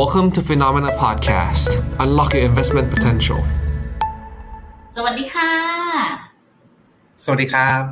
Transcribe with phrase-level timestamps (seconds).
[0.00, 1.70] Welcome to Phenomena Podcast.
[2.02, 3.40] Unlock your investment potential.
[4.96, 5.52] สวัสดีค่ะ
[7.24, 7.82] สวัสดีครับ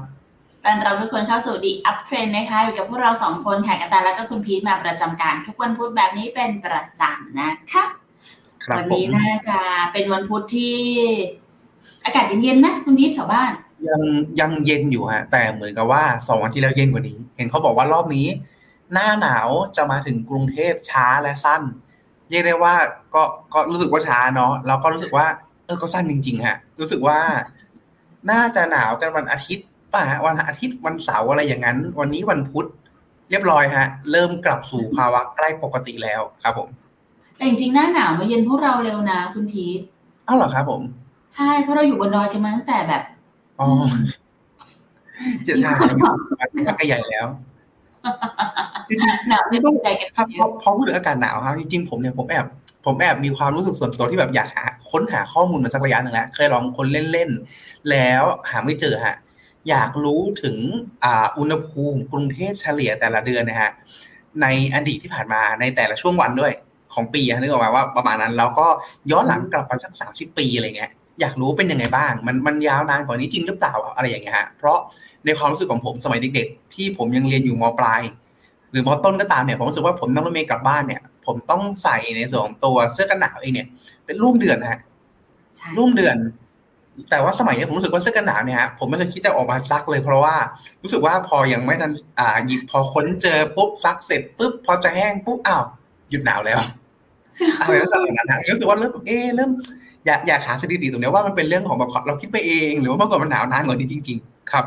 [0.64, 7.84] ต้อนรับทุกคนเข้าสู่ The Up Trend นะคะ อยู่กับพวกเราสองคนค่ะกระตายแล้วก็คุณพีทมาประจำการ ทุกวันพุธแบบนี้เป็นประจำนะคะ
[8.64, 9.58] ครับวัผนี้มน่าจะ
[9.92, 10.76] เป็นวันพุธที่
[12.04, 13.52] อากาศเย็นๆนะคุณพีทแถวบ้าน
[13.88, 14.02] ยัง
[14.40, 18.26] ยังเย็นอยู่ฮะแต่เหมือนกับว่าสองวันที่แล้วเย็นกว่านี้ เห็นเขาบอกว่ารอบนี้
[18.92, 21.62] หน้าหนาวจะมาถึงกรุงเทพช้าและสั้น
[22.32, 22.74] เรียกได้ว่า
[23.14, 23.22] ก็
[23.54, 25.26] ก็รู้สึกว่าช้าเนาะแล้วก็รู้สึกว่า
[25.66, 27.18] เออก็สั้นจริง ๆ ฮะ รู้สึกว่า
[28.30, 32.66] น่าจะหนาวกันวันอาทิตย์ป่ะฮะวันอาทิตย์วันเสาร์อะไรอย่างนั้น วันนี้วันพุธ
[33.30, 36.68] เรียบร้อยฮะ เริ่มกลับสู่ภาวะใกล้ปกติแล้วครับผม
[37.36, 39.80] แต่จริงๆหน้าหนาวมาเย็นพวกเราเร็วนะคุณพีท
[40.26, 40.82] เอ้าเหรอครับผม
[41.34, 43.02] ใช่เพราะเราอยู่บนดอยกันมาตั้งแต่แบบ
[43.60, 43.66] อ๋อ
[45.46, 45.72] จะใช่
[46.52, 47.26] อยู่มาใหญ่แล้ว
[49.28, 52.46] หนาวไม่ต้องใจกันครับเยพออะพอพูดถึงอากาศหนาวครับจริงๆผมเนี่ยผมแอบ
[52.86, 59.16] ผมแอบมีความรู้สึกส่วนตัวที่แบบอยากหาค้นหาข้อมูลมาสักระยะหนึ่งแล้วเคยลองคนเล่นๆแล้วหาไม่เจอฮะ
[59.68, 60.56] อยากรู้ถึง
[61.04, 63.70] อ่าอุณหภูมิกรุงเทพเฉลี่ยแต่ละเดือนนะฮะ
[64.42, 66.52] ในอดีตที่ผ่านมาในแต่ละช่วงวันด้วย
[66.94, 68.66] ของปีอะนึกออกมาว่าประมาณนั้นแล้วก็
[69.10, 74.78] ย้อนหลังกลับไปสักสามสิบปีอะไรเงี้ยอยากรู้เป็นยังไงบ้าง มันมันยาวนานกว่านี้จริงหรือเปล่าอะไรอย่างเงี้ยฮะเพราะ
[75.26, 78.02] ในความรู้สึกของผมสมัยเด็กๆ ที่ผมยังเรียนอยู่มปลาย
[78.70, 83.66] หรือมอต้นก็ตามเนี่ยผมรู้สึกว่าผมนั่งรถเมล์กลับบ้านเนี่ย ผมต้องใส่ในส่วนของตัวเสื้อกันหนาวเองเนี่ย
[84.04, 84.80] เป็นร่วมเดือนนะฮะ
[85.56, 86.16] ใช่ร่วมเดือน
[87.10, 90.34] แต่ว่าสมัยนี้ผมรู้สึกว่าเสื้อกันหนาวเนี่ยฮะผมไม่เคยคิดจะออกมาซักเลย เพราะว่า
[90.82, 95.64] รู้สึกว่าพอยังไม่ทันอ่าหยิบพอค้นเจอปุ๊บซักเสร็จปุ๊บพอจะแห้งปุ๊บอ้าว
[96.10, 96.58] หยุดหนาวแล้ว
[97.60, 99.50] อะไรลักษณะนั้นฮะรู้สึกว่าเริ่มเอ๊ะเริ่ม
[100.06, 104.64] อยากอยากหาสถิติตรงเนี้ยว่ามันเป็นเรื่องของแบบเราคิดไปเอง หรือว่าเมื่อก่อนมันหนาวนานกว่านี้จริง ๆ ครับ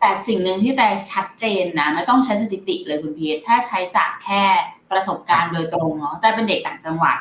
[0.00, 4.42] แต่สิ่งหนึ่งที่แต่ชัดเจนนะไม่ต้องใช้สถิติเลยคุณพีทถ้าใช้จากแค่
[4.90, 7.16] ประสบการณ์โดยตรงเนาะแต่เป็นเด็กต่างจังหวัด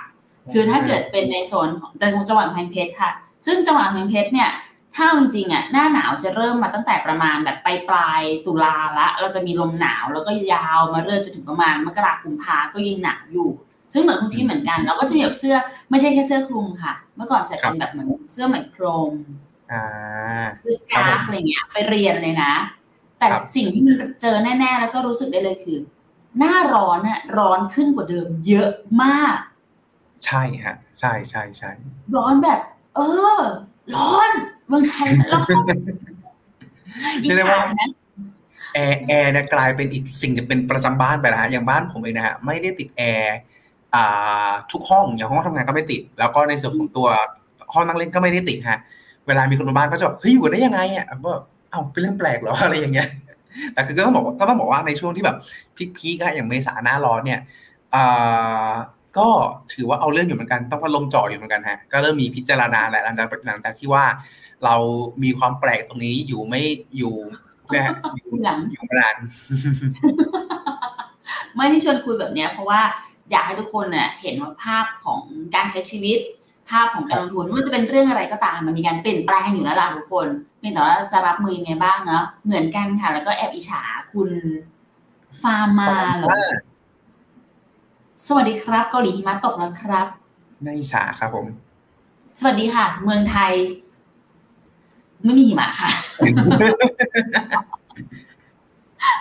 [0.53, 3.11] คือถ้าเกิดเป็นในโซนของแต่จังหวัดกำแพงเพชรค่ะ
[3.45, 4.51] ซึ่งจังหวัดกำแพงเพชรเนี่ย
[4.95, 13.49] ถ้าจริงๆอะหน้าหนาวจะเริ่มมาตั้งแต่ประมาณแบบปลายปลายตุลาละ เราจะมีลมหนาวแล้วก็ยาวมาเรื่อยจนถึงประมาณมกราคมกุมภาก็ยังหนาวอยู่
[13.93, 15.55] ซึ่งเหมือนคุณพี่เหมือนกันแล้วก็จะมีแบบเสื้อ
[15.89, 19.09] ไม่ใช่แค่เสื้อคลุมค่ะ เมื่อก่อนใส่เป็นแบบเหมือนเสื้อไหมโครง
[19.71, 19.83] อ่า
[20.59, 22.53] เสื้อกราฟอะไรเงี้ยไปเรียนเลยนะ
[23.19, 25.79] แต่ครับสิ่งที่มันเจอแน่ๆ แล้วก็รู้สึกได้เลยคือ
[26.37, 28.71] หน้าร้อนอะร้อนขึ้นกว่าเดิม เยอะ
[29.03, 29.35] มาก
[30.25, 31.71] ใช่ฮะ ใช่ใช่ใช่
[32.15, 32.59] ร้อนแบบ
[32.95, 32.99] เอ
[33.39, 33.41] อ
[33.95, 34.31] ร้อน
[34.67, 35.47] เมืองไทยร้อน
[37.23, 37.89] อิเรียกได้จฉาว่านะ
[38.73, 43.37] แอร์แอร์เนี่ยกลายเป็นอีกสิ่งที่เป็นประจำบ้านไปแล้วฮะอย่างบ้านผมเองนะฮะไม่ได้ติดแอร์
[43.95, 47.07] อ่าทุกห้องอย่างห้องทำงานก็ไม่ติด แล้วก็ในส่วนของตัว
[47.73, 48.79] ห้องนั่งเล่นก็ไม่ได้ติดฮะ
[49.27, 51.31] เวลามีคนมาบ้านก็จะแบบเฮ้ยอยู่กันได้ยังไงอะก็
[51.71, 53.07] เอ้าเป็นเรื่องแปลกเหรออะไรอย่างเงี้ย
[53.73, 55.37] แต่คือก็ต้องบอกว่าก็ต้องบอกว่าในช่วงที่แบบ
[55.97, 57.39] พีคๆอะอย่างเมษาหน้าร้อนเนี่ย
[57.95, 58.71] อ่า
[59.17, 59.27] ก็
[59.73, 64.05] ถือว่าเอาเรื่องอยู่เหมือนกันต้องพัดลมจ่ออยู่เหมือนกันฮะก็เริ่มมีพิจารณาแหละหลังจากหลังจากที่ว่า
[64.65, 64.75] เรา
[65.23, 66.61] มีความแปลกตรงนี้อยู่ไม่
[66.97, 67.15] อยู่
[67.73, 69.15] นะฮะอยู่ทีหลังอยู่มานาน
[71.55, 72.81] ไม่ที่ชวนคุยแบบเนี้ยเพราะว่า
[73.31, 75.21] อยากให้ทุกคนเนี่ยเห็นว่าภาพของ
[75.55, 76.19] การใช้ชีวิต
[76.69, 80.27] ภาพของการลงทุนไม่ว่าจะเป็นเรื่องอะไรก็ตามมันมีการเปลี่ยนแปลงอยู่แล้วล่ะทุกคน
[80.59, 83.81] เพียงแต่ว่าจะรับมือยังไงบ้างเนาะเหมือนกันค่ะ แล้วก็แอบอิจฉา
[84.13, 84.29] คุณ
[85.43, 86.27] ฟาร์มาเหรอ
[88.27, 90.07] สวัสดีครับเกาหลีหิมะตกแล้วครับ
[90.65, 91.47] ในฉาครับผม
[92.39, 93.53] สวัสดีค่ะ เมืองไทย
[95.23, 95.89] ไม่มีหิมะค่ะ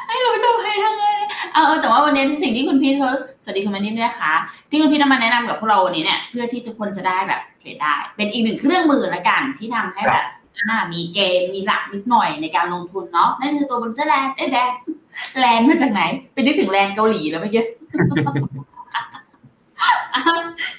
[0.06, 1.04] ไม่รู้จะไปยังไง
[1.52, 3.10] เอาเอาแต่ว่าวันนี้สิ่งที่คุณพีทเขา
[3.42, 4.32] สวัสดีคุณมานิดด้วยนะคะ
[4.70, 10.24] ที่คุณพีทนำมาแนะนำกับพวกเราวันนี้เนี่ยเพื่อที่จะคนจะได้แบบ trade ได้ เป็นอีกหนึ่งเครื่องมือละกันที่ทำให้แบบ
[10.58, 14.70] อ่ามีเกณฑ์มีหลักนิดหน่อยในการลงทุนเนาะนั่นคือตัว Bollinger Land เอ้ย Band
[15.38, 17.68] Land มาจากไหน ไปนึกถึง Land เกาหลีแล้วเมื่อกี้อะ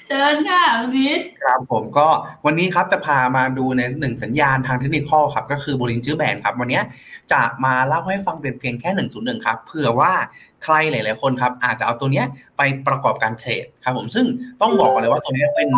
[0.06, 2.08] เชิญค่ะคุณพีทครับผมก็
[2.46, 6.80] วันนี้ครับจะพามาดูในหนึ่งสัญญาณทางเทคนิคครับ ก็คือ Bollinger Band ครับ วันนี้
[7.32, 10.12] จะมาเล่าให้ฟังเป็นเพียงแค่หนึ่งศูนย์หนึ่งครับเผื่อว่า
[10.64, 12.26] ใครหลาย ๆ คนครับ อาจจะเอาตัวเนี้ย
[12.56, 14.26] ไปประกอบการเทรดครับผมซึ่ง
[14.60, 15.68] ต้องบอกก่อนเลยว่าตัวนี้เป็น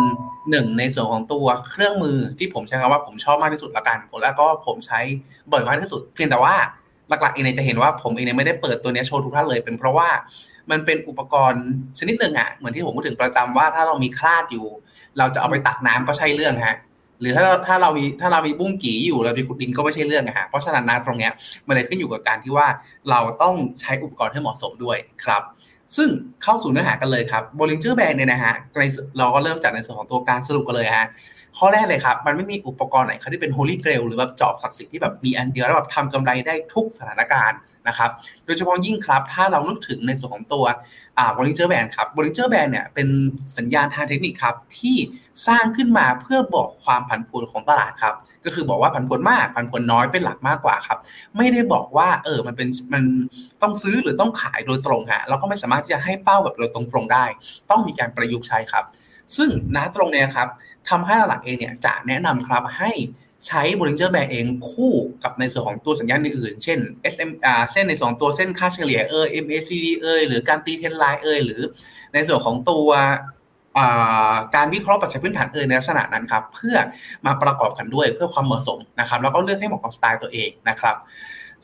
[0.49, 4.99] หนึ่งในส่วนของตัวเครื่องมือที่ผมใช้คำว่าผมชอบมากที่สุดละกัน แล้วก็ผมใช้
[5.51, 6.55] บ่อยมากที่สุด เพียงแต่ว่า
[7.21, 10.09] หลักๆเองเนี่ยจะเห็นว่าผมเองเนี่ยไม่ได้เปิดตัวเนี้ยโชว์ทุกท่านเลย เป็นเพราะว่า
[10.71, 11.65] มันเป็นอุปกรณ์
[11.99, 14.65] ชนิดหนึ่งอะเหมือนที่ผมพูดถึงประจำว่าถ้าเรามีคลาดอยู่
[15.17, 16.77] เราจะเอาไปตักน้ำก็ใช่เรื่องฮะ
[17.21, 21.31] หรือถ้าเราถ้าเรามีถ้าเรามีบุ้งกี่อยู่เราไปขุดดินก็ไม่ใช่เรื่องอะฮะเพราะฉะนั้นนะตรงเนี้ย
[21.67, 22.67] มันเลยขึ้นอยู่กับการที่ว่า
[23.09, 25.41] เราต้องใช้อุปกรณ์ให้เหมาะสมด้วยครับ
[25.97, 26.09] ซึ่ง
[26.43, 28.83] เข้าสู่เนื้อหากันเลยครับ Bollinger Band เนี่ยนะฮะใน
[29.17, 31.07] เราก็เริ่มจากในส่วนของตัวการสรุปกันเลยฮะ
[31.57, 38.09] ข้อแรกเลยครับ มันไม่มีอุปกรณ์ไหนครับที่เป็น holy grail หรือแบบจอบศักดิ์สิทธิ์ที่แบบมีอันเดียวแล้วแบบทำกำไรได้ทุกสถานการณ์นะครับ
[38.45, 40.65] โดยเฉพาะยิ่งครับ ถ้าเรานึกถึงในส่วนของตัว
[41.17, 43.07] อ่า Bollinger Band ครับ Bollinger Band เนี่ยเป็น
[43.57, 44.95] สัญญาณทางเทคนิคครับ ที่
[45.47, 48.15] สร้างขึ้นมาเพื่อบอกความผันผวนของตลาดครับ
[48.45, 50.97] ก็คือบอกว่าผันผวนมากผันผวนน้อยเป็นหลักมากกว่าครับ
[51.37, 53.03] ไม่ได้บอกว่าเออมันเป็นมัน
[53.61, 57.25] ต้องซื้อหรือต้องขายโดยตรงฮะเราก็ไม่สามารถที่จะให้เป้าแบบโดยตรงๆได้
[57.69, 58.85] ต้องมีการประยุกต์ใช้ครับ
[59.37, 60.47] ซึ่งณตรงเนี้ยครับ
[60.89, 62.91] ทำให้หลักเองเนี่ยจะแนะนำครับให้
[63.47, 64.93] ใช้ Bollinger Band เองคู่
[65.23, 66.79] กับในส่วนของตัวสัญญาณอื่นๆ เช่น
[67.13, 71.61] SM อ่าเส้นในส่วนของตัวเส้นค่าเฉลี่ยเอย MACD เอยหรือการตีเทนไลน์เอยหรือ
[72.13, 72.89] ในส่วนของตัว
[74.55, 76.75] การวิเคราะห์ปัจจัยพื้นฐานเอ่ยในลักษณะนั้นครับเพื่อ
[77.25, 80.95] มาประกอบกันด้วยเพื่อความเหมาะสมนะครับ แล้วก็เลือกให้เหมาะกับสไตล์ตัวเองนะครับ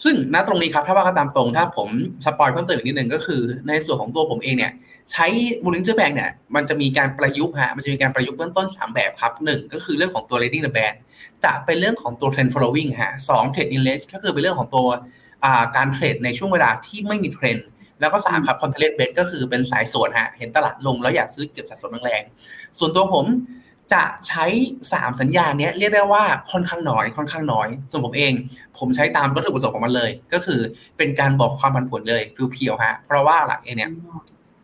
[0.04, 1.90] ซึ่งณตรงนี้ครับถ้าว่ากันตามตรงถ้าผม
[2.26, 4.72] สปอยเพิ่มเติมอีกนิดนึงก็คือ ในส่วนของตัวผมเองเนี่ย
[5.12, 5.26] ใช้
[5.64, 10.96] Bollinger Band เนี่ยมันจะมีการประยุกต์ฮะมันจะมีการประยุกต์เบื้องต้น 3 แบบครับหนึ่งก็คือเรื่องของตัว leading the band
[11.44, 14.88] จะเป็นเรื่องของตัว trend following ฮะสอง trade in range ก็คือเป็นเรื่องของตัว
[15.76, 17.68] การเทรดในช่วงเวลาที่ไม่มีเทรนด์
[18.00, 23.26] แล้วก็3ครับ content bet ก็คือเป็นสายสวนฮะเห็นตลาดลงแล้วอยากซื้อเก็บสะสมแรงๆส่วนตัวผม
[23.94, 24.46] จะใช้
[24.84, 28.34] 3 สัญญาณนี้เรียกได้ว่าค่อนข้างน้อยค่อนข้างน้อย ส่วนผมเอง
[28.78, 30.60] ผมใช้ตามวัตถุประสงค์ของมันเลย ก็คือ
[30.98, 32.24] เป็นการบอกความผันผวนเลย
[32.54, 33.92] เพียวๆฮะเพราะว่าหลักเองเนี่ย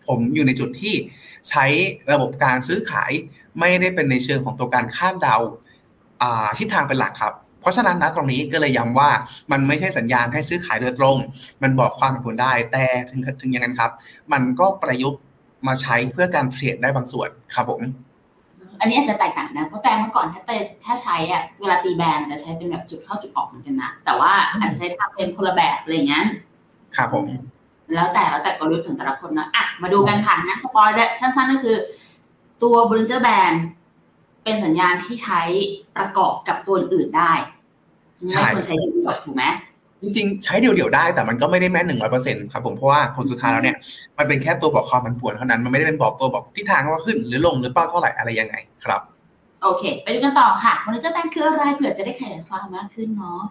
[0.07, 0.95] ผมอยู่ในจุดที่
[1.49, 1.65] ใช้
[2.11, 3.11] ระบบการซื้อขาย
[3.59, 5.37] ไม่ได้เป็นในเชิงของตัวการคาดเดา
[6.57, 9.09] ทิศทางเป็นหลักครับเพราะฉะนั้นนะตรงนี้ก็เลยย้ำว่า
[9.51, 11.17] มันไม่ใช่สัญญาณให้ซื้อขายโดยตรง
[11.63, 13.91] มันบอกความผันผวนได้ แต่ถึงถึงอย่างนั้นครับ
[14.33, 15.21] มันก็ประยุกต์
[15.67, 17.81] มาใช้เพื่อการเทรดได้บางส่วนครับผม
[18.79, 20.51] อันนี้อาจจะแตกต่างนะ เพราะแต่เมื่อก่อนถ้าเต
[20.85, 26.25] ถ้าใช้อะเวลาตีแบนจะใช้เป็นแบบจุดเข้าจุดออกเหมือนกันนะ แต่ว่าอาจจะใช้ทำเป็นคนละแบบอะไรเงี้ย
[26.97, 27.25] ครับผม
[27.93, 31.77] แล้วแต่แล้วแต่กลยุทธ์ของแต่ละคนนะอะมาดูกันค่ะงั้นสปอยล์สั้นๆก็คือ
[32.63, 33.57] ตัว Bollinger Band
[34.43, 35.41] เป็นสัญญาณที่ใช้
[35.97, 37.33] ประกอบกับตัวอื่นได้
[38.17, 39.45] ไม่ควรใช้เดี่ยวถูกไหม
[40.01, 43.77] จริงๆ ใช้เดี่ยวๆได้แต่มันก็ไม่ได้แม่นหนึ่งร้อยเปอร์เซ็นต์ครับผมเพราะว่าผลสุดท้ายแล้วเนี่ย
[44.17, 49.01] มันเป็นแค่ตัวบอกความมันผวนเท่านั้นมันไม่ได้เป็นบอกตัวบอกทิศทางว่าขึ้นหรือลงหรือเป้าเท่าไหร่อะไรยังไงครับ
[49.63, 53.41] โอเค ไปดูกันต่อค่ะบริเจอร์แบนคืออะไรเผื่อจะได้ขยายความมากขึ้นเนาะ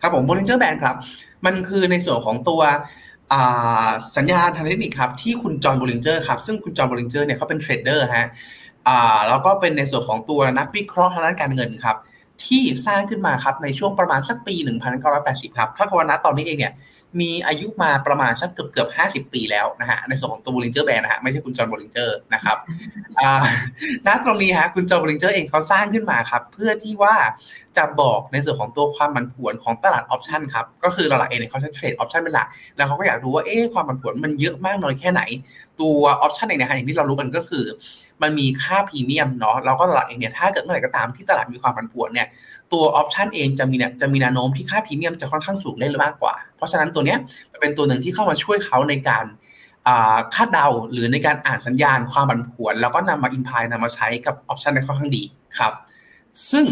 [0.00, 0.94] ครับผมบริเจอร์แบนครับ
[1.46, 2.62] มันคือในส่วนของตัว
[4.16, 8.26] สัญญาณทางเทคนิคครับที่คุณ John Bollinger ครับซึ่งคุณ John Bollinger เนี่ยเขาเป็น trader ฮะ
[9.28, 11.96] แล้วก็เป็นในส่วนของตัวนักวิเคราะห์ทางด้านการเงินครับ
[12.44, 14.54] ที่สร้างขึ้นมาครับในช่วงประมาณสักปี
[15.06, 16.72] 1980 ครับเท่ากับว่าณตอนนี้เองเนี่ย
[17.20, 22.56] มีอายุมาประมาณสักเกือบเกือบห้าสิบปีแล้วนะฮะในส่วนของตัว Bollinger Band นะฮะไม่ใช่คุณ John Bollinger นะครับ
[24.06, 27.14] ณตรงนี้ฮะคุณ John Bollinger เองเขาสร้างขึ้นมาครับ เพื่อที่ว่า
[27.76, 35.22] จะบอกในส่วนของตัวความผันผวนของตลาด option ครับก็คือหลักเองเขาใช้ trade option เป็นหลักแล้วเขาก็อยากดูว่าเอ๊ะความผันผวนมันเยอะมากน้อยแค่ไหน
[35.80, 37.64] ตัว option เองนะฮะอย่างที่เรารู้กันก็คือ
[38.22, 42.28] มันมีค่าพรีเมียมเนาะแล้วก็ตลาดเองเนี่ยถ้าเกิดเมื่อไหร่ก็ตามที่ตลาดมีความผันผวนเนี่ย
[42.72, 47.18] ตัว option เองจะมีเนี่ยจะมีแนวโน้มที่ค่าพรีเมียมจะค่อนข้างสูงได้มากกว่า เพราะฉะนั้นตัวเนี้ย
[47.60, 49.24] เป็นตัวหนึ่งที่เข้ามาช่วยเขาในการ
[50.34, 55.22] คาดเดาหรือในการอ่านสัญญาณความผันผวน แล้วก็นำมาอินพายนำมาใช้กับออปชันได้ค่อนข้างดี
[55.58, 55.72] ครับ
[56.50, 56.66] ซึ่ง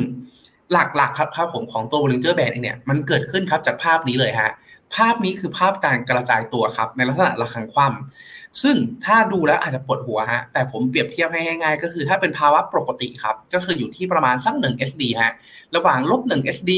[0.72, 4.52] หลักๆครับครับผมของตัว Bollinger Band เองเนี่ยมันเกิดขึ้นครับจากภาพนี้เลยฮะ
[4.94, 15.32] ภาพนี้คือภาพการกระจายตัวครับในลักษณะระฆังคว่ำ ซึ่งถ้าดูแล้วอาจจะปวดหัวฮะ แต่ผมเปรียบเทียบให้ง่ายๆ ก็คือถ้าเป็นภาวะปกติครับ ก็คืออยู่ที่ประมาณสัก1 SD ฮะ
[15.76, 16.72] ระหว่างลบ1 SD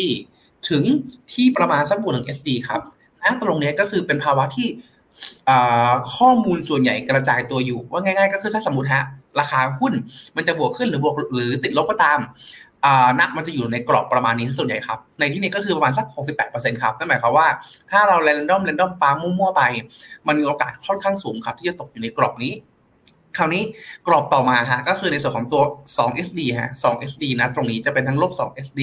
[0.69, 0.85] ถึง
[1.33, 2.81] ที่ประมาณสักบวก1 SD ครับ
[3.23, 4.69] นะตรงนี้ก็คือเป็นภาวะที่
[6.17, 9.05] ข้อมูลส่วนใหญ่กระจายตัวอยู่ ว่าง่าย ๆ ก็คือถ้าสมมติฮะ
[9.41, 9.93] ราคาหุ้น
[10.37, 12.19] มันจะบวกขึ้นหรือบวกหรือติดลบก็ตาม
[13.21, 16.07] นักมันจะอยู่ในกรอบประมาณนี้ส่วนใหญ่ครับ ในที่นี้ก็คือประมาณสัก
[16.45, 17.49] 68%ครับ นั่นหมายความว่า
[17.91, 19.63] ถ้าเราเรนดอมเรนดอมปามั่วๆไป
[20.27, 22.53] มันมีโอกาสค่อนข้างสูงครับ ที่จะตกอยู่ในกรอบนี้
[23.37, 23.63] คราวนี้
[24.07, 25.63] กรอบต่อมาฮะก็คือในส่วนของตัว
[25.99, 28.83] 2SD ฮะ 2SD นะ ตรงนี้จะเป็นทั้งลบ 2SD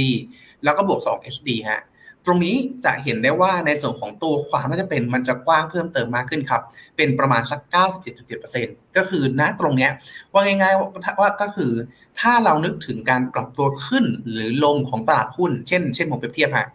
[0.64, 1.82] แล้วก็บวก 2SD ฮะ
[2.26, 6.62] ตรงนี้จะเห็นได้ว่าในส่วนของตัวความน่าจะเป็นมันจะกว้างเพิ่มเติมมากขึ้นครับ
[6.98, 7.60] เป็นประมาณสัก
[8.28, 9.92] 97.7%ก็คือณตรงเนี้ย
[10.34, 11.72] ว่าง่ายๆว่าก็คือ
[12.20, 16.68] ถ้าเรานึกถึงการปรับตัวขึ้นหรือลงของตลาดหุ้น เช่น เช่นผมเปรียบเทียบฮะ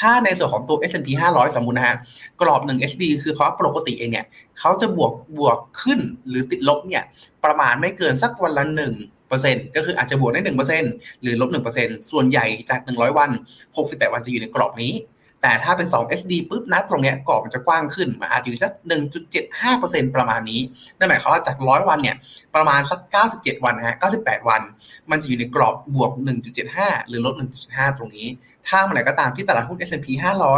[0.00, 1.96] ถ้าในส่วนของตัว S&P 500 สมมุตินะฮะ
[2.40, 4.26] กรอบ1 SD คือเพราะปกติเองเนี่ย
[4.58, 7.04] เขาจะบวกบวกขึ้นหรือติดลบเนี่ย
[7.44, 8.80] ประมาณไม่เกินสักวันละห
[9.30, 10.84] นึ่งก็คืออาจจะบวกได้หนึ่งเปอร์เซ็น
[11.22, 13.30] หรือลบหนึ่งเปอร์เซ็นส่วนใหญ่จากหนึ่งร้อยวัน
[13.76, 14.94] หกสิบแปดวันจะอยู่ในกรอบนี้
[15.42, 18.72] แต่ถ้าเป็น 2 SD ปุ๊บนะตรงเนี้ยกรอบมันจะกว้างขึ้นมาอาจจะอยู่สัก
[19.42, 20.60] 1.75%ประมาณนี้
[20.98, 22.16] นั่นหมายความว่าจาก 100 วันเนี่ย
[22.54, 23.00] ประมาณสัก
[23.32, 24.62] 97 วันฮะ 98 วัน
[25.10, 26.10] มันจะอยู่ในกรอบบวก
[26.60, 27.34] 1.75 หรือลบ
[27.66, 28.26] 1.5 ตรงนี้
[28.68, 30.06] ถ้าเมื่อไหร่ก็ตามที่ตลาดหุ้น S&P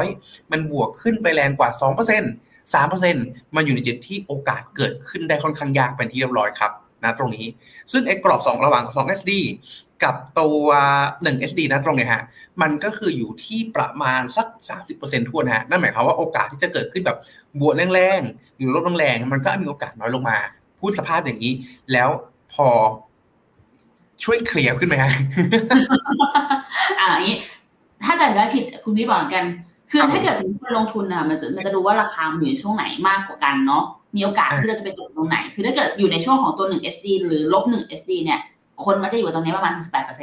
[0.04, 6.72] 500 มันบวกขึ้นไปแรงกว่า 2% 3%มันอยู่ในจุดที่โอกาสเกิดขึ้นได้ค่อนข้างยากเป็นที่เรียบร้อยครับ
[7.06, 7.46] นะตรงนี้
[7.92, 9.32] ซึ่งไอ้กรอบ 2 ระหว่าง 2 SD
[10.04, 10.66] กับตัว
[11.04, 12.22] 1 SD นะตรงเนี้ยฮะ
[12.62, 14.46] มันก็คืออยู่ที่ประมาณสัก
[14.88, 17.18] 30%ทั่วนะฮะ นั่นหมายความว่าโอกาสที่จะเกิดขึ้นแบบ
[17.60, 20.38] บวกแรงๆ หรือลบแรงๆ มันก็มีโอกาสน้อยลงมา
[20.80, 21.52] พูดสภาพอย่างนี้
[21.92, 22.08] แล้ว
[22.54, 22.68] พอ
[24.24, 25.12] ช่วยเคลียร์ขึ้นไหมฮะ
[27.00, 27.36] อ่าอย่างนี้
[28.04, 29.44] ถ้าจำไม่ผิดคุณพี่บอกกัน
[29.90, 33.84] คือถ้าเกิดสมมติลงทุนอะมันจะมันจะดูว่าราคาอยู่ในช่วงไหนมากกว่ากันเนาะ
[34.16, 38.40] มีโอกาสที่เราจะไปจบตรงไหน คือถ้าเกิดอยู่ในช่วงของตัว 1 SD หรือลบ1 SD เนี่ย
[38.84, 39.72] คนมันจะอยู่ตรงนี้ประมาณ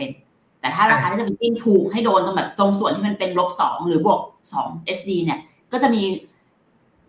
[0.05, 4.19] 18%แต่ถ้าราคาที่จะไปจิ้มถูกให้โดนตรงแบบตรงส่วนที่มันเป็นลบ2หรือบวก
[4.57, 5.39] 2 SD เนี่ย
[5.71, 6.01] ก็จะมี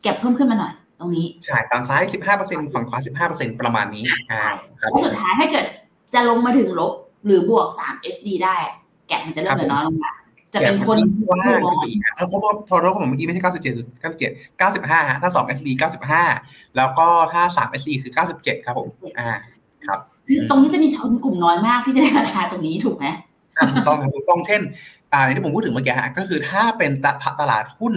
[0.03, 5.67] เก็บเพิ่มขึ้นมาหน่อย ตรงนี้ ใช่ฝั่งซ้าย 15%ฝั่งขวา 15%ประมาณนี้อ่าครับแล้วสุดท้ายถ้าเกิด
[6.15, 6.93] จะลงมาถึงลบ
[7.27, 8.57] หรือบวก3 SD ได้
[9.09, 10.15] แก็บมันจะเริ่มเหลือน้อยลงละ
[10.55, 15.69] จะเป็นคนกว้างขึ้นไปอีกอะเอาเพราะว่าพอรถของผมเมื่อกี้ไม่ใช่97 97 95ฮะถ้า2 SD
[16.21, 18.87] 95แล้วก็ถ้า3 SD คือ97ครับผม
[19.19, 19.29] อ่า
[19.87, 23.07] ครับคือตรงนี้จะมีชนกลุ่มน้อยมากที่จะได้ราคาตรงนี้ถูกไหม
[23.57, 24.61] อะถูกต้องครับถูกต้องเช่น
[25.13, 27.95] อ่าอย่างที่ผมพูดถึงเมื่อกี้ฮะก็คือถ้าเป็นตลาดตลาดหุ้น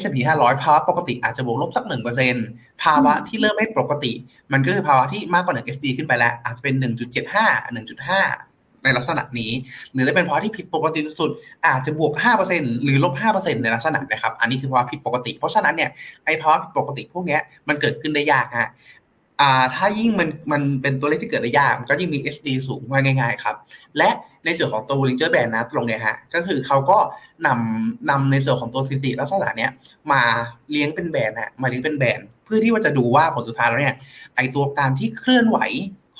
[0.00, 2.34] S&P 500 ภาวะปกติอาจจะบวกลบสักหนึ่งเปอร์เซ็น
[2.82, 4.12] ภาวะที่เริ่มไม่ปกติ
[4.52, 6.74] มันก็คือภาวะที่มากกว่า1 SD ขึ้นไปแล้ว อาจจะเป็น
[7.20, 8.49] 1.75 1.5
[8.84, 9.50] ในลักษณะนี้
[9.92, 12.12] หรือถ้เป็นภาวะที่ผิดปกติสุดๆอาจจะบวก
[12.48, 15.90] 5%หรือลบ 5%ในลักษณะนะครับ อันนี้คือภาวะผิดปกติ เพราะฉะนั้นเนี่ย
[16.24, 18.70] ไอ้ภาวะผิดปกติพวกนี้มันเกิดขึ้นได้ยากฮะ
[19.40, 23.56] อ่าถ้ายิ่งมันมันเป็นตัวเลขที่เกิดได้ยากมันก็ยิ่งมี SD สูงว่าง่าย ๆ ครับ
[23.98, 24.10] และ
[24.44, 26.98] ในส่วนของตัว Bollinger Band นะตรงเนี้ยฮะก็คือเขาก็
[27.46, 29.70] นำนำในส่วนของตัวสถิติลักษณะเนี้ย
[30.12, 30.22] มา
[30.70, 33.96] เลี้ยงเป็นแบนฮะมาเลี้ยงเป็นแบนเพื่อที่ว่าจะดูว่าผลสุดท้ายแล้วเนี่ย
[34.36, 35.58] ไอตัวการที่เคลื่อนไหว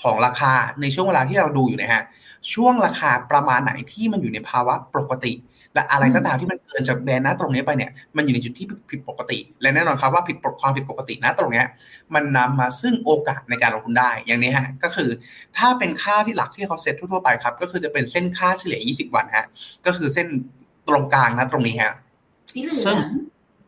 [0.03, 2.05] ของราคาในช่วงเวลาที่เราดูอยู่นี่ยฮะ
[2.53, 5.33] ช่วงราคาประมาณไหนที่มันอยู่ในภาวะปกติ
[5.75, 11.67] และอะไรก็ตามที่มันเกินจากแบนนะตรงนี้ไปเนี่ยมันอยู่ในจุดที่ผิดปกติ และแน่นอนครับว่าผิดปกความผิดปกตินะตรงเนี้ย
[12.15, 15.11] มันนำมาซึ่งโอกาสในการลงทุนได้อย่างนี้ฮะก็คือ
[15.57, 19.47] ถ้าเป็นค่าที่หลักที่เขาเซ็ตทั่วๆไปครับก็คือจะเป็นเส้นค่าเฉลี่ย 20 วันฮะ
[19.87, 20.27] ก็คือเส้น
[20.89, 21.93] ตรงกลางนะตรงนี้ฮะ
[22.53, 23.01] สีเหลืซึ่องง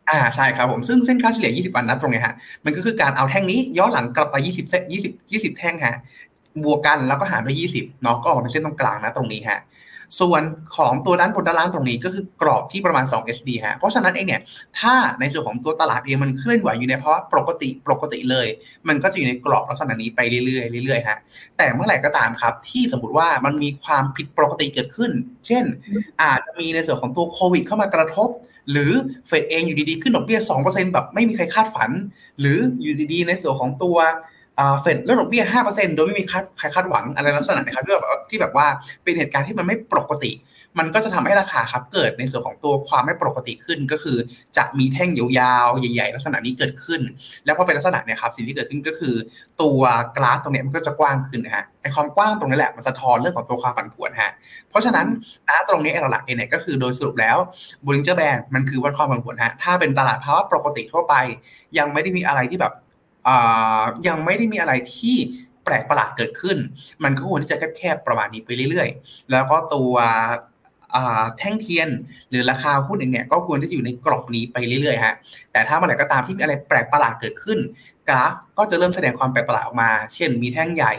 [0.09, 5.95] อ่าใช่ครับผมซึ่งเส้นค่าเฉลี่ย 20 วันนะตรงนี้ฮะมันก็คือการเอาแท่งนี้ย้อนหลังกลับไป 20เส้น20 20 แท่งฮะ
[6.63, 9.61] บวกกันแล้วก็หารด้วย 20เนาะก็ออกมาเป็นเส้นตรงกลางนะตรงนี้ฮะ
[10.19, 10.43] ส่วน
[10.77, 14.41] ของตัวด้านบนด้านล่างตรงนี้ก็คือกรอบที่ประมาณ2 SD ฮะ เพราะฉะนั้นเองเนี่ย
[14.79, 18.47] ถ้าในส่วนของตัวตลาดเองมันเคลื่อนไหวอยู่ในภาวะปกติปกติเลย
[18.87, 21.17] มันก็จะอยู่ในกรอบลักษณะนี้ไปเรื่อยๆเรื่อยๆฮะ
[21.57, 25.11] แต่เมื่อไหร่ก็ตามครับ ที่สมมติว่ามันมีความผิดปกติเกิดขึ้น
[25.45, 25.63] เช่น
[26.23, 28.29] อาจจะมีในส่วนของตัวโควิดเข้ามากระทบ
[28.71, 28.91] หรือ
[29.27, 31.91] เฟดเองอยู่ดีๆขึ้นดอกเบี้ย2%แบบไม่มีใครคาดฝัน
[32.39, 33.97] หรืออยู่ดีๆในส่วนของตัว
[34.81, 36.23] เฟดลดดอกเบี้ย5%โดยไม่มี
[36.57, 38.67] ใครคาดหวังอะไรลักษณะนะครับที่แบบที่แบบว่า
[39.03, 40.33] เป็นเหตุการณ์ที่มันไม่ปกติ
[40.79, 44.17] มันก็จะทำให้ราคาครับเกิดในส่วนของตัวความไม่ปกติขึ้นก็คือ
[44.57, 47.01] จะมีแท่งยาวๆ ใหญ่ ๆ ลักษณะนี้เกิดขึ้น
[47.45, 49.15] แล้วพอเป็นลักษณะเนี่ยครับสิ่งที่เกิดขึ้นก็คือ
[49.61, 49.81] ตัว
[50.17, 54.31] กราฟตรงนี้มันก็จะกว้างขึ้นนะฮะไอความกว้างตรงนี้แหละมันสะท้อนเรื่องของตัวความผันผวนฮะ
[54.69, 55.05] เพราะฉะนั้น
[55.47, 57.37] นะตรงนี้ไอหลักๆเองเนี่ยก็คือโดยสรุปแล้ว
[57.85, 61.15] Bollinger Band มันคือวัดความผันผวนฮะถ้าเป็นตลาดภาวะปกติทั่วไป
[61.77, 62.73] ยังไม่ได้มีอะไรที่แบบ
[64.07, 65.17] ยังไม่ได้มีอะไรที่
[65.63, 66.57] แปลกประหลาดเกิดขึ้น
[67.03, 69.93] มันก็ควรที่จะแคบๆประมาณนี้ไปเรื่อยๆ แล้วก็ตัว
[71.37, 71.89] แท่งเทียน
[72.29, 75.15] หรือราคาหุ้นเองเนี่ยก็ควรที่จะอยู่ในกรอบนี้ไปเรื่อยๆฮะ
[75.51, 77.59] แต่ถ้าเมื่อไหร่ก็ตามที่มีอะไรแปลกประหลาดเกิดขึ้น
[78.07, 80.93] กราฟก็จะเริ่มแสดงความแปลกประหลาดออกมา เช่นมีแท่งใหญ่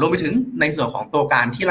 [0.00, 1.64] รวมไปถึงในส่วนของตัวการที่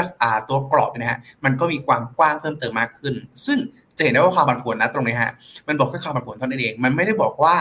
[0.48, 3.14] ตัวกรอบนะฮะมันก็มีความกว้างเพิ่มเติมมากขึ้น
[3.46, 3.58] ซึ่ง
[3.96, 5.32] จะเห็นได้ว่าความผันผวนนะตรงนี้ฮะ
[5.68, 7.56] มันบอกแค่ความผันผวนเท่านั้นเอง มันไม่ได้บอกว่า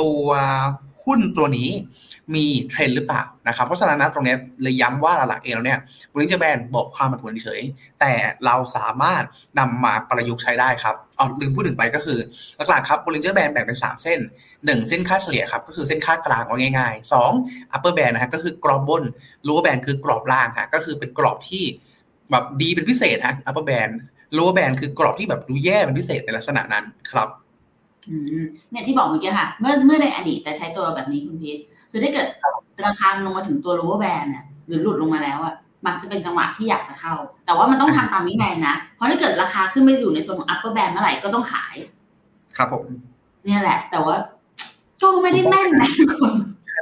[0.00, 0.26] ตัว
[1.04, 1.70] หุ้นตัวนี้
[2.34, 5.80] มีเทรนหรือเปล่านะครับ เพราะฉะนั้นนะตรงนี้เลยย้ำว่าหลักๆเองแล้วเนี่ย
[6.14, 7.60] บริษัทแบรนด์บอกความผันผวนเฉย
[8.00, 8.12] แต่
[8.44, 9.22] เราสามารถ
[9.58, 12.18] นำมาประยุกต์ใช้ได้ครับเอาลืมพูดถึงไปก็คือ
[12.68, 14.20] หลักๆครับบริษัทแบรนด์แบ่งเป็น 3 เส้น
[14.52, 19.02] 1 เส้นค่าเฉลี่ยครับก็คือเส้นค่ากลางว่าง่ายๆ 2 upper band นะฮะก็คือกรอบบน
[19.46, 21.64] lower band คือกรอบล่างฮะก็คือเป็นกรอบที่
[22.30, 23.92] แบบดีเป็นพิเศษฮะ upper band
[24.36, 27.28] lower band คือกรอบที่แบบดูแย่เป็นพิเศษในลักษณะนั้นครับ
[28.70, 31.58] เนี่ยที่บอกเมื่อกี้ค่ะ เมื่อเมื่อในอดีตแต่ใช้ตัวแบบนี้คุณพีท
[31.90, 32.26] คือถ้าเกิด
[32.86, 35.54] ราคาลงมาถึงตัว lower band เนี่ยหรือหลุดลงมาแล้วอะ
[35.86, 37.14] มักจะเป็นจังหวะที่อยากจะเข้า
[37.46, 41.74] แต่ว่ามันต้องทำตามวินัยนะ เพราะถ้าเกิดราคาขึ้นไปอยู่ในโซนของ upper band เมื่อไหร่ก็ต้องขาย
[42.56, 42.84] ครับผม
[43.44, 44.16] เนี่ยแหละ แต่ว่า
[45.02, 46.32] ก็ไม่ได้แม่นนะทุกคน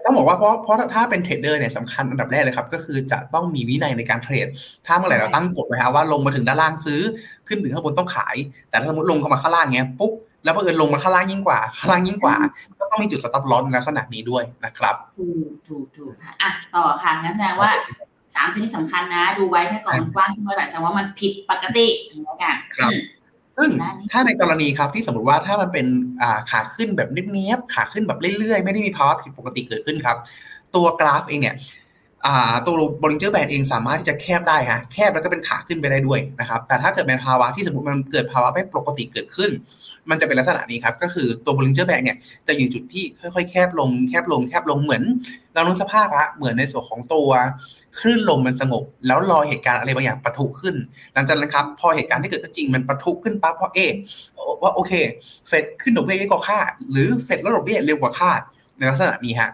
[0.04, 4.46] ต้องบอกว่าเพราะเพราะถ้าเป็นเทรดเดอร์เนี่ยสำคัญอันดับแรกเลยครับ ก็คือจะต้องมีวินัยในการเทรด
[4.86, 7.00] ถ้าเมื่อไหร่เราตั้งกฎไว้ฮะว่าลงมาถึงด้านล่างซื้อ
[7.48, 8.36] ขึ้นถึงข้างบนต้องขาย
[8.70, 10.12] แต่ถ้าสมมติลงเข้ามาข้างล่างเงี้ยปุ๊บ
[10.44, 12.36] แล้วบังเอิญลงมาข้างล่างยิ่งกว่าข้างล่างยิ่งกว่า
[12.78, 17.70] ก็ต้องมีจุด stop loss ในลักษณะนี้ด้วยนะครับ ถูกถูกถูกค่ะอะต่อค่ะงั้นแสดงว่า
[18.34, 21.86] สามชนิดสำคัญนะ ดูไว้ถ้ากรอบมันกว้างขึ้นเมื่อไหร่แสดงว่ามันผิดปกติ
[22.24, 22.92] แล้วกันครับ
[23.56, 23.70] ซึ่ง
[24.12, 25.86] ถ้าในกรณีครับที่สมมติว่าถ้ามันเป็น
[26.50, 30.16] ขาขึ้นแบบเนี้ยๆขาขึ้นแบบเรื่อยๆ ไม่ได้มีภาวะผิดปกติเกิดขึ้นครับ
[30.74, 31.56] ตัวกราฟเองเนี่ย
[32.66, 39.50] ตัว Bollinger Band เองสามารถที่จะแคบได้ฮะแคบแล้วก็เป็นขาขึ้นไปได้ด้วยนะครับแต่ถ้าเกิดเป็นภาวะที่สมมติมันเกิดภาวะไม่ปกติเกิดขึ้น
[40.10, 42.16] มันจะเป็นลักษณะนี้ครับก็คือตัว Bollinger Band เนี่ย
[42.48, 45.02] จะอยู่จุดที่ค่อยๆ แคบลงแคบลงแคบลงเหมือน
[45.52, 47.28] เรานึกสภาพฮะเหมือนในส่วนของตัว
[47.98, 50.74] คลื่นลมมันสงบ แล้วรอเหตุการณ์อะไรบางอย่างปะทุขึ้น
[51.14, 53.78] หลังจากนั้นครับพอเหตุการณ์ที่เกิดขึ้นจริงมันปะทุขึ้นปั๊บพอเอ
[54.62, 54.92] ว่าโอเค
[55.48, 58.40] Fed ขึ้นดอกเบี้ยเยอะกว่าคาดหรือ Fed ลดดอกเบี้ยเร็วกว่าคาด
[58.76, 59.50] ในลักษณะนี้ฮะ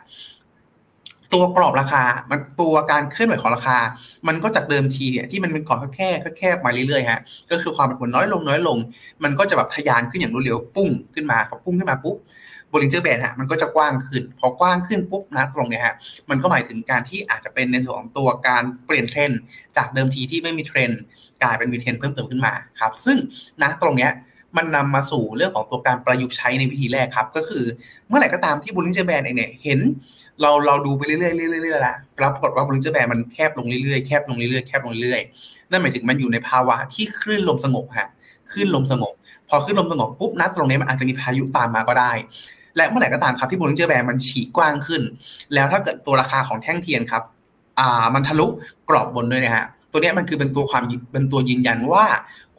[1.36, 3.78] ตัวกรอบราคา มันตัวการเคลื่อนไหวของราคา
[4.28, 8.78] มันก็จากเดิมทีเนี่ยที่มันเป็นกรอบแคบแคบมาเรื่อยๆฮะก็คือความผันผวนน้อยลงน้อยลง
[9.24, 12.16] มันก็จะแบบทะยานขึ้นอย่างรวดเร็วปุ้งขึ้นมาพอปุ้งขึ้นมาปุ๊บ
[12.72, 15.94] Bollinger Band ฮะมันก็จะกว้างขึ้น พอกว้างขึ้นปุ๊บ ณ ตรงเนี้ยฮะ
[16.30, 19.30] มันก็หมายถึงการที่อาจจะเป็นในส่วนของตัวการเปลี่ยนเทรน
[19.76, 20.90] จากเดิมทีที่ไม่มีเทรน
[21.42, 23.16] กลายเป็นมีเทรนเพิ่มเติมขึ้นมาครับซึ่ง
[23.62, 24.12] ณ ตรงเนี้ย
[24.56, 27.64] มันนำมาสู่เรื่องของตัวการประยุกต์ใช้ในวิธีแรกครับ ก็คือ
[28.08, 29.80] เมื่อไหร่ก็ตามที่ Bollinger Band เองเนี่ยเห็น
[30.40, 38.08] เราเราดูไปเรื่อยๆเรื่อยๆแล้วปรากฏว่า Bollinger Band มันแคบลงเรื่อยๆแคบลงเรื่อยๆแคบลงเรื่อยๆนั่นหมายถึงมันอยู่ในภาวะที่คลื่นลมสงบฮะ
[38.50, 39.12] คลื่นลมสงบ
[39.48, 42.12] พอคลื่นลมสงบปุ๊บนัดตรงนี้มันอาจจะมีพายุตามมาก็ได้
[42.76, 45.02] และเมื่อไหร่ก็ตามครับที่ Bollinger Band มันฉีกกว้างขึ้น
[45.54, 47.22] แล้วถ้าเกิดตัวราคาของแท่งเทียนครับ
[47.78, 48.46] อ่ามันทะลุ
[48.88, 49.66] กรอบบนด้วยนะฮะ
[49.96, 52.04] ตัวนี้มันคือเป็นตัวความเป็นตัวยืนยันว่า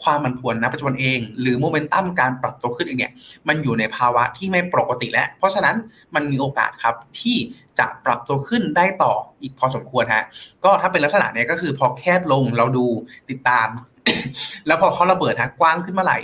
[0.03, 3.11] ความมันผวนนะปัจจุบันเอง หรือโมเมนตัมการปรับตัวขึ้นเองเนี่ย
[3.47, 5.75] มันอยู่ในภาวะที่ไม่ปกติแล้ว เพราะฉะนั้น
[6.15, 7.37] มันมีโอกาสครับที่
[7.79, 10.23] จะปรับตัวขึ้นได้ต่ออีกพอสมควรฮะ
[10.63, 12.85] ก็ถ้าเป็นลักษณะเนี้ยก็คือพอแคบลงเราดู
[13.29, 13.67] ติดตาม
[14.67, 16.19] แล้วพอเขาระเบิดฮะกว้างขึ้นเมื่อไหร่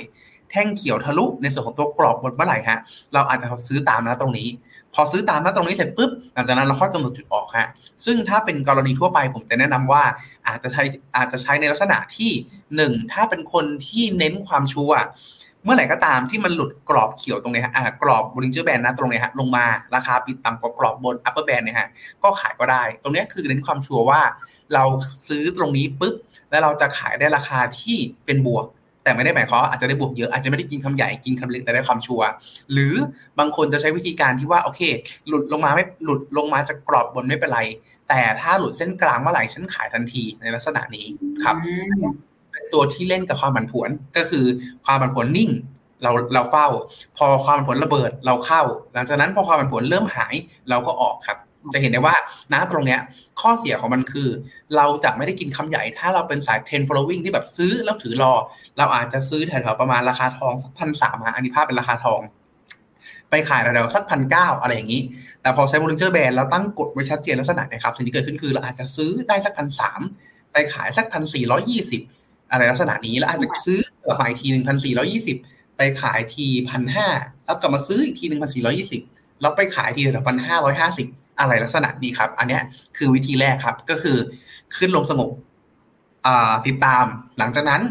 [0.52, 2.80] แท่งเขียวทะลุในส่วนของตัวกรอบบนเมื่อไหร่ฮะ
[3.14, 4.48] เราอาจจะซื้อตามนะตรงนี้
[4.94, 7.68] พอซื้อตามนั้นตรงนี้เสร็จปุ๊บหลังจากนั้นเราค่อยกำหนดจุดออกฮะ
[8.06, 10.04] ซึ่งถ้าเป็นกรณีทั่วไปผมจะแนะนำว่า
[10.48, 10.84] อาจจะใช้
[11.16, 12.32] อาจจะใช้ในลักษณะที่
[12.76, 14.92] หนึ่งถ้าเป็นคนที่เน้นความชัวร์
[15.64, 21.88] เมื่อไหร่ก็ตามที่มันหลุดกรอบเขียวตรงนี้ฮะกรอบ Bollinger Band นะตรงนี้ฮะลงมาราคาปิดต่ำกว่ากรอบบน Upper Band เนี่ยฮะ
[22.24, 24.22] ก็ขายก็ได้ ตรงนี้คือเน้นความชัวร์ว่า
[24.74, 24.84] เรา
[25.28, 26.16] ซื้อตรงนี้ปุ๊บ
[26.50, 28.66] แล้วเราจะขายได้ราคาที่เป็นบวก
[29.04, 32.28] แต่ไม่ได้หมายความว่าอาจจะได้บวกเยอะอาจจะไม่ได้กินคำใหญ่กินคำเล็กแต่ได้ความชัวร์
[32.74, 32.94] หรือ
[33.40, 34.82] บางคนจะใช้วิธีการที่ว่าโอเค
[35.28, 37.60] หลุดลงมาไม่หลุดลงมาจากกรอบบนไม่เป็นไร
[38.10, 41.06] แต่ถ้าหลุดเส้นกลางเมื่อไหร่ฉันขายทันทีในลักษณะนี้
[41.44, 41.56] ครับ
[42.52, 44.46] เป็นตัวที่เล่นกับความผันผวนก็คือ
[44.86, 45.52] ความผันผวนนิ่ง
[46.04, 46.68] เราเราเฝ้า
[47.18, 48.62] พอความผันผวนระเบิดเราเข้า
[48.94, 50.36] หลังจากนั้นพอความผันผวนเริ่มหาย
[50.70, 51.38] เราก็ออกครับ
[51.74, 52.16] จะเห็นได้ว่า
[52.54, 53.00] นะตรงเนี้ย
[53.42, 54.30] ข้อเสียของมันคือ
[54.76, 58.34] เราจะไม่ได้กินคำใหญ่ ถ้าเราเป็นสาย trend following ที่แบบซื้อแล้วถือรอ
[58.78, 62.22] เราอาจจะซื้อแถวๆประมาณราคาทองสักพันสามอันนี้ภาพเป็นราคาทอง
[63.30, 65.02] ไปขายแถวๆสักพันเก้าอะไรอย่างนี้
[65.42, 70.02] แต่พอใช้บริงเจอร์แบนเราตั้งกฎไว้ชัดเจนลักษณะนะครับ สิ่งที่เกิดขึ้นคือเราอาจจะซื้อได้สักพันสาม
[70.52, 72.02] ไปขายสักพันสี่ร้อยี่สิบ
[72.52, 75.38] อะไรลักษณะนี้แล้วอาจจะซื้อกลับมาอีกทีหนึ่งพันสี่ร้อยี่สิบ
[75.78, 77.08] ไปขายทีพันห้า
[77.46, 79.02] แล้วกลับมาซื้ออีกทีหนึ่งพันสี่ร้อยี่สิบ
[79.42, 81.08] แล้วไปขายทีแถวพันห้าร้อยห้าสิบ
[81.40, 82.60] อะไรลักษณะนี้ครับ อันนี้
[82.98, 84.18] คือวิธีแรกครับ ก็คือ
[84.78, 85.30] ขึ้นลงสงบ
[86.68, 87.06] ติดตาม
[87.40, 87.82] หลังจากนั้น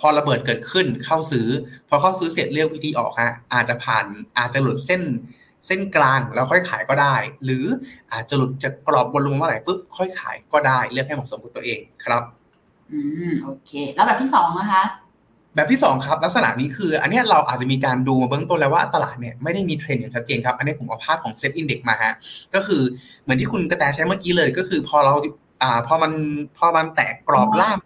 [0.00, 1.46] พอระเบิดเกิดขึ้นเข้าซื้อ
[1.88, 4.06] พอเข้าซื้อเสร็จเลือกวิธีออกฮะอาจจะผ่าน
[4.38, 5.02] อาจจะหลุดเส้น
[5.66, 7.64] เส้นกลางแล้วค่อยขายก็ได้ หรือ
[8.12, 12.22] อาจจะหลุดจากกรอบบนลงเมื่อไหร่ปุ๊บค่อยขายก็ได้ เลือกให้เหมาะสมกับตัวเองครับ
[12.92, 14.82] อืมโอเค แล้วแบบที่สองนะคะ
[15.54, 22.12] แบบที่2ครับลักษณะนี้คือ อันนี้เราอาจจะมีการดูมาเบื้องต้นแล้วว่าตลาดเนี่ยไม่ได้มีเทรนด์อย่างชัดเจนครับ อันนี้ผมเอาภาพของ SET Index มาฮะ
[22.54, 22.82] ก็คือ
[23.22, 25.12] เหมือนที่คุณกระแตใช้เมื่อกี้เลย ก็คือพอเรา
[25.62, 26.12] อ่าพอมัน
[26.58, 27.78] พอมันแตกกรอบล่าง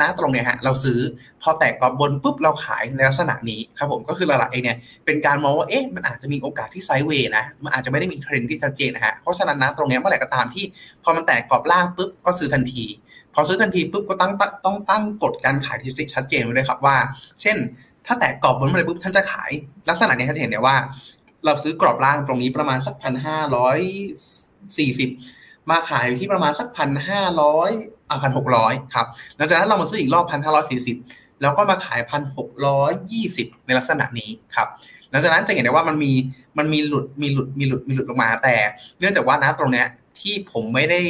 [0.00, 0.98] นะตรงเนี้ยฮะเราซื้อ
[1.42, 10.64] พอแตกกรอบบนปุ๊บเราขายในลักษณะนี้ครับผมก็คือหลักๆเองเนี่ยเป็นการมองว่าเอ๊ะมันอาจจะมีโอกาสที่ไซด์เวย์นะมันอาจจะไม่ได้มีเทรนด์ที่ชัดเจนนะฮะเพราะฉะนั้นนะตรงเนี้ยเมื่อไหร่ก็ตามที่
[11.04, 12.84] พอมันแตกกรอบล่างปุ๊บก็ซื้อทันที
[13.34, 14.32] พอซื้อทันทีปุ๊บก็ตั้ง
[14.64, 16.96] ต้องตั้งกฎการขายที่ชัดเจนไว้เลยครับว่า
[17.40, 17.56] เช่น
[18.06, 19.50] ถ้าแตกกรอบบนเมื่อไรปุ๊บฉันจะขาย
[19.88, 20.76] ลักษณะนี้จะเห็นเนี่ยว่า
[21.44, 23.78] เราซื้อกรอบล่างตรงนี้ประมาณสักพันห้าร้อย
[24.78, 25.10] สี่สิบ
[25.70, 27.70] มาขายอยู่ที่ประมาณสักพันห้าร้อย
[28.08, 30.96] อะพันหกร้อยครับหลังจากนั้นเรามาซื้ออีกรอบพันห้าร้อยสี่สิบ
[31.42, 34.68] แล้วก็มาขายพันหกร้อยยี่สิบในลักษณะนี้ครับ
[35.10, 36.12] หลังจากนั้นจะเห็นได้ว่ามันมี
[36.58, 38.54] มันมีหลุดมีหลุดมีหลุดมีหลุดลงมาแต่
[38.98, 39.86] เนื่องจากว่านะตรงเนี้ย
[40.20, 41.00] ที่ผมไม่ได้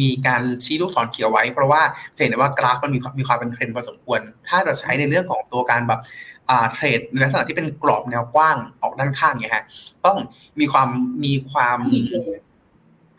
[0.00, 1.82] มีการชี้ลูกศรเขียวไว้ เพราะว่า
[2.16, 6.00] จะเห็นได้ว่ากราฟมันมีมีความเป็นเทรนด์พอสมควร ถ้าจะใช้ในเรื่องของตัวการแบบ
[6.72, 9.64] เทรดในลักษณะที่เป็นกรอบแนวกว้างออกด้านข้างเนี่ยฮะ
[10.06, 10.16] ต้อง
[10.60, 10.88] มีความ
[11.24, 11.78] มีความ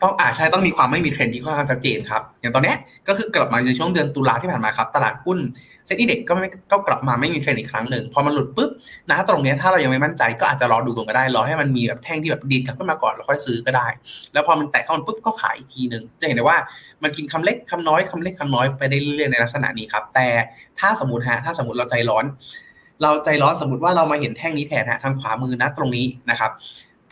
[0.04, 2.74] ต้องอ่าใช่ต้องมีความไม่มีเทรนด์ที่ค่อนข้างชัดเจนครับ อย่างตอนนี้
[3.08, 5.38] ก็คือกลับมาในช่วงเดือนตุลาที่ผ่านมาครับ ตลาดหุ้น
[5.86, 8.70] SET Index ก็ไม่ก็กลับมาไม่มีเทรนด์อีกครั้งหนึ่ง พอมันหลุดปุ๊บ
[9.10, 13.86] นะตรงนี้ถ้าเรายังไม่มั่นใจก็อาจจะรอดูก่อนก็ได้ รอให้มันมีแบบแท่งที่แบบดีดกลับขึ้นมาก่อนแล้วค่อยซื้อก็ได้
[14.32, 16.58] แล้วพอมันแตะเข้ามันปุ๊บก็ขายอีกทีหนึ่งจะเห็นได้ว่า
[17.02, 20.28] มันกินคำเล็กคำน้อยคำเล็กคำน้อยไปได้เรื่อยๆในลักษณะนี้ครับ แต่
[20.80, 22.24] ถ้าสมมติฮะถ้าสมมติเราใจร้อน
[23.02, 26.50] เราใจร้อนสมมติว่าเรามาเห็นแท่งนี้แทนฮะทางขวามือนะตรงนี้นะครับ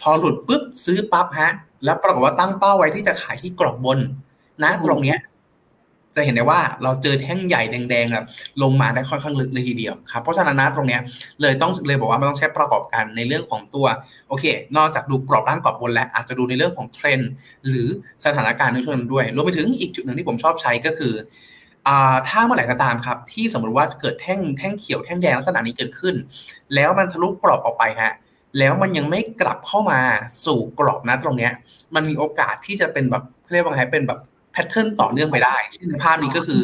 [0.01, 1.51] พอหลุดปุ๊บซื้อปั๊บฮะ
[1.85, 3.99] แล้วปรากฏว่าตั้งเป้าไว้ที่จะขายที่กรอบบน
[4.63, 5.19] นะตรงเนี้ย
[6.17, 8.27] จะเห็นได้ว่าเราเจอแท่งใหญ่แดงๆแบบ
[8.63, 11.01] ลงมาได้ค่อนข้างลึกเลยทีเดียวครับเพราะฉะนั้นนะตรงเนี้ย
[11.41, 13.87] เลยต้องเลยบอกว่ามันต้องใช้ประกอบกันในเรื่องของตัว
[14.29, 14.45] โอเค
[14.77, 17.31] นอกจากดูกรอบล่างกรอบบนแล้วอาจจะดูในเรื่องของเทรนด์
[17.69, 17.89] หรือ
[18.25, 21.15] สถานการณ์ในช่วงนั้นด้วยรวมไปถึงอีกจุดหนึ่งที่ผมชอบใช้ก็คือ
[21.89, 26.15] อ่าถ้าเมื่อไหร่ก็ตามครับ ที่สมมติว่าเกิดแท่งแท่งเขียวแท่งแดงลักษณะนี้เกิดขึ้น
[26.75, 28.13] แล้วมันทะลุกรอบออกไปฮะ
[28.59, 30.01] แล้วมันยังไม่กลับเข้ามา
[30.47, 31.53] สู่กรอบนะตรงเนี้ย
[31.95, 34.19] มันมีโอกาสที่จะเป็นแบบเรียกว่าไงเป็นแบบ
[34.53, 36.61] แพทเทิร์นต่อเนื่องไปได้เช่นในภาพนี้ก็คือ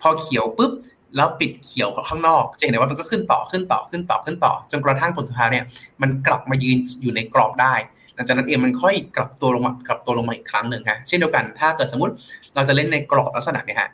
[0.00, 0.72] พอเขียวปุ๊บ
[1.16, 5.64] แล้วปิดเขียวข้างนอก จะเห็นได้ว่ามันก็ขึ้นต่อขึ้นต่อขึ้นต่อขึ้นต่อ จนกระทั่งผลสุดท้ายเนี่ย
[6.02, 7.74] มันกลับมายืนอยู่ในกรอบได้
[8.14, 12.12] หลังจากนั้นเองมันค่อยกลับตัวลงมากลับตัวลงมาอีกครั้งหนึ่งฮะเช่นเดียวกันถ้าเกิดสมมติ
[12.54, 13.88] เราจะเล่นในกรอบลักษณะเนี่ยฮะ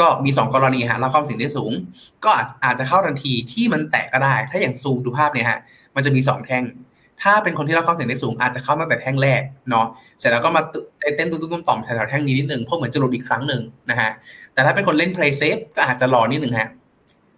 [0.00, 1.72] ก็มี 2 กรณีฮะเราความเสี่ยงได้สูง
[2.24, 2.30] ก็
[2.64, 5.58] อาจจะเข้าทันทีที่มันแตกก็ได้ ถ้าอย่างซูมดูภาพเนี่ยฮะ
[5.96, 6.64] มันจะมี2แท่ง
[7.22, 9.86] ถ้าเป็นคนที่รับความเสี่ยงได้สูงอาจจะเข้าตั้งแต่แท่งแรกเนาะ
[10.18, 10.62] เสร็จแล้วก็มา
[11.16, 14.10] เต้นตุ้มๆต่อมแถวแท่งนี้นิดหนึ่งเพราะเหมือนจะหลุดอีกครั้งหนึ่งนะฮะ
[14.54, 16.68] แต่ถ้าเป็นคนเล่น play safe ก็อาจจะรอนิดหนึ่งฮะ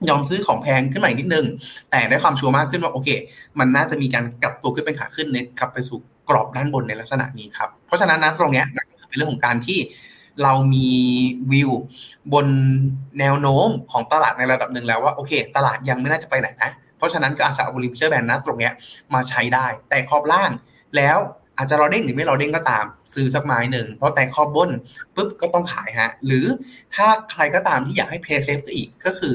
[0.08, 1.46] ยอมซื้อของแพงขึ้นมาอีกนิดนึง
[1.90, 3.08] แต่ได้ความชัวร์มากขึ้นว่าโอเค
[3.58, 9.78] มันน่าจะมีการกลับตัวขึ้นเป็นขาขึ้นเนกลับไปสู่กรอบด้านบนในลักษณะนี้ครับ เพราะฉะนั้นนะตรงเนี้ยนั่นก็คือเป็นเรื่องของการที่
[10.42, 10.90] เรามี
[11.52, 11.70] วิว
[12.32, 12.46] บน
[13.20, 16.70] แนวโน้มของตลาดในระดับหนึ่งแล้วว่าโอเค ตลาดยังไม่น่าจะไปไหนนะ
[17.04, 18.72] ราะฉะนั้นก็อาจจะเอาบริเชอร์แบนนะตรงเนี้ย
[19.14, 20.50] มาใช้ได้ แต่ขอบล่าง
[20.96, 21.18] แล้ว
[21.58, 24.70] อาจจะรอเด้งหรือไม่รอเด้งก็ตาม ซื้อสักไม้หนึ่งเพราะแต่ขอบบน
[25.14, 26.46] ปุ๊บก็ต้องขายฮะ หรือ
[26.94, 29.34] ถ้าใครก็ตามที่อยากให้เพย์เซฟก็อีกก็คือ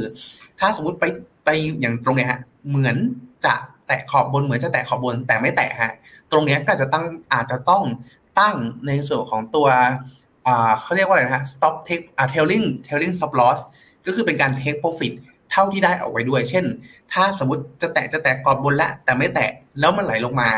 [0.60, 1.06] ถ้าสมมติไป
[1.46, 2.96] ไปอย่างตรงเนี้ยฮะเหมือน
[3.46, 3.56] จะ
[3.88, 5.94] แตะขอบบนเหมือนจะแตะขอบบนแต่ไม่แตะฮะ
[6.32, 7.84] ตรงเนี้ยก็จะตั้งอาจจะต้อง
[8.40, 8.56] ตั้ง
[8.88, 9.68] ในส่วนของตัว
[10.82, 13.60] เขาเรียกว่าอะไรนะฮะ stop take อ่า tailing tailing stop loss
[14.06, 15.14] ก็คือเป็นการ take profit
[15.52, 16.66] เท่าที่ได้เอาไว้ด้วย เช่น
[17.14, 20.50] ถ้าสมมติจะแตะจะแตะกรอบบนแล้วแต่ไม่แตะแล้วมันไหลลงมา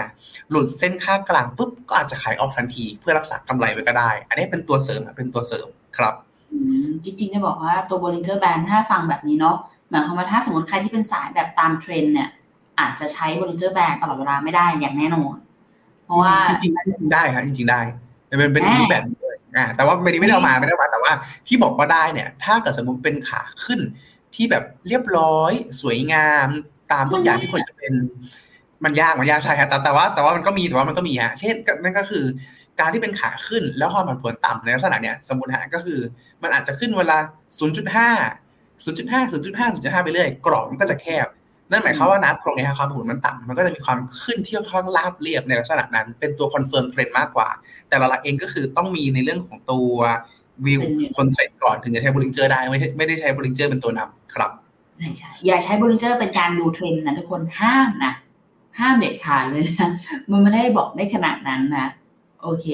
[0.50, 6.14] หลุดเส้นค่ากลางปุ๊บก็อาจจะขายออกทันที เพื่อรักษากำไรไว้ก็ได้ อันนี้เป็นตัวเสริมเป็นตัวเสริมครับ
[7.04, 9.58] จริงๆจะบอกว่าตัว Bollinger Band ถ้าฟังแบบนี้เนาะ
[9.90, 12.30] หมายความว่าถ้าสมมติใครที่เป็นสายแบบตามเทรนเนี่ย
[12.80, 15.36] อาจจะใช้ Bollinger Band ตลอดเวลาไม่ได้อย่างแน่นอน
[16.06, 17.80] เพราะว่าจริงๆได้ครับจริง ๆ ได้
[18.38, 21.12] เป็นเป็นรูปแบบด้วยอ่าแต่ว่าไม่ได้ไม่ได้เอามาไม่ได้มาแต่ว่า
[21.48, 23.80] ที่บอกว่าได้เนี่ย ถ้าเกิดสมมติเป็นขาขึ้น
[24.36, 26.48] ที่แบบเรียบร้อย สวยงาม
[26.92, 27.94] ตามทุกอย่างที่ควรจะเป็น
[28.84, 32.26] มันยากมันยากใช่ครับแต่แต่ว่า แต่ว่ามันก็มีแต่ว่ามันก็มีฮะเช่นนั่นก็คือ
[32.80, 36.00] การที่เป็นขาขึ้นแล้วความผันผวนต่ำในลักษณะเนี้ยสมมติฮะก็คือ
[36.44, 37.18] มันอาจจะขึ้นเวลา
[37.60, 41.28] 0.5 0.5 0.5 0.5 ไปเรื่อยกรอบมันก็จะแคบ
[41.72, 47.50] นั่นหมายความว่านัดตรงนี้ความผันผวนมันต่ำมันก็จะมีความขึ้นที่ค่อนข้างราบเรียบในลักษณะนั้น เป็นตัว confirm เทรนด์มากกว่า
[47.88, 49.94] แต่หลักเองก็คือต้องมีในเรื่องของตัว
[50.66, 50.82] วิว
[51.16, 54.52] บนเทรนด์ก่อนถึงจะใช้ Bollinger ได้ไม่ไม่ได้ใช้ Bollinger เป็นตัวนำ ครับ
[54.98, 58.14] ใช่ใช่อย่าใช้ Bollinger เป็นการดูเทรนด์นะทุกคนห้ามนะ
[58.80, 59.90] ห้ามเด็ดขาดเลยนะ
[60.32, 61.88] มันไม่ได้บอกได้ขนาดนั้นนะ
[62.44, 62.66] โอเค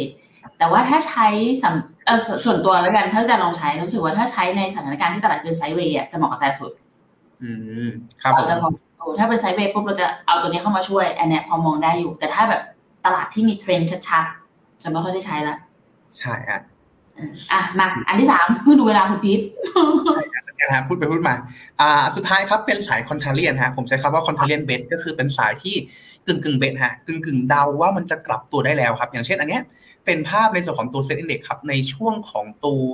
[0.57, 1.27] แต่ว่าถ้าใช้
[1.63, 6.71] สำส่วนตัวแล้วกันถ้าจะลองใช้รู้สึกว่าถ้าใช้ในสถานการณ์ที่ตลาดเป็น sideway จะเหมาะกับที่สุด
[7.43, 7.49] อื
[7.87, 7.89] ม
[8.21, 12.61] ครับเราจะพอโอ้ถ้าเป็น sideway ปุ๊บเราจะเอาตัวนี้เข้ามาช่วยอันนี้พอมองได้อยู่ แต่ถ้าแบบ
[13.05, 15.55] ตลาดที่มีเทรนด์ชัดๆจะไม่ค่อยได้ใช้ละ
[16.17, 16.59] ใช่อะ
[17.51, 19.39] อะมาอันที่สามเพื่อดูเวลาคุณพีท
[20.59, 21.35] นะฮะพูดไปพูดมา
[21.81, 25.75] อ่าสุดท้ายครับเป็นสาย contrarian ฮะผมใช้คำว่า contrarian bet ก็คือเป็นสายที่
[26.27, 29.63] กึ่งกึ่ง bet ฮะกึ่งกึ่งเดาว่ามันจะกลับตัวได้แล้วครับ อย่างเช่นอันเนี้ย
[30.05, 32.89] เป็นภาพในส่วนของตัว SET Index ครับในช่วงของตัว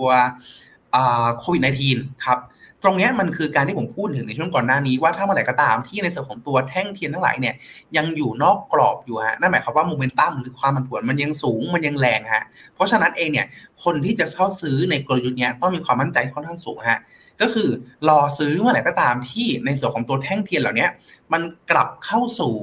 [1.40, 2.40] โควิด -19 ครับ
[2.86, 7.56] ตรงนี้มันคือการที่ผมพูดถึงในช่วงก่อนหน้านี้ว่าถ้าเมื่อไหร่ก็ตามที่ในส่วนของตัวแท่งเทียนทั้งหลายเนี่ย
[7.98, 12.44] ยังอยู่นอกกรอบอยู่ฮะนั่นหมายความว่าโมเมนตัมหรือความมันผวนมันยังสูงมันยังแรงฮะ
[12.76, 13.48] เพราะฉะนั้นเองเนี่ย
[13.84, 17.00] คนที่จะเข้าซื้อในกลยุทธ์นี้ต้องมีความมั่นใจค่อนข้างสูงฮะ
[17.44, 17.70] ก็คือ
[18.10, 20.88] รอซื้อเมื่อไหร่ก็ตามที่ในส่วนของตัวแท่งเทียนเหล่านี้
[21.34, 22.54] มันกลับเข้าสู่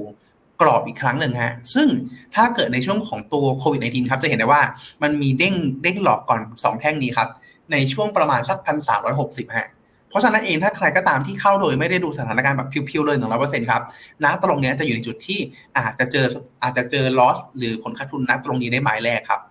[0.61, 1.87] กรอบอีกครั้งหนึ่งฮะ ซึ่ง
[2.35, 4.61] ถ้าเกิดในช่วงของตัวโควิด -19 ครับ จะเห็นได้ว่า
[5.03, 7.29] มันมีเด้งเด้งหลอกก่อน 2 แท่งนี้ครับ
[7.71, 9.67] ในช่วงประมาณสักพันสามร้อยหกสิบฮะ
[10.09, 13.81] เพราะฉะนั้นเองถ้าใครก็ตามที่เข้าโดยไม่ได้ดูสถานการณ์แบบพิวๆเลยหนึ่งร้อยเปอร์เซ็นต์ครับ
[14.23, 15.39] ณตรงนี้จะอยู่ในจุดที่
[15.77, 16.25] อาจจะเจอ
[16.63, 19.41] อาจจะเจอ loss หรือผลขาดทุนณตรงนี้ได้ไม้แรกครับ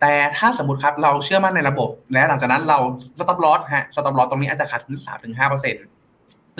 [0.00, 2.78] แต่ถ้าสมมติครับเราเชื่อมั่นในระบบ และหลังจากนั้นเรา
[3.18, 5.84] stop loss ฮะ stop loss ตรงนี้อาจจะขาดทุนสามถึงห้าเปอร์เซ็นต์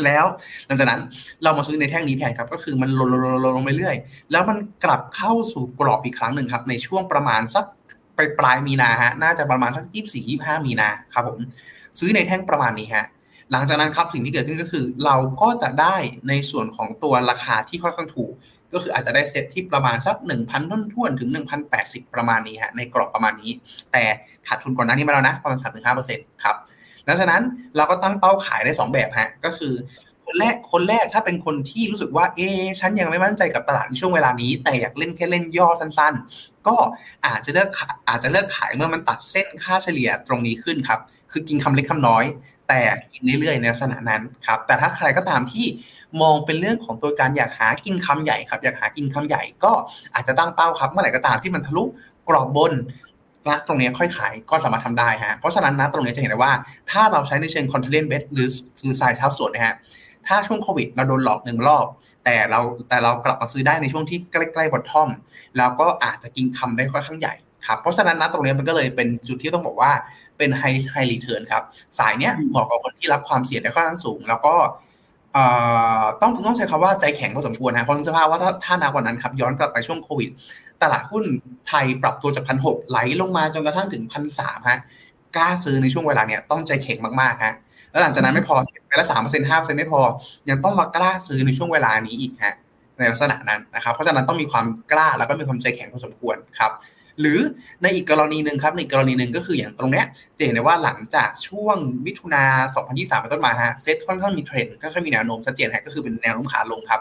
[0.05, 0.25] แล้ว
[0.67, 1.01] หลังจากนั้น
[1.43, 3.97] เรามาซื้อในแท่งนี้แทนครับ ก็คือมันลงลงลงลงไปเรื่อย
[4.33, 7.65] แล้วมันกลับเข้าสู่กรอบอีกครั้งหนึ่งครับ ในช่วงประมาณสัก
[8.17, 11.39] ปลายปลายมีนาฮะน่าจะประมาณสักยี่สี่ยี่ห้ามีนาครับผม
[11.99, 13.07] ซื้อในแท่งประมาณนี้ฮะ
[13.53, 15.97] หลังจากนั้นครับสิ่งที่เกิดขึ้นก็คือ เราก็จะได้
[16.29, 18.33] ในส่วนของตัวราคาที่ค่อนข้างถูก
[18.73, 21.31] ก็คืออาจจะได้เซตที่ประมาณสัก 1,000ต้นท่วนถึง
[21.73, 23.51] 1,080 ประมาณนี้ฮะในกรอบประมาณนี้
[23.93, 24.05] แต่
[24.47, 25.59] ขาดทุนก่อนหน้านี้มาแล้วนะประมาณ
[26.03, 26.57] 3-5%ครับ
[27.05, 27.43] แล้วฉะนั้น
[27.77, 29.75] เราก็ตั้งเป้าขายได้ 2 แบบฮะก็คือ
[30.25, 32.49] คนแรกคนแรกถ้าเป็นคนที่รู้สึกว่าเอ๊
[32.81, 36.77] ฉันยังไม่มั่นใจกับตลาดในช่วงเวลานี้ แต่อยากเล่นแค่เล่นย่อสั้นๆ ก็
[37.27, 41.01] อาจจะเลือกขายอาจจะเลือกขายเมื่อมันตัดเส้นค่าเฉลี่ยตรงนี้ขึ้นครับ
[41.33, 42.25] คือกินคำเล็กคำน้อย
[42.69, 42.81] แต่
[43.13, 45.67] กินเรื่อยๆในลักษณะนั้นครับแต่ถ้าใครก็ตามที่
[46.23, 49.73] มองเป็นเรื่องของตัวการอยากหากินคำใหญ่ครับ อยากหากินคำใหญ่ก็
[50.15, 51.85] อาจจะตั้งเป้าครับ เมื่อไหร่ก็ตามที่มันทะลุ
[52.29, 52.73] กรอบบน
[53.49, 56.53] นะตรงนี้ค่อยขายก็สามารถทำได้ฮะเพราะฉะนั้นนะตรงนี้จะเห็นได้ว่า
[56.91, 58.49] ถ้าเราใช้ในเชิงคอนเทนต์เบสหรือ
[58.81, 59.75] ซื้อสายเท้าส่วนนะฮะ
[60.29, 61.87] ถ้าช่วงโควิดเราโดนหลอกหนึ่งรอบ
[62.25, 65.09] แต่เราแต่เรากลับมาซื้อได้ในช่วงที่ใกล้ๆบอททอม
[65.59, 67.35] แล้วก็อาจจะกินคำได้ค่อนข้างใหญ่
[67.67, 69.93] ครับเพราะฉะนั้นนะตรงนี้มันก็เลยเป็นจุดที่ต้องบอกว่า
[70.39, 71.63] เป็น high high return ครับ
[71.99, 74.55] สายเนี้ยเหมาะกับคนที่รับความเสี่ยงได้ค่อนข้างสูง แล้วก็
[76.21, 80.31] ต้องต้องใช้คำว่าใจแข็งพอสมควรนะเพราะสภาพว่าถ้าถ้านักวันนั้นครับ ย้อนกลับไปช่วงโควิด
[80.83, 81.25] ตลาดหุ้น
[81.69, 84.79] ไทยปรับตัวจากพันหกไหลลงมาจนกระทั่งถึงพันสามฮะ
[85.37, 87.55] กล้าซื้อในช่วงเวลาเนี้ยต้องใจแข็งมากๆฮะ
[87.91, 88.57] แล้วหลังจากนั้นไม่พอ
[88.89, 90.01] ไปละสามเปอร์เซ็นต์ห้าเปอร์เซ็นต์ไม่พอ
[90.51, 92.55] ยังต้องมากล้าซื้อในช่วงเวลานี้อีกฮะ
[92.99, 96.73] ในลักษณะนั้นนะครับ เพราะฉะนั้นต้องมีความกล้าแล้วก็มีความใจแข็งพอสมควรครับ
[97.21, 97.39] หรือ
[97.83, 100.07] ในอีกกรณีหนึ่งครับในกรณีหนึ่งก็คืออย่างตรงเนี้ย
[100.39, 101.77] จะเห็นได้ว่าหลังจากช่วง
[102.07, 107.01] มิถุนา 2023 เป็นต้นมาฮะเซ็ตค่อนข้างมีเทรนด์ค่อนข้างมีแนวโน้มชัดเจนฮะก็คือเป็นแนวโน้มขาลงครับ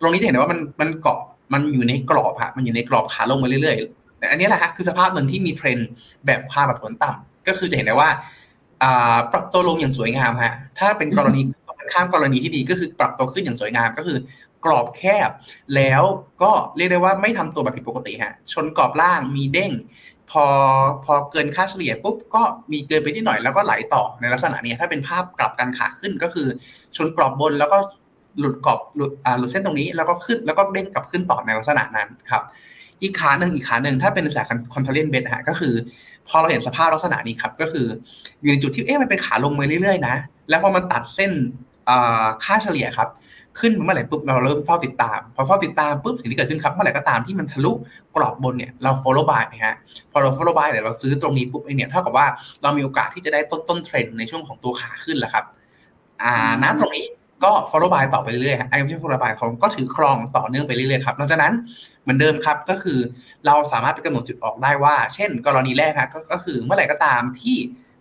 [0.00, 1.20] ตรงนี้จะเห็นได้ว่ามันมันเกาะ
[1.52, 5.88] มันอยู่ในกรอบฮะมันอยู่ในกรอบขาลงมาเรื่อยๆแต่อันนี้แหละฮะคือสภาพหนึ่งที่มีเทรนด์
[6.26, 8.10] แบบค่าผันผวนต่ำก็คือจะเห็นได้ว่า
[9.32, 11.40] ปรับตัวลงอย่างสวยงามฮะถ้าเป็นกรณี
[11.92, 14.18] ข้ามกรณีที่ดีก็คือปรับตัวขึ้นอย่างสวยงามก็คือ
[14.66, 15.30] กรอบแคบ
[15.74, 16.02] แล้ว
[16.42, 19.72] ก็เรียกได้ว่าไม่ทำตัวแบบผิดปกติฮะชนกรอบล่างมีเด้ง
[20.30, 20.44] พอ
[21.04, 26.48] พอเกินค่าเฉลี่ยปุ๊บก็มีเกินไปนิดหน่อยแล้วก็ไหลต่อในลักษณะนี้ถ้าเป็นภาพกลับกันขาขึ้นก็คือ
[26.96, 27.78] ชนกรอบบนแล้วก็
[28.38, 32.42] หลุดกรอบหลุดอ่าหลุดเส้นตรงนี้แล้วก็ขึ้นแล้วก็เด้งกลับขึ้นต่อในลักษณะนั้นครับ
[33.02, 35.74] อีกขาหนึ่งอีกขาหนึ่งถ้าเป็นสายคอนเทเลนเบสฮะก็คือ
[36.28, 37.86] พอเราเห็นสภาพลักษณะนี้ครับ ก็คือ
[38.40, 40.14] อยู่ในจุดที่เอ๊ะมันเป็นขาลงมาเรื่อยๆนะ
[40.48, 41.32] แล้วพอมันตัดเส้น
[42.44, 43.08] ค่าเฉลี่ยครับ
[43.60, 47.72] ขึ้นเมื่อไหร่ปุ๊บเราเริ่มเฝ้าติดตาม พอเฝ้าติดตามปุ๊บสิ่งที่เกิดขึ้นครับเมื่อไหร่ก็ตามที่มันทะลุ
[48.16, 49.74] กรอบบนเนี่ยเรา follow by นะฮะ
[50.12, 52.26] พอเรา follow by เนี่ยเราซื้อตรงนี้ปุ๊บเนี่ยเท่ากับว่า
[52.62, 55.44] เรามีโอกาสที่จะได้ต้นต้นเทรนในช่วงของตัวขาขึ้นแหละครับ
[56.22, 57.06] อ่านะตรงนี้
[57.44, 61.54] ก็ follow by ต่อไปเรื่อยๆไอ้ไม่ใช่ follow by เขาก็ถือครองต่อเนื่องไปเรื่อยๆครับหลังจากนั้น
[62.02, 62.98] เหมือนเดิมครับก็คือ
[63.46, 67.56] เราสามารถไปกำหนดจุดออกได้ว่า เช่น กรณีแรกครับก็คือเมื่อไหร่ก็ตามที่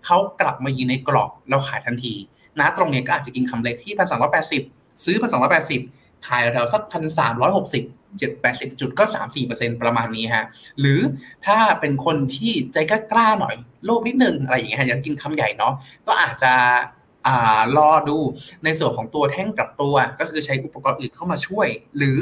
[0.06, 2.14] เขากลับมายืนในกรอบเราขายทันที
[2.60, 4.64] นะตรงนี้ก็อาจจะกินคำเล็กที่พันสองร้อยแปดสิบ
[5.04, 5.82] ซื้อพันสองร้อยแปดสิบ
[6.28, 7.84] ขายแถวสักพันสามร้อยหกสิบ
[8.18, 10.46] เจ็ดแปดสิบจุดก็สามสี่เปอร์เซ็นประมาณนี้ฮะ
[10.80, 11.00] หรือ
[11.46, 12.78] ถ้าเป็นคนที่ใจ
[13.12, 13.56] กล้าหน่อย
[13.86, 15.74] โลภนิดนึงอะไรอย่างเงี้ยอยากกินคำใหญ่เนาะ
[16.08, 16.54] ก็อาจจะ
[17.28, 18.18] อ่ารอดู
[18.64, 22.20] ในส่วนของตัวแท่งกลับตัวก็คือใช้อุปกรณ์อื่นเข้ามาช่วย หรือ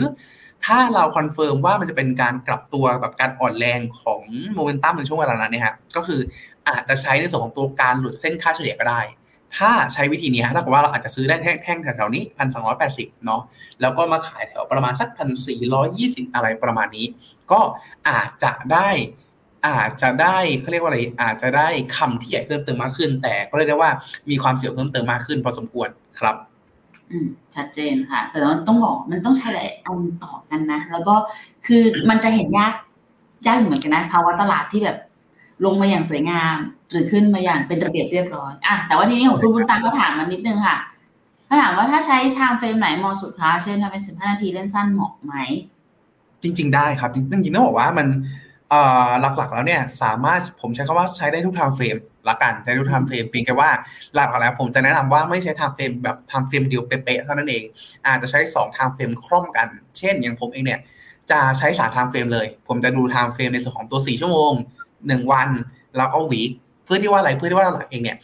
[0.66, 4.22] ถ้าเรา confirm ว่ามันจะเป็นการกลับตัวแบบการอ่อนแรงของ
[4.54, 6.20] โมเมนตัมในช่วงเวลานั้นเนี่ยฮะก็คือ
[6.70, 9.02] อาจจะใช้ในส่วนของตัวการหลุดเส้นค่าเฉลี่ยก็ได้
[9.58, 13.42] ถ้าใช้วิธีนี้เท่ากับว่าเราอาจจะซื้อได้แท่งแถวๆนี้พันสองร้อยแปดสิบเนาะ
[13.82, 17.06] แล้วก็มาขายแถวประมาณสักพันสี่ร้อยยี่สิบอะไรประมาณนี้
[17.52, 17.62] ก็
[18.10, 18.90] อาจจะได้
[19.68, 23.92] อาจจะได้เขาเรียกว่าอะไรอาจจะได้คำที่ใหญ่เพิ่มเติมมากขึ้น แต่ก็เรียกได้ว่า
[24.30, 25.90] มีความเสี่ยงเพิ่มเติมมากขึ้นพอสมควร
[26.20, 26.36] ครับ
[27.12, 31.16] อืมชัดเจนค่ะ แต่มันต้องบอกมันต้องใช้หลายอันต่อกันนะ แล้วก็
[31.66, 32.74] คือมันจะเห็นยาก
[33.48, 34.98] ยากอยู่เหมือนกันนะภาวะตลาดที่แบบ
[35.66, 36.58] ลงมาอย่างสวยงาม
[36.92, 40.78] หรือขึ้นมาอย่างเป็นระเบียบเรียบร้อยอะแต่ว่าทีนี้ของคุณบุญตังก็ถามมานิดนึงค่ะ
[41.46, 45.34] เขาถามว่าถ้าใช้ timeframe ไหนเหมาะสุดคะเช่นทำเป็นสิบห้านาทีเล่นสั้นเหมาะไหม
[46.44, 48.08] จริง ๆ ได้ครับจริงๆต้องบอกว่ามัน
[49.38, 51.98] หลักๆแล้วเนี่ยสามารถผมใช้คำว่าใช้ได้ทุก timeframe
[52.30, 53.72] ละกันใช้ทุก timeframe เพียงแค่ว่า
[54.16, 57.64] หลักๆแล้วผมจะแนะนำว่าไม่ใช้ timeframe แบบ timeframe เดียวเป๊ะๆเท่านั้นเอง
[58.08, 60.80] อาจจะใช้2 timeframe คร่อมกัน เช่น อย่างผมเองเนี่ย
[61.32, 64.54] จะใช้สาม timeframe เลย ผมจะดู timeframe ในส่วนของตัว 4 ชั่วโมง
[65.12, 65.50] 1วัน
[65.98, 66.52] แล้วก็ week
[66.86, 68.18] เพื่อที่ว่าอะไรเพื่อที่ว่าหลักเองเนี่ย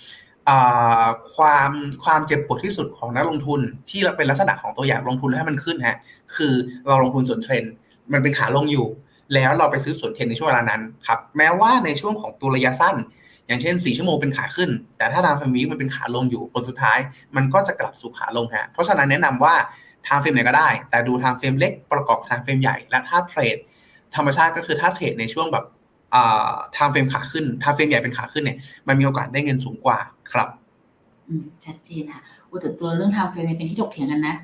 [1.36, 1.72] ความ
[2.04, 5.98] ความเจ็บปวดที่สุดของนักลงทุนที่เป็นลักษณะของตัวอย่างลงทุนให้มันขึ้นฮะ
[6.36, 6.54] คือ
[6.88, 7.64] เราลงทุนสวนเทรนด์
[8.12, 8.88] มันเป็นขาลงอยู่
[9.34, 12.96] แล้วเราไปซื้อสวนเทรนด์ในช่วงเวลานั้นครับแม้ว่าในช่วงของตัวระยะสั้น
[13.48, 16.98] อย่างเช่น 4 ชั่วโมงเป็นขาขึ้น แต่ถ้า timeframe week มันเป็นขาลงอยู่ผลสุดท้าย
[17.36, 19.56] มันก็จะกลับสู่ขาลงฮะเพราะฉะนั้นแนะนำว่า
[20.08, 23.58] timeframe ไหนก็ได้ แต่ดู timeframe เล็กประกอบ timeframe ใหญ่และถ้าเทรด
[24.16, 25.66] ธรรมชาติก็คือถ้าเทรดในช่วงแบบ
[26.78, 29.98] timeframe ขาขึ้น timeframe ใหญ่เป็นขาขึ้นเนี่ยมันมีโอกาสได้เงินสูงกว่า
[30.32, 30.48] ครับ
[31.28, 34.36] อืมชัดเจนค่ะโอ้แต่ตัวเรื่อง timeframe เป็นที่ถกเถียงกันนะ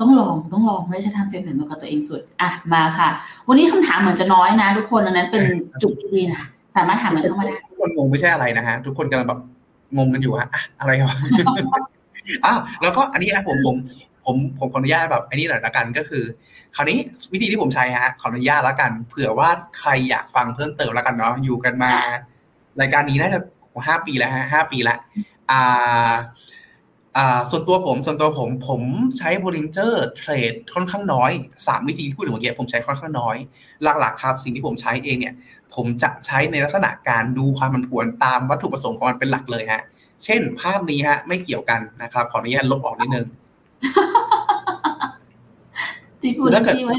[0.00, 3.08] ต้องลองต้องลองไม่ใช่ทำเฟรมเหมือนมากับตัวเองสุดอะมาค่ะ
[3.48, 5.42] วันนี้คำถามเหมือนจะน้อยนะ ทุกคนดังนั้นเป็น
[5.82, 6.44] จุดที่ดีนะ
[6.76, 9.40] สามารถถามกันเข้ามาได้ทุกคนงงไม่ใช่อะไรนะฮะทุกคนกำลังแบบ
[9.96, 10.48] งงกันอยู่ฮะ
[10.80, 11.16] อะไรวะ
[12.44, 13.76] อะแล้วก็อันนี้ผมผม
[14.30, 16.24] ผมผมขออนุญาตแบบอันนี้หน่อยละกันก็คือ
[16.76, 16.98] คราวนี้
[17.32, 21.92] วิธีที่ผมใช้ฮะขออนุญาตละกัน เผื่อว่าใครอยากฟังเพิ่มเติมละกันเนาะอยู่กันมา
[22.80, 23.40] รายการนี้น่าจะ
[23.86, 24.96] ห้าปีแล้วฮะห้าปีละ
[25.50, 26.12] อ่า
[27.16, 28.82] อ่าส่วนตัวผมส่วนตัวผมผม
[29.18, 31.30] ใช้ Bollinger Trade ค่อนข้างน้อย
[31.66, 33.36] สามวิธีที่พูดถึงเมื่อกี้ผมใช้ค่อนข้างน้อย
[34.00, 35.34] หลักๆครับ สิ่งที่ผมใช้เองเนี่ย
[35.74, 39.82] ผมจะใช้ในลักษณะการดูความผันผวนตามวัตถุประสงค์ของมันเป็นหลักเลยฮะ
[40.24, 43.26] เช่นภาพนี้ฮะไม่เกี่ยวกันนะครับขออนุญาตลบออกนิดนึง
[46.20, 46.98] ที่พูดแล้วเกิดที่ไว้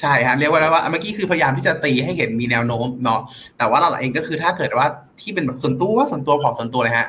[0.00, 3.20] ใช่ฮะเรียกว่าว่าเมื่อกี้คือพยายามที่จะตีให้เห็นมีแนวโน้มเนาะ
[3.58, 4.86] แต่ว่าเราเองก็คือถ้าเกิดว่า
[5.20, 7.08] ที่เป็นแบบส่วนตัวส่วนตัวของส่วนตัวเลยฮะ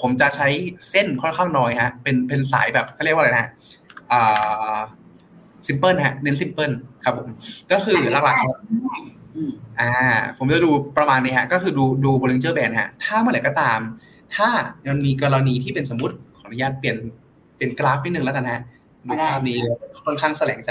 [0.00, 0.46] ผมจะใช้
[0.90, 3.50] เส้นค่อนข้างน้อยฮะ เป็นเป็นสายแบบเขาเรียกว่าอะไรนะฮะ
[4.12, 4.76] อ่า
[5.66, 6.72] ซิมเพิลฮะเน้นซิมเพิล
[7.04, 7.28] ครับผม
[7.72, 8.58] ก็คือหลักๆครับ
[9.34, 9.90] อืมอ่า
[10.38, 13.78] ผมจะดูประมาณนี้ฮะ ก็คือดูดูบริเจอร์แบนฮะ ถ้าเมื่อไหร่ก็ตาม
[14.36, 14.48] ถ้า
[14.88, 16.96] มันมีกรณีที่เป็นสมมติขออนุญาตเปลี่ยน
[17.60, 18.62] เป็นกราฟนิดนึงแล้วกันฮะ
[19.06, 19.58] ดูภาพนี้
[20.06, 20.70] ค่อนข้างแสลงใจ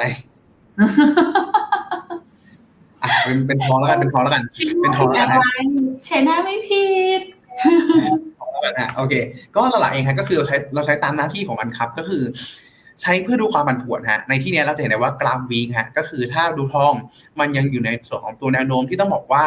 [3.02, 4.44] อะเป็นเป็นทองแล้วกันเป็นทองแล้วกัน
[4.82, 5.44] เป็นทองแล้วกันฮะ
[6.08, 6.88] ใช้หน้าไม่ผิ
[7.20, 7.22] ด
[8.80, 9.14] อะโอเค
[9.56, 12.24] ก็หลักๆเองครับก็คือเราใช้เราใช้ตามหน้าที่ของมันครับ ก็คือ
[13.02, 16.94] ใช้เพื่อดูความผันผวนฮะในที่เนี้ยเราจะเห็นได้ว่ากราฟวีคฮะก็คือถ้าดูทอง
[17.40, 19.46] มันยังอยู่ในส่วนของตัวแนวโน้มที่ต้องบอกว่า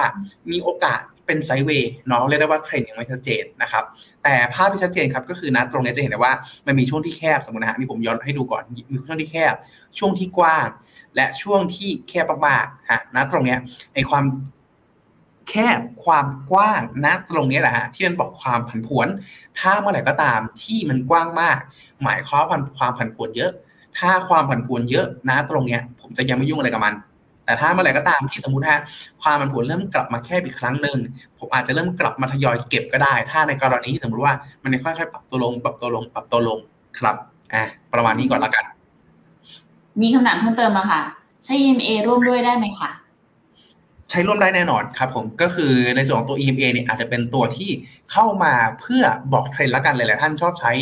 [0.51, 3.85] มีโอกาส เป็นไซด์เวย์เนาะเรียกได้ว่าเทรนด์ยังไม่ชัดเจนนะครับ
[4.25, 6.33] แต่ภาพที่ชัดเจนครับก็คือนะตรงนี้จะเห็นได้ว่า
[6.67, 9.55] มันมีช่วงที่แคบสมมตินะฮะนี่ผมย้อนให้ดูก่อนมีช่วงที่แคบ
[9.99, 10.67] ช่วงที่กว้าง
[11.17, 13.57] และช่วงที่แคบมากๆฮะนะตรงนี้
[13.95, 14.25] ไอความ
[15.49, 19.07] แคบความกว้างนะตรงนี้แหละฮะที่มันบอกความผันผวน
[19.59, 21.59] ถ้าเมื่อไหร่ก็ตามที่มันกว้างมาก
[22.03, 23.53] หมายความว่าความผันผวนเยอะ
[23.99, 26.95] ถ้าความผันผวนเยอะนะตรงเนี้ย ผมจะยังไม่ยุ่งอะไรกับมัน
[27.53, 28.81] แต่ถ้าเมื่อไหร่ก็ตามที่สมมติฮะ
[29.23, 30.99] ความผันผวนเริ่มกลับมาแคบอีกครั้งหนึ่ง
[31.39, 36.59] ผมอาจจะเริ่มกลับมาทยอยเก็บก็ได้ ถ้าในกรณีที่สมมติว่ามันค่อยๆปรับตัวลง ปรับตัวลง ปรับตัวลง
[36.99, 37.17] ครับ
[37.55, 38.65] อะประมาณนี้ก่อนละกัน
[40.01, 41.01] มีคำถามเพิ่มเติมมาค่ะ
[41.45, 42.91] ใช้ EMA ร่วมด้วยได้ไหมคะ
[44.11, 47.71] ใช้ร่วมได้แน่นอนครับผมก็คือในส่วนของตัว EMA เนี่ยอาจจะเป็นตัวที่
[48.13, 50.73] เข้ามาเพื่อบอกเทรนด์ละกันหลายๆท่านชอบใช้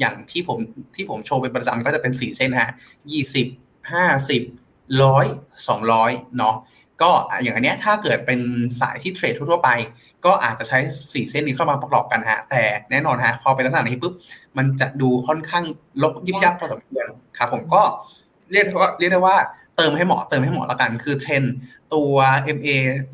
[0.00, 0.58] อย่างที่ผม
[0.94, 2.70] ที่ผมโชว์เป็นประจำก็จะเป็นสี่เส้นฮะ
[3.10, 3.46] ยี่สิบ
[3.92, 4.42] ห้าสิบ
[5.04, 5.26] ร้อย
[5.68, 6.54] สองร้อยเนาะ
[7.02, 7.10] ก็
[7.42, 8.40] อย่างอันเนี้ยถ้าเกิดเป็น
[8.80, 9.70] สายที่เทรดทั่วไป
[10.24, 10.78] ก็อาจจะใช้
[11.12, 14.12] สี่เส้นนี้เข้ามาประกอบกันฮะ แต่แน่นอนฮะพอเป็นลักษณะนี้ปุ๊บ
[14.56, 15.64] มันจะดูค่อนข้าง
[16.02, 17.06] รกยิบยับพอสมควร
[17.38, 17.82] ครับผมก็
[18.52, 19.36] เรียกได้ว่าเรียกได้ว่า
[19.80, 21.42] เติมให้เหมาะเติมให้เหมาะละกัน คือเทรน
[21.94, 22.14] ตัว
[22.56, 22.68] MA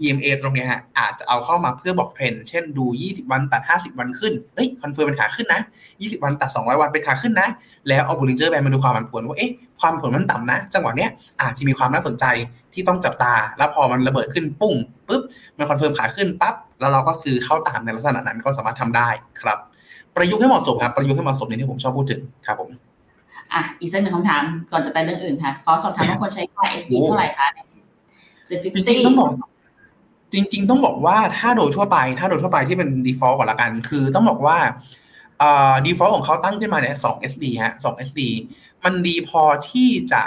[0.04, 5.60] EMA ตรงเนี้ยฮะอาจจะเอาเข้ามาเพื่อบอกเทรนเช่นดู 20 วันตัด 50 วันขึ้นเอ้ย confirm เป็นขาขึ้นนะ
[5.92, 7.48] 20 วันตัด 200 วันเป็นขาขึ้นนะ
[7.88, 9.50] แล้วเอา Bollinger Bands มาดูความผันผวนว่าเอ๊ะ
[9.80, 12.24] ความผันผวนมันต่ำนะ จังหวะเนี้ยอาจจะมีความน่าสนใจ
[12.72, 14.74] ที่ต้องจับตา แล้วพอมันระเบิดขึ้นปุ้ง
[15.08, 15.22] ปุ๊บ
[15.56, 19.08] มัน confirm ขาขึ้นปั๊บแล้วเราก็ซื้อเข้าตามในลักษณะนั้นก็สามารถทำได้
[19.40, 19.58] ครับ
[20.16, 22.70] ประยุกต์ให้เหมาะสมครับประยุกต์ให้เหมาะสมในที่ผมชอบพูดถึงครับผม
[23.54, 27.48] อะอีกสักหนึ่งคำถามก่อนจะไปเรื่องอื่นค่ะ ขอสอบถามว่าควรใช้ค่า SD เท่าไหร่คะ
[28.74, 29.30] จริงๆต้องบอก
[30.32, 34.58] จริง ๆ ต้องบอกว่าถ้าโดยทั่วไป ถ้าโดยทั่วไปที่เป็น default ก่อนละกัน คือต้องบอกว่า
[35.38, 38.20] เอ่อ default ของเขาตั้งขึ้นมาเนี่ย2 SD ฮะ2 SD
[38.84, 40.22] มันดีพอที่จะ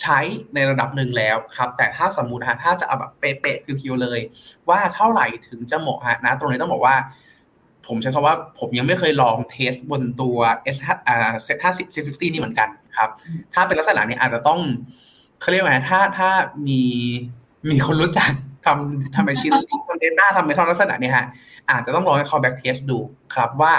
[0.00, 0.18] ใช้
[0.54, 4.20] ในระดับหนึ่งแล้วครับ แต่ถ้าสมมุติฮะถ้าจะเอาแบบเป๊ะๆคือพิวเลย
[4.68, 6.94] ว่าเท่าไหร่ถึงจะเหมาะฮะนะ ตรงนี้ต้องบอกว่า
[7.86, 10.38] ผมใช้คำว่าผมยังไม่เคยลองเทสบนตัว
[10.76, 13.10] S อ่า set 50 set 50นี่เหมือนกันครับ
[13.54, 14.60] ถ้าเป็นลักษณะนี้อาจจะต้อง
[15.40, 16.30] เขาเรียกว่าถ้าถ้า
[16.68, 16.82] มี
[17.70, 18.30] มีคนรู้จัก
[18.66, 19.52] ทำทำไปชิ้น
[19.86, 21.26] คน Data ทำไปทำลักษณะเนี้ยฮะ
[21.70, 22.98] อาจจะต้องลองให้เขา back test ดู
[23.34, 23.72] ครับว่า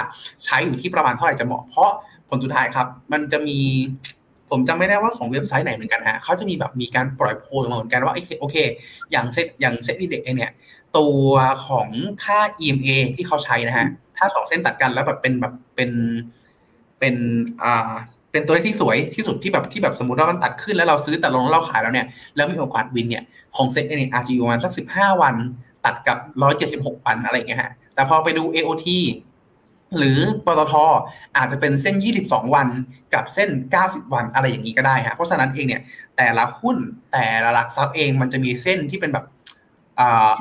[0.44, 1.90] ใช้อยู่ที่ประมาณเท่าไหร่จะเหมาะเพราะ
[2.28, 3.58] ผลสุดท้ายครับ มันจะมี
[4.50, 8.56] ผมจำไม่ได้ว่าของเว็บไซต์ไหนเหมือนกันฮะเขาจะมีแบบมีการปล่อยโพลมาเหมือนกันว่าโอเค
[9.12, 10.52] อย่างเซตอย่าง SET Index เนี่ย
[10.98, 11.28] ตัว
[11.66, 11.88] ของ
[12.24, 15.90] ค่า EMA ที่เขาใช้นะฮะ ถ้าสองเส้นตัดกันแล้วแบบเป็นแบบเป็น
[16.98, 17.14] เป็น
[17.62, 17.92] อ่า
[18.30, 23.24] เป็นตัวเลขที่สวยที่สุดที่แบบที่แบบสมมติว่ามันตัดขึ้นแล้วเราซื้อตัดลงแล้วเราขายแล้วเนี่ยแล้วมีโอกาส win เนี่ย
[23.56, 25.34] ของเซ็ตเนี่ยอาจจะอยู่ประมาณสักสิบห้าวัน
[25.84, 28.86] ตัดกับร้อยเจ็ดสิบหกวันอะไรอย่างเงี้ยฮะแต่พอไปดู AOT
[29.98, 30.74] หรือปตท
[31.36, 32.68] อาจจะเป็นเส้น 22 วัน
[33.14, 33.50] กับเส้น
[33.82, 35.82] 90 วันอะไรอย่างนี้ก็ได้ฮะเพราะฉะนั้นเองเนี่ย
[36.16, 36.76] แต่ละหุ้น
[37.12, 39.33] แต่ละหลักทรัพย์เองมันจะมีเส้นที่เป็นแบบอ่า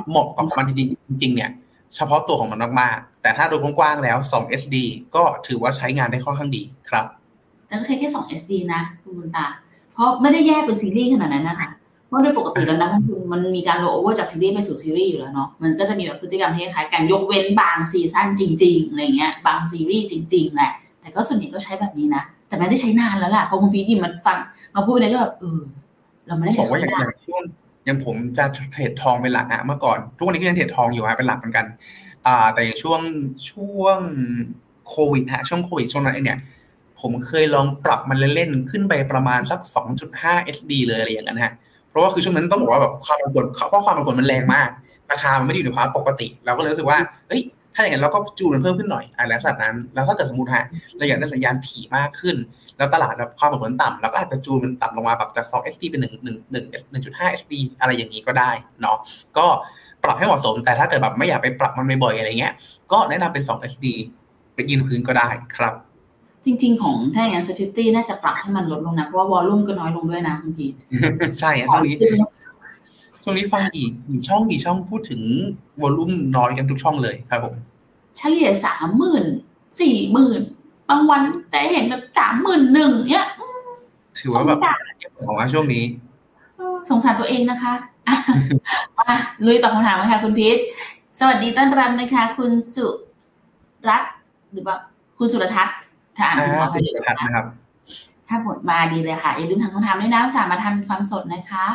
[0.10, 1.52] เหมาะกับมันจริงๆจริงๆเนี่ย
[1.96, 4.76] เฉพาะตัวของมันมากๆ แต่ถ้าโดยกว้างๆแล้ว 2 SD
[5.16, 7.06] ก็ถือว่าใช้งานได้ค่อนข้างดีครับ
[7.68, 9.46] แต่ก็ใช้แค่ 2 SD นะคุณบุญตา
[9.94, 11.70] เพราะไม่ได้แยกเป็นซีรีส์ขนาดนั้นนะคะ
[12.08, 24.38] เพราะโดยปกติแล้วนักลงทุนมันมีการ rollover จากซีรีส์ไปสู่ซีรีส์อยู่แล้วเนาะ มันก็จะมีแบบพฤติกรรมที่คล้ายกันยกเว้นบาง season จริงๆอะไรเงี้ย บางซีรีส์จริงๆแหละ แต่ก็ส่วนใหญ่ก็ใช้แบบนี้นะ แต่ไม่ได้ใช้นานแล้วล่ะเพราะคุณพีดีมันฟัง
[24.76, 25.60] มาพูดเนี่ยก็แบบเออ
[26.28, 31.66] เราไม่ได้บใช้อกว่าอย่างนานอย่างช่วงอ ยังผมจะเทรดทองเป็นหลักอะเมื่อก่อน ทุกวันนี้ก็ยังเทรดทองอยู่ฮะเป็นหลักเหมือนกัน
[32.26, 33.02] อ่าแต่อย่างช่วง
[33.52, 34.00] ช่วง
[34.90, 36.40] โควิดฮะช่วงโควิดช่วงนั้นเองเนี่ย
[37.02, 39.60] ผมเคยลองปรับมันเล่นๆขึ้นไปประมาณสัก
[40.04, 41.54] 2.5 SD เลยอะไรอย่างนั้นฮะ
[41.90, 44.70] เพราะว่าคือช่วงนั้นต้องบอกว่าแบบความผันผวนเพราะความผันผวนมันแรงมาก
[45.12, 47.42] ราคามันไม่ได้อยู่ในภาวะปกติ เราก็เลยรู้สึกว่าเฮ้ย
[47.76, 50.66] ถ้าอย่างนั้นเราก็จูนมันเพิ่มขึ้นหน่อยอะไรลักษณะนั้น แล้วถ้าเกิดสมมติฮะ
[50.98, 52.36] เราอยากได้สัญญาณถี่มากขึ้น
[52.78, 58.52] แล้วตลาดแบบความผันผวนต่ำเราก็อาจจะจูนมันต่ำลงมาแบบจาก2 SD เป็น1 1 1 1.5 SD อะไรอย่างนี้ก็ได้
[58.82, 58.98] เนาะ
[59.38, 59.46] ก็
[60.04, 62.54] ปรับให้เหมาะสม แต่ถ้าเกิดแบบไม่อยากไปปรับมันบ่อยๆอะไรเงี้ย
[62.92, 63.86] ก็แนะนำเป็น 2 SD
[64.56, 65.74] ไปยืนพื้นก็ได้ครับ
[66.46, 70.74] จริง ๆ ของถ้าอย่างนั้นฟิฟตี้น่าจะปรับให้มันลดลงนะ เพราะว่าวอลลุ่มก็น้อยลงด้วยนะคุณพีท
[71.40, 71.96] ใช่ช่วงนี้
[73.24, 75.22] ช่วงนี้ฟังกี่กี่ช่องกี่ช่องพูดถึง
[75.82, 77.56] วอลลุ่มน้อยกันทุกช่องเลยครับผม
[78.18, 79.26] เฉลี่ยสามหมื่น
[79.82, 80.42] สี่หมื่น
[80.90, 83.28] บางวันแต่เห็นแบบสามหมื่นหนึ่งเนี้ย
[84.20, 84.60] ถือว่าแบบ
[85.28, 85.84] ของว่าช่วงนี้
[86.90, 87.74] สงสารตัวเองนะคะ
[88.98, 89.14] มา
[89.46, 90.58] ลุยตอบคำถามกันค่ะคุณพีท
[91.20, 92.88] สวัสดีต้อนรับนะคะ คุณสุ
[93.90, 94.12] รัตน์
[94.52, 94.76] หรือว่า
[95.18, 95.76] คุณสุรทัศน์
[96.18, 97.46] ถ้าอ่านถูกขออภัยด้วยนะครับ
[98.28, 101.66] ถ้าหมดมาดีเลยค่ะ อย่าลืมทำคำถามด้วยนะสามารถทันฟังสดนะคะ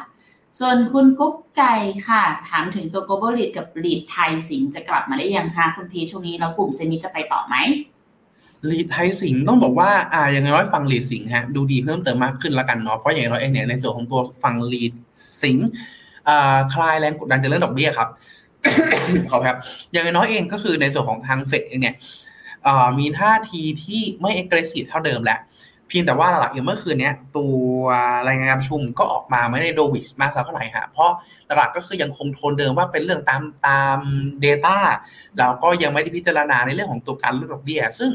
[0.58, 1.74] ส่วนคุณกุ๊กไก่
[2.08, 7.54] ค่ะ ถามถึงตัว global lead กับ lead ไทยสิงจะกลับมาได้ยังคะคุณพีช่วงนี้แล้วกลุ่มเซมิจะไปต่อไหม
[8.70, 14.92] ลีดไทยสิงต้องบอกว่าอ่าอย่างน้อยฟังลีดสิงฮะดูดีเพิ่มเติมมากขึ้นละกันเนาะเพราะอย่างน้อยเองเนี่ยในส่วนของตัวฟังลีด
[15.42, 15.58] สิง
[16.28, 18.08] อ่าคลายแรงกดดันจากเรื่องดอกเบี้ยครับ
[19.30, 19.56] ขอครับ
[19.92, 21.94] อย่างน้อยเองก็คือในส่วนของทางเฟดเองเนี่ย
[22.98, 25.38] มีท่าทีที่ไม่เอ็กซ์ s ซีฟเท่าเดิมแหละ
[25.88, 27.56] เพียงแต่ว่าหลักอย่างเมื่อคืนนี้ตัว
[28.28, 31.10] รายงานประชุมก็ออกมาไม่ได้โดวิชมากสักเท่าไหร่ฮะเพราะ
[31.56, 33.98] หลักก็คือยังคงโทนเดิมว่าเป็นเรื่องตามตาม
[34.44, 34.76] Data
[35.38, 38.12] แล้วก็ยังไม่ได้พิจารณาในเรื่องของตัวการลดดอกเบี้ย ซึ่ง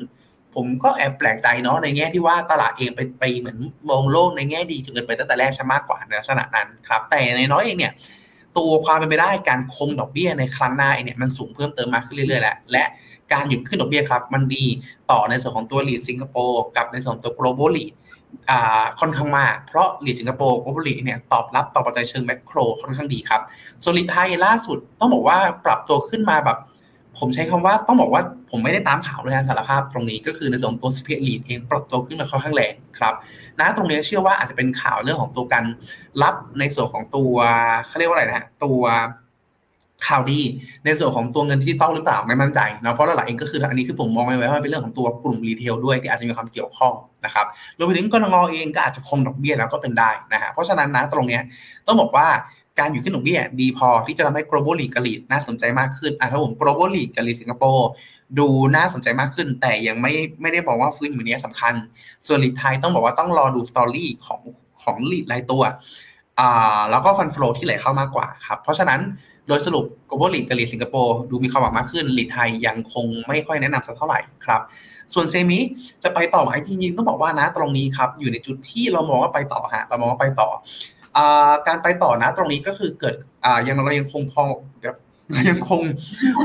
[0.56, 3.58] ผมก็แอบแปลกใจเนาะในแง่ที่ว่าตลาดเองไปไปเหมือน
[3.90, 7.94] มองโลกในแง่ดีจนเกินไปตั้งแต่แรกใช่มากกว่าในลักษณะนั้นครับ แต่อย่างน้อยเองเนี่ย
[8.58, 12.86] ตัวความเป็นไปได้การคงดอกเบี้ยในครั้งหน้าเนี่ยมันสูงเพิ่มเติมมากขึ้นเรื่อยๆแล้วและ
[13.32, 14.66] การหยุดขึ้นดอกเบี้ยครับ มันดี
[15.12, 17.94] ต่อในส่วนของตัว REIT สิงคโปร์กับในส่วนตัว global REIT
[19.00, 23.42] ค่อนข้างมากเพราะลีดสิงคโปร์ globally เนี่ยตอบรับต่อปัจจัยเชิง macro ค่อนข้างดีครับ
[23.84, 26.60] ส่วน REIT ไทยล่าสุดต้องบอกว่าปรับตัวขึ้นมาแบบ
[27.20, 28.22] ผมใช้คำว่าต้องบอกว่า
[28.52, 33.14] ผมไม่ได้ตามข่าวเลยนะสารภาพตรงนี้ก็คือในส่วนตัว CPN REIT เองปรับตัวขึ้นมาค่อนข้างแรงครับ
[33.60, 35.66] นะตรงนี้เชื่อว่าอาจจะเป็นข่าวเรื่องของตัวการ
[36.24, 37.36] รับในส่วนของตัว
[37.86, 38.82] เขาเรียกว่าอะไรนะตัว
[40.08, 40.40] ข่าวดี
[40.86, 46.94] ในส่วนของตัวเงินที่ต้องหรือเปล่าไม่มั่นใจนะเพราะหลักเองก็คืออันนี้คือผมมองไว้ว่าเป็นเรื่องของตัวกลุ่มรีเทลด้วยที่อาจจะมีความเกี่ยวข้อง
[47.26, 47.46] นะครับ
[47.78, 51.40] รวมไปถึงกรงงเองก็อาจจะคงดอกเบี้ยแล้วก็เป็นได้นะฮะเพราะฉะนั้นนะตรงนี้
[51.88, 52.28] ต้องบอกว่า
[52.80, 57.88] การอยู่ขึ้นดอกเบี้ยดีพอที่จะทำให้ global league กลีดน่าสนใจมากขึ้นอะถ้าผม global league กลีดสิงคโปร์
[58.40, 61.74] ดูน่าสนใจมากขึ้น แต่ยังไม่ไม่ได้บอกว่าฟื้นอยู่นี้สำคัญ
[62.28, 64.42] ส่วน REIT ไทยต้องบอกว่าต้องรอดู story ของ
[64.84, 65.64] ของ REIT รายตัว
[66.40, 69.00] อ่าแล้วก็ fund flow ที่ไหลเข้ามากกว่าครับเพราะฉะนั้น
[69.48, 74.62] โดยสรุป global lead กับลีสิงคโปร์ดูมีความหวังมากขึ้น REIT ไทยยังคงไม่ค่อยแนะนำสักเท่าไหร่ครับ
[75.14, 75.60] ส่วน semi
[76.04, 80.50] จะไปต่อไหมจริงๆต้องบอกว่านะตรงนี้ครับอยู่ในจุดที่เรามองว่าไปต่อฮะเรามองว่าไปต่อ
[81.68, 83.16] การไปต่อนะตรงนี้ก็คือเกิด
[83.68, 84.44] ยังเรายังคงพอ
[84.82, 84.98] แบบ
[85.50, 85.82] ยังคง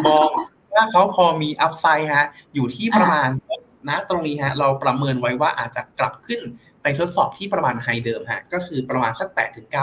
[0.06, 0.28] มอง
[0.74, 3.28] ว่าเขาพอมีอัพไซด์ฮะอยู่ที่ประมาณ
[3.88, 6.40] นะตรงนี้ฮะเราประเมินไว้ว่าอาจจะกลับขึ้น
[6.82, 9.28] ไปทดสอบที่ประมาณไฮเดิมฮะก็คือประมาณสัก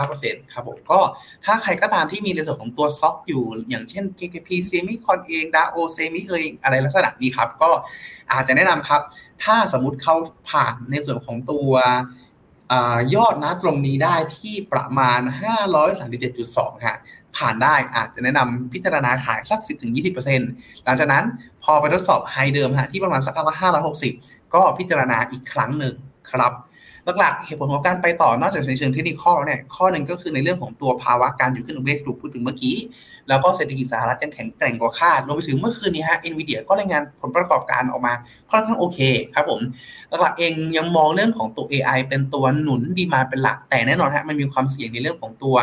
[0.00, 1.00] 8-9%ครับผมก็
[1.44, 7.68] ถ้าใครก็ตามที่มีในส่วนของตัวซ็อกอยู่ อย่างเช่น KKP Semicon เอง DAO Semi เองอะไรลักษณะนี้ครับ ก็
[8.32, 9.00] อาจจะแนะนำครับ
[9.44, 10.14] ถ้าสมมติเขา
[10.50, 11.72] ผ่านในส่วนของตัว
[13.14, 15.20] ยอดนะตรงนี้ได้ที่ประมาณ
[16.02, 16.98] 537.2ฮะ
[17.36, 19.60] ผ่านได้อาจจะแนะนำพิจารณาขายสัก
[20.22, 21.24] 10-20%หลังจากนั้น
[21.64, 23.34] พอไปทดสอบไฮเดิมฮะที่ประมาณสัก
[23.94, 25.94] 560ก็พิจารณาอีกครั้งหนึ่ง
[26.32, 26.52] ครับ
[27.18, 32.76] หลักๆเหตุผลของการไปต่อนอกจากในเชิงเทคนิคข้อเนี่ยข้อหนึ่งก็คือในเรื่องของตัวภาวะการอยู่ขึ้นของเวทถูกพูดถึงเมื่อกี้
[33.28, 38.12] แล้วก็เศรษฐกิจสหรัฐยังแข็งแกร่งกว่าคาดรวมไปถึงเมื่อคืนนี้ฮะเอ็นวีเดียก็รายงานผลประกอบการออกมา
[38.50, 38.98] ค่อนข้างโอเค
[39.34, 39.60] ครับผม
[40.22, 45.56] หลักๆเองยังมองเรื่องของตัว AI เป็นตัวหนุนดีมาเป็นหลักแต่แน่นอนฮะมันมีความเสี่ยงในเรื่องของตัว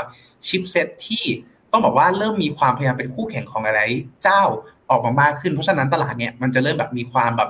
[0.47, 1.25] ชิปเซตที่
[1.71, 3.91] ต้องบอกว่าเริ่มมีความพยายามเป็นคู่แข่งของหลาย
[4.23, 4.43] เจ้า
[4.89, 7.49] ออกมามากขึ้น เพราะฉะนั้นตลาดเนี่ยมันจะเริ่มแบบมีความแบบ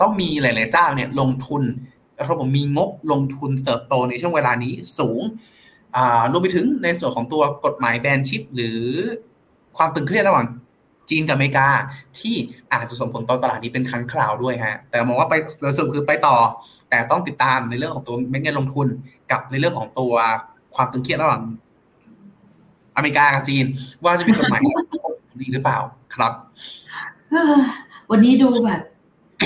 [0.00, 1.62] ต้องมีหลาย ๆ เจ้าเนี่ยลงทุน
[2.28, 5.22] ราบอกมีงบลงทุนเติบโตในช่วงเวลานี้สูง
[6.32, 8.80] รวมไปถึงในส่วนของตัวกฎหมายแบนชิป หรือ
[9.76, 10.46] ความตึงเครียดระหว่าง
[11.10, 11.68] จีนกับอเมริกา
[12.18, 12.34] ที่
[12.72, 15.34] อาจจะส่งผลต่อตลาดนี้เป็นครั้งคราวด้วยฮะแต่มองว่าไป
[15.76, 16.36] สรุปคือไปต่อ
[16.90, 18.86] แต่ต้องติดตามในเรื่องของตัวเม็ดเงินลงทุน
[19.30, 20.12] กับในเรื่องของตัว
[20.74, 21.42] ความตึงเครียดระหว่าง
[22.96, 23.64] อเมริกากับจีน
[24.04, 24.60] ว่าจะมีกฎหมาย
[25.40, 25.78] ดีหรือเปล่า
[26.14, 26.32] ครับ
[28.10, 28.82] วันนี้ดูแบบ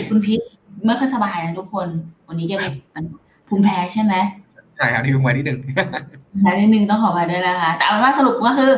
[0.09, 0.41] คุณพิษ
[0.87, 1.89] ไม่ค่อยสบายนะทุกคน
[2.29, 3.05] วันนี้แกเป็น
[3.49, 4.15] ภูมิแพ้ใช่ไหม
[4.77, 5.59] ใช่ครับที่ภูมิแพ้นิดนึง
[6.43, 8.73] แพ้นิดนึงต้องขออภัยด้วยนะคะ แต่เอาเป็นว่าสรุปก็คือ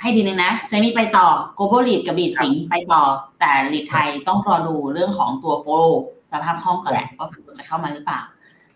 [0.00, 1.26] ให้ทีนึงนะเซมิไปต่อ
[1.58, 3.02] global lead กับ lead สิงไปต่อ
[3.40, 5.94] แต่ lead ไทยต้องรอดูเรื่องของตัว follow
[6.32, 8.20] สภาพคล่องก่อนแหละว่าฝั่งจะเข้ามาหรือเปล่า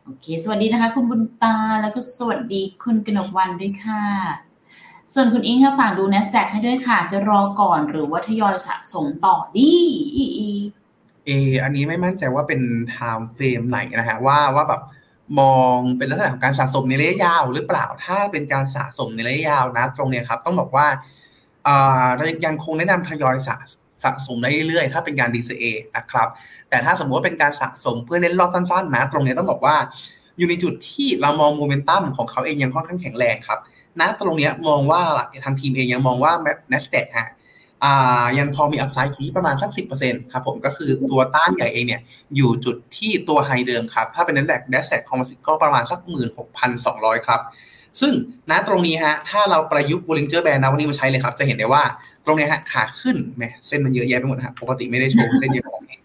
[0.04, 4.02] โอเค สวัสดีนะคะ คุณบุญตาแล้วก็สวัสดีคุณกนกวันด้วยค่ะ
[5.14, 9.72] ส่วนคุณอิงค่ะฝากดู n นสแ a q ให้ด้วยค่ะ จะรอก่อนหรือว่าทยอยสะสมต่อดี
[11.26, 11.30] เอ
[11.64, 12.60] อันนี้ไม่มั่นใจว่าเป็น
[12.94, 14.82] time frame ไหนนะฮะว่าว่าแบบ
[15.40, 20.86] มองเป็นลักษณะของการสะสมในระยะยาวหรือเปล่า ถ้าเป็นการสะสมในระยะยาวนะ ตรงเนี้ยครับ ต้องบอกว่า
[22.16, 23.56] เรายังคงแนะนำทยอยสะ
[24.04, 25.64] สะสมได้เรื่อยๆ ถ้าเป็นการ DCA
[25.96, 26.28] นะครับ
[26.68, 29.76] แต่ถ้าสมมติว่าเป็นการสะสมเพื่อเน้นรอบสั้นๆ นะ ตรงนี้ต้องบอกว่า
[30.38, 33.58] อยู่ในจุดที่เรามองโมเมนตัมของเขาเองยังค่อนข้างแข็งแรงครับ
[34.00, 35.02] ณตรงนี้มองว่า
[35.44, 36.32] ทางทีมเองยังมองว่า
[36.72, 37.28] NASDAQ ฮะ
[38.38, 42.00] ยังพอมี upside ที่ประมาณสักสิบเปอร์เซ็นต์ครับผมก็คือตัวต้านใหญ่เองเนี่ย
[42.36, 47.40] อยู่จุดที่ตัวไฮเดิมครับ ถ้าเป็น n น s d a q n ส s d a q คอมมิชก็ประมาณสักหมื่นหกพันสองร้อยครับ
[48.00, 48.12] ซึ่ง
[48.50, 51.82] ณตรงนี้ฮะถ้าเราประยุกต์บริงเจอร์แบนนะวันนี้มาใช้เลยครับ จะเห็นได้ว่า
[52.24, 55.98] ตรงนี้ฮะขาขึ้นแหมเส้นมันเยอะแยะไปหมดครับปกติไม่ได้โชว์เส้นเยอะแบบนี้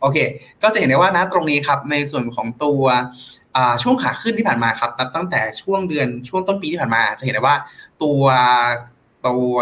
[0.00, 0.18] โอเค
[0.62, 2.82] ก็จะเห็นได้ว่านะตรงนี้ครับในส่วนของตัว
[3.82, 7.56] ช่วงขาขึ้นที่ผ่านมาครับตั้งแต่ช่วงเดือนช่วงต้นปีที่ผ่านมา จะเห็นได้ว่า
[8.02, 8.22] ตัว
[9.26, 9.54] ตัว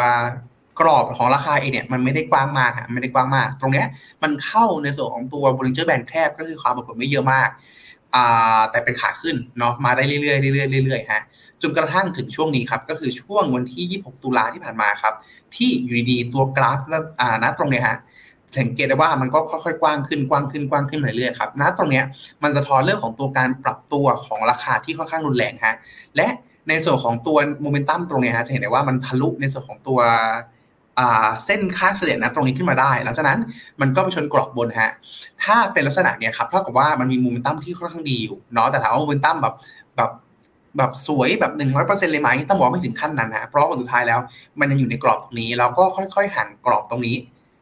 [0.80, 3.86] กรอบของราคาเองเนี่ยมันไม่ได้กว้างมากไม่ได้กว้างมาก ตรงเนี้ย
[4.22, 7.48] มันเข้าในส่วนของตัวบริเจอร์แบนแคบก็คือความผลไม่เยอะมาก
[8.14, 11.22] อ่าแต่เป็นขาขึ้นเนาะมาได้เรื่อยๆเรื่อยๆเรื่อยๆฮะ
[11.62, 15.14] จนกระทั่งถึงช่วงนี้ครับก็คือช่วงวันที่ 26 ตุลาที่ผ่านมาครับ
[15.56, 16.80] ที่อยู่ดีๆตัวกราฟ
[17.20, 17.98] อ่านะตรงเนี้ยฮะ
[18.56, 22.04] สังเกตได้ว่ามันก็ค่อยๆกว้างขึ้นกว้างขึ้นกว้างขึ้นเรื่อยๆครับณตรงเนี้ย
[22.42, 25.76] มันสะท้อนเรื่องของตัวการปรับตัวของราคาที่ค่อนข้างรุนแรงฮะ
[26.16, 26.28] และ
[26.68, 30.00] ในส่วนของตัวโมเมนตัมตรงนี้ฮะจะเห็นได้ว่ามันทะลุในส่วนของตัว
[31.46, 33.40] เส้นค่าเฉลี่ยนะตรงนี้ขึ้นมาได้ หลังจากนั้น
[33.80, 34.90] มันก็ไปชนกรอบบนฮะ
[35.44, 39.54] ถ้าเป็นลักษณะเนี้ยครับเท่ากับว่ามันมีโมเมนตั้มที่ค่อนข้างดีอยู่เนาะแต่ถามว่ามเมนตั้มแบบ
[39.96, 40.10] แบบ
[40.76, 44.20] แบบสวยแบบหนึ่งร้อยเปอร์เซ็นต์เลยไหมต้องบอกไม่ถึงขั้นนั้นนะเพราะว่าสุดท้ายแล้ว
[44.60, 47.16] มันยังอยู่ในกรอบตรงนี้แล้วก็ค่อย ๆ ห่างกรอบตรงนี้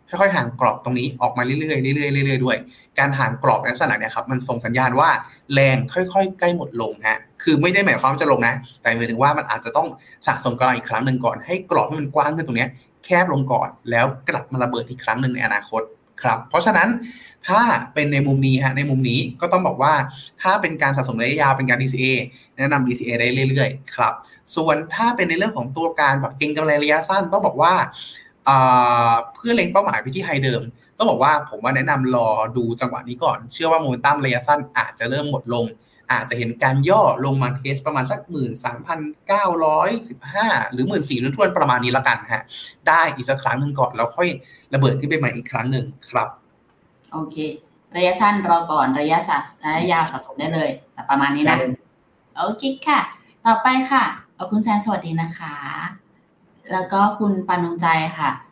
[0.08, 2.56] ค่อยๆห่างกรอบตรงนี้ออกมาเรื่อยๆเรื่อยๆเรื่อยๆด้วย
[2.98, 5.08] การห่างกรอบลักษณะเนี่ยครับมันส่งสัญญาณว่า
[5.54, 9.88] แรงค่อยๆ ใกล้หมดลงฮะคือไม่ได้หมายความว่าจะลงนะ แต่หมายถึงว่ามันอาจจะต้อง
[10.26, 12.66] สะสมกำลังอีกครั้งหนึ่งก่อนให้กรอบที่มันกว้างขึ้นตรงนี้
[13.04, 15.82] แคบลงก่อน แล้วกลับมาระเบิดอีกครั้งหนึ่งในอนาคต
[16.22, 16.88] ครับเพราะฉะนั้น
[17.48, 17.60] ถ้า
[17.94, 19.94] เป็นในมุมนี้ฮะในมุมนี้ก็ต้องบอกว่า
[20.42, 22.06] ถ้าเป็นการสะสมระยะยาวเป็นการ DCA
[22.56, 24.12] แนะนำ DCA ได้เรื่อยๆครับ
[24.56, 27.74] ส่วนถ้าเป็นในเรื่องของตัวการแบบเก็งกำไรระยะสั้นต้องบอกว่า
[29.34, 30.62] เพื่อเล็งเป้าหมายไปที่ไฮเดิม
[30.98, 35.64] ต้องบอกว่าผมว่าแนะนำรอดูจังหวะนี้ก่อน เชื่อว่าโมเมนตัมระยะสั้นอาจจะเริ่มหมดลง
[36.18, 42.42] อาจจะเห็นการย่อลงมา test ประมาณสักหมื่นสามพันเก้าร้อยสิบห้าหรือหมื่นสี่ถ้วนประมาณนี้ละกันฮะ
[42.88, 44.28] ได้อีกสักครั้งหนึ่งก่อนแล้วค่อย
[44.74, 46.28] ระเบิดขึ้นไปใหม่อีกครั้งหนึ่งครับ
[47.12, 47.36] โอเค
[47.96, 51.56] ระยะสั้นรอก่อนระยะสัระยะยาวสะสมได้เลยแต่ประมาณนี้นะ
[52.36, 53.00] โอเคค่ะ
[53.46, 54.04] ต่อไปค่ะ
[54.34, 55.54] เอาคุณแซนสวัสดีนะคะ
[56.72, 57.86] แล้วก็คุณปานงใจ
[58.18, 58.30] ค่ะ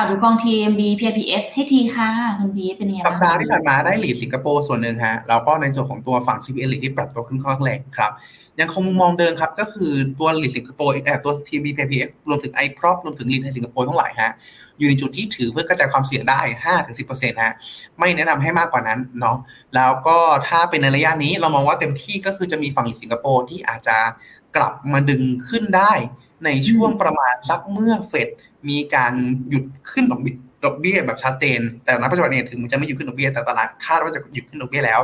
[0.00, 8.12] ากดูกอง TMBPIPF ให้ทีค่ะคุณพีเป็นยังไงสัปดาห์ที่ผ่านมาได้ REIT สิงคโปร์ส่วนหนึ่งฮะแล้วก็ในส่วนของตัวฝั่ง CPN หลีดที่ปรับตัวขึ้นค่อนข้างแรงครับ
[8.60, 14.32] ยังคงมุมมองเดิมครับ ก็คือตัว REIT สิงคโปร์แอบตัว TMBPIPF รวมถึง iPROP รวมถึง REIT ในสิงคโปร์ทั้งหลายฮะ
[14.78, 17.54] อยู่ในจุดที่ถือเพื่อกระจายความเสี่ยงได้ห้าถึงสิบเปอร์เซ็นต์ฮะ
[17.98, 19.36] ไม่แนะนำให้มากกว่านั้นเนาะ
[19.74, 20.16] แล้วก็
[20.48, 23.96] ถ้าเป็นในระยะนี้เรามองว่าเต็มที่ก็คือจะมีฝั่งสิงคโปร์ที่อาจจะ
[24.56, 25.92] กลับมาดึงขึ้นได้
[26.44, 28.28] ในช่วงประมาณสักเมื่อเฟด
[28.68, 29.12] มีการ
[29.48, 30.20] หยุดขึ้นดอก
[30.64, 35.00] ดอกเบี้ยแบบชัดเจน แต่ณปัจจุบันเนี่ยถึงมันจะไม่หยุดขึ้นดอกเบี้ยแต่ตลาดคาดว่าจะหยุดขึ้นดอกเบี้ยแล้ว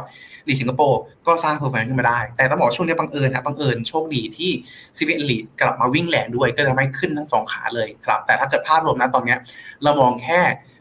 [0.48, 4.50] REIT สิงคโปร์ก็สร้าง performance ขึ้นมาได้ แต่ต้องบอกช่วงนี้บังเอิญนะบังเอิญโชคดีที่
[4.96, 9.36] CPN REIT กลับมาวิ่งแรงด้วยก็จะไม่ขึ้นทั้งสองขาเลยครับ แต่ถ้าเกิดภาพรวมนะตอนนี้
[9.82, 10.40] เรามองแค่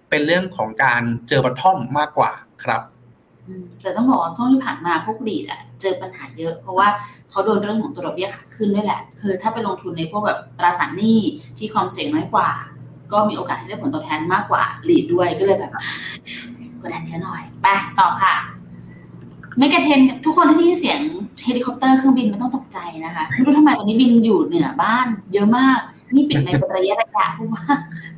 [0.10, 2.32] เป็นเรื่องของการเจอ bottom มากกว่า
[2.64, 2.82] ครับ
[3.82, 6.88] แต่ต้องบอกว่าช่วงที่ผ่านมาพวก REIT อะเจอปัญหาเยอะ เพราะว่า
[7.30, 11.20] เขาโดนเรื่องของตัวดอกเบี้ยขาขึ้นด้วยแหละ คือถ้าไปลงทุนในพวกแบบตราสารหนี้
[11.58, 12.50] ที่ความเสี่ยงน้อยกว่า
[13.12, 15.72] ก็มีโอกาสที่ได้ผลตอบแทนมากกว่า REIT ด้วยก็เลยแบบ
[16.82, 17.68] กดดันเยอะหน่อยไป
[18.00, 18.34] ต่อค่ะ
[19.58, 21.00] MEGA10 ทุกคนที่ได้ยินเสียง
[21.46, 25.80] เฮลิคอปเตอร์เครื่องบินไม่ต้องตกใจนะคะไม่รู้ทำไมตอนนี้บินอยู่เหนือบ้าน เยอะมาก
[26.16, 27.64] นี่ปิดไมค์ระยะระยะเพราะว่า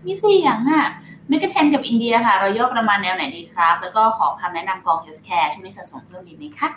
[0.05, 0.85] มีเสียงอะ
[1.29, 6.69] MEGA10 กับอินเดียค่ะ เราย่อประมาณแนวไหนดีครับ แล้วก็ขอคำแนะนำกอง healthcare ช่วงนี้สะสมเพิ่มดีไหมคะ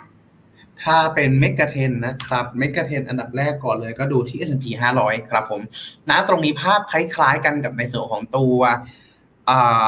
[0.83, 4.65] ถ้าเป็น MEGA10 นะครับ MEGA10 อันดับแรกก่อนเลยก็ดูที่ S&P
[4.99, 5.61] 500 ครับผม
[6.09, 8.59] นะตรงนี้ภาพคล้ายๆกันกับในส่วนของตัว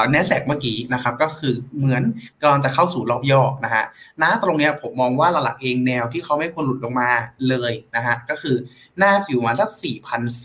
[0.09, 2.03] เนสแลกเมื่อกี้นะครับก็คือเหมือน
[2.41, 3.86] กำลังจะเข้าสู่รอบย่อนะฮะ
[4.22, 7.09] นะตรงนี้ผมมองว่าหลักเองแนวที่เขาไม่ควรหลุดลงมา
[7.49, 8.55] เลยนะฮะก็คือ
[9.01, 9.70] น่าอยู่มาสัก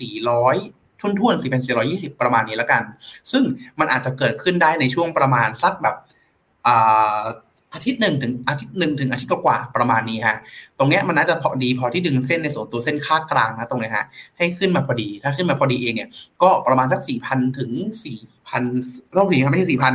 [0.07, 1.35] 4,400 ทุ่นทุน
[1.79, 2.83] 4,420 ประมาณนี้แล้วกัน
[3.33, 3.43] ซึ่ง
[3.81, 5.97] มันอาจจะเกิดขึ้นได้ในช่วงประมาณสักแบบ
[7.75, 10.37] อาทิตย์หนึ่งถึงอาทิตย์หนึ่งถึงอาทิตย์กว่าประมาณนี้ฮะ
[10.79, 16.09] ตรงเนี้ยมันน่าจะพอดีพอที่ดึงเส้นในส่วนตัวเส้นค่ากลางนะตรงนี้ฮะให้ขึ้นมาพอดี ถ้าขึ้นมาพอดีเองเนี่ย
[16.43, 17.71] ก็ประมาณสักสี่พันถึง
[18.05, 18.19] สี่
[18.49, 18.63] พัน
[19.17, 19.95] รอบนี้ครับไม่ใช่สี่พัน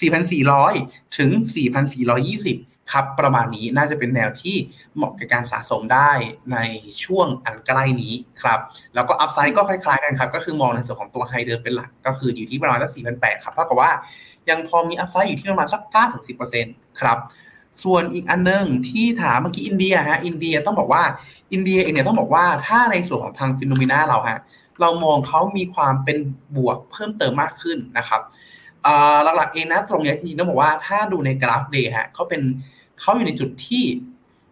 [0.00, 0.74] สี่พันสี่ร้อย
[1.18, 2.56] ถึงสี่พันสี่ร้อยยี่สิบ
[2.92, 4.56] ครับประมาณนี้น่าจะเป็นแนวที่
[4.96, 6.10] เหมาะกับการสะสมได้
[6.52, 6.58] ใน
[7.04, 8.58] ช่วงอันใกล้นี้ครับ
[8.94, 13.90] แล้วก็ upside ก็คล้ายๆกันครับก็คือมองในส่วนของตัว high เดิมเป็นหลัก ก็คืออยู่ที่ประมาณสักสี่พันแปดครับเท่ากับว่า
[14.50, 17.18] ยังพอมี upside อยู่ที่ประมาณสักเก้าถึงสิบเปอร์เซ็นต์ครับ
[17.82, 21.02] ส่วนอีกอันนึงที่ถามเมื่อกี้อินเดียฮะอินเดียต้องบอกว่า
[21.52, 24.40] อินเดียเองเนี่ยต้องบอกว่าถ้าในส่วนของทาง Finnomena เราฮะ
[24.80, 26.18] เรามองเขามีความเป็น
[26.56, 28.20] บวกเพิ่มเติมมากขึ้นนะครับ
[29.36, 32.42] หลักๆเองนะตรงนี้จริงๆต้องบอกว่าถ้าดูในกราฟ day ฮะเขาเป็น
[33.00, 33.84] เขาอยู่ในจุดที่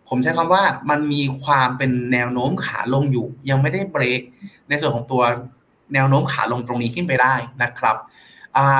[0.08, 4.20] ผมใช้คำว่ามันมีความเป็นแนวโน้มขาลงอยู่ ยังไม่ได้เบรก
[4.68, 5.22] ในส่วนของตัว
[5.94, 7.96] แนวโน้มขาลงตรงนี้ขึ้นไปได้นะครับ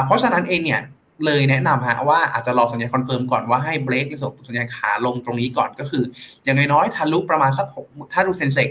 [0.04, 0.80] เพราะฉะนั้นเองเนี่ย
[1.24, 6.04] เลยแนะนำฮะว่าอาจจะรอสัญญาณ confirm ก่อนว่าให้เบรกในส่วนสัญญาณขาลงตรงนี้ก่อนก็คือ
[6.44, 8.68] อย่างน้อยทะลุประมาณสักหกถ้าดู Sensex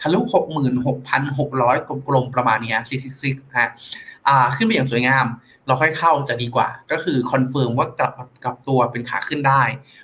[0.00, 1.76] ทะลุหกหมื่นหกพันหกร้อย
[2.08, 3.70] กลมๆประมาณนี้ซิซิซิฮะ
[4.56, 5.26] ขึ้นไปอย่างสวยงาม
[5.66, 8.12] เราค่อยเข้าจะดีกว่า ก็คือ confirm ว่ากลับ
[8.44, 9.62] กลับตัวเป็นขาขึ้นได้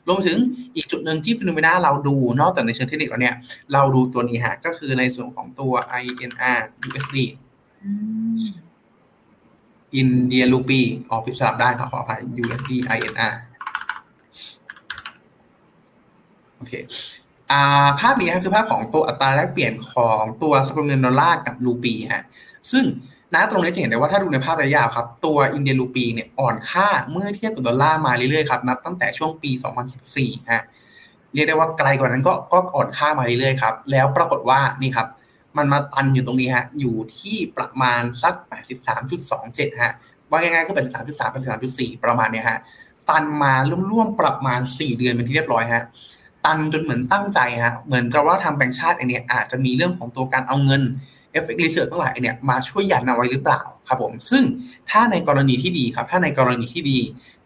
[0.08, 0.36] รวมถึง
[0.76, 3.36] อีกจุดหนึ่งที่ Finnomena เราดูนอกจากในเชิงเทคนิคแล้วเนี่ย
[3.72, 7.16] เราดูตัวนี้ฮะก็คือในส่วนของตัว INR USD
[9.96, 13.34] อินเดียรูปีออกพิสลับได้ครับขออภัย USD INR
[16.56, 16.72] โอเค
[18.00, 22.24] ภาพนี้คือภาพของตัวอัตราแลกเปลี่ยนของตัวสกุลเงินดอลลาร์กับรูปีฮะ
[22.72, 22.84] ซึ่ง
[23.34, 29.50] นะตรงนี้จะเห็นได้ว่าถ้าดูในภาพระยะครับ ตัวอินเดียรูปีเนี่ยอ่อนค่าเมื่อเทียบกับดอลลาร์มาเรื่อยๆครับนับตั้งแต่ช่วงปี
[30.00, 30.62] 2014ฮะ
[31.34, 35.06] เรียกได้ว่าไกลกว่านั้นก็ก็อ่อนค่ามาเรื่อยๆครับแล้วปรากฏว่านี่ครับ
[35.56, 38.34] มันมาตันอยู่ตรงนี้ฮะอยู่ที่ประมาณสัก
[39.08, 39.92] 83.27 ฮะ
[40.30, 42.58] ว่าง่ายๆก็เป็น3.3เป็น3.4 ประมาณเนี้ยฮะ
[43.08, 43.54] ตันมา
[43.90, 45.82] ร่วมๆประมาณ 4 เดือนเป็นที่เรียบร้อยฮะ
[46.44, 50.82] ตันจนเหมือนตั้งใจฮะเหมือนกับว่าทางแบงก์ชาติเนี่ยอาจจะมีเรื่องของตัวการเอาเงิน
[51.32, 54.44] FX reserve ทั้งหลายเนี่ยมาช่วยยันเอาไว้หรือเปล่าครับผม ซึ่ง
[54.90, 56.98] ถ้าในกรณีที่ดีครับ ถ้าในกรณีที่ดี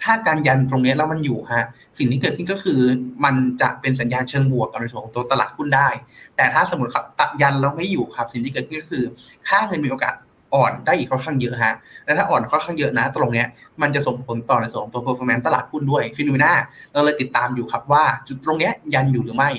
[0.03, 1.64] ถ้าการยันตรงนี้แล้วมันอยู่ฮะ
[1.99, 2.80] สิ่งที่เกิดขึ้นก็คือ
[3.24, 5.89] มันจะเป็นสัญญาณเชิงบวกกับในส่วนของตัวตลาดหุ้นได้
[6.37, 9.05] แต่ถ้าสมมติครับตยันแล้วไม่อยู่ครับ สิ่งที่เกิดขึ้นก็คือ
[9.49, 10.14] ค่าเงินมีโอกาส
[10.55, 11.74] อ่อนได้อีกค่อนข้างเยอะฮะ
[12.05, 13.47] และถ้าอ่อนค่อนข้างเยอะนะ ตรงเนี้ย
[13.82, 16.53] มันจะส่งผลต่อในส่วนของตัว performance ตลาดหุ้นด้วยฟิโนเมนา
[16.93, 19.51] เราเลยติดตามอยู่ครับว่า จุดตรงเนี้ยยันอยู่หรือไม่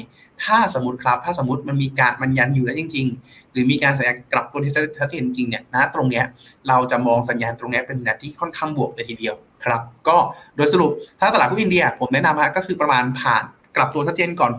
[0.44, 6.26] ถ้าสมมติครับ ถ้าสมมติมันมีการมันยันอยู่แล้วจริง ๆ รือมีการสัญญาณกลับตัวที่ชัดเจนจริงเนี่ยนะตรงเนี้ย
[6.68, 9.36] เราจะมองสัญญาณตรงเนี้ยเป็นสัญญาณที่ค่อนข้างบวกเลยทีเดียว
[9.66, 10.18] ครับ ก็
[10.56, 13.44] โดยสรุปถ้าตลาดหุ้นอินเดีย ผมแนะนำฮะก็คือประมาณผ่าน
[13.76, 14.52] กลับตัวชัดเจนก่อน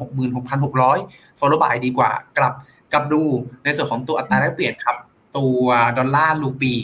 [0.67, 2.53] 66,600 follow by ดีกว่ากลับ
[2.93, 3.23] กลับดู
[3.65, 4.97] ในส่วนของตัวอัตราแลกเปลี่ยนครับ
[5.39, 5.65] ตัว
[5.99, 6.75] ดอลลาร์รูปี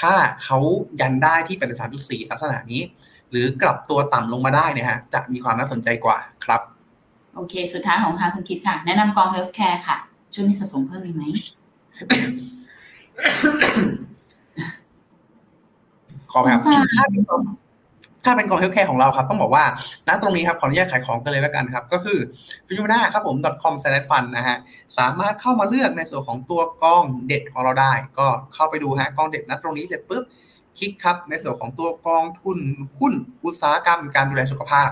[0.00, 0.58] ถ้าเขา
[1.00, 2.80] ยันได้ที่เป็นสามจุดสี่ลักษณะนี้
[3.30, 6.60] หรือกลับตัวต่ำลงมาได้เนี่ยฮะจะมีความน่าสนใจกว่าครับ
[7.34, 9.96] โอเค สุดท้ายของทางคุณคิดค่ะ แนะนำกอง healthcare ค่ะ
[10.34, 11.22] ช่วงนี้สะสมเพิ่มดีไหม
[16.32, 16.58] ขอแบบ
[18.24, 19.64] ถ้าเป็นกอง healthcare ของเราครับ ต้องบอกว่า
[20.08, 22.18] ณตรงนี้ครับขออนุญาตขายของกันเลยแล้วกันครับ ก็คือ
[22.66, 24.56] ฟิวนาครับผม .com s l a s fund นะฮะ
[24.98, 30.24] สามารถเข้ามาเลือกในส่วนของตัวกองเด็ดของเราได้ ก็เข้าไปดูฮะกองเด็ดณตรงนี้เสร็จปุ๊บ
[30.78, 32.58] คลิกครับในส่วนของตัวกองทุน
[32.98, 33.14] หุ้น
[33.44, 34.88] อุตสาหกรรมการดูแลสุขภาพ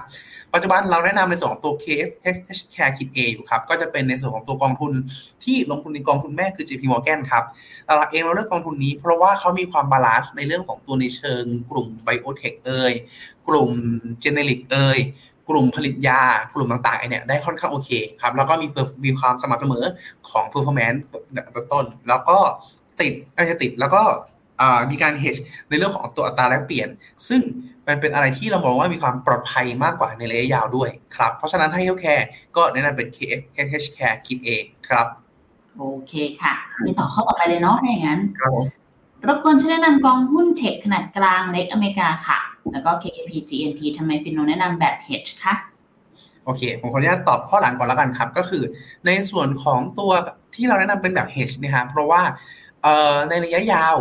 [0.55, 4.92] ปัจจุบันเราแนะนำในส่วนของตัว KFHHCARE ขีด A อยู่ครับ ก็จะเป็นในส่วนของตัวกองทุน
[5.44, 7.44] ที่ลงทุนในกองทุนแม่คือ JP Morgan ครับ
[7.86, 12.92] เราเองเราเลือกกองทุนนี้เพราะว่าเขามีความ balance ในเรื่องของตัวในเชิง กลุ่ม biotech เอ่ย
[13.48, 13.70] กลุ่ม
[14.20, 14.98] generic เอ่ย
[15.48, 16.22] กลุ่มผลิตยา
[16.55, 17.90] กลุ่มต่างๆเนี่ยได้ค่อนข้างโอเค
[18.20, 18.66] ครับแล้วก็มี
[19.05, 19.84] มีความสม่ำเสมอ
[20.30, 20.98] ของ performance
[21.72, 22.36] ต้น แล้วก็
[23.01, 24.03] ติดไม่ใช่ติดแล้วก็
[24.90, 26.88] มีการ hedge ในเรื่องของตัวอัตราแลกเปลี่ยน
[27.28, 27.40] ซึ่ง
[27.91, 32.24] มันเป็นอะไรที่เรามองว่ามีความปลอดภัยมากกว่าในระยะยาวด้วยครับ เพราะฉะนั้นให้ Healthcare
[32.57, 33.41] ก็แนะนำเป็น KF
[33.84, 35.07] h Care คิดเองครับ
[35.78, 38.53] โอเคค่ะไปต่อข้อต่อไปเลยเนาะถ้าอย่างนั้นครับ
[39.28, 42.38] รบกวนช่วยแนะนำกองหุ้นเทคขนาดกลางเล็กอเมริกาค่ะ
[42.72, 45.55] แล้วก็ KKP GNP ทำไมฟินโนแนะนำแบบ hedge คะ
[46.45, 48.64] โอเค ผมขออนุญาตตอบข้อหลังก่อนแล้วกันครับ ก็คือ
[49.07, 50.12] ในส่วนของตัว
[50.55, 52.22] ที่เราแนะนำเป็นแบบ hedge นะครับเพราะว่า
[53.30, 53.97] ในระยะยาว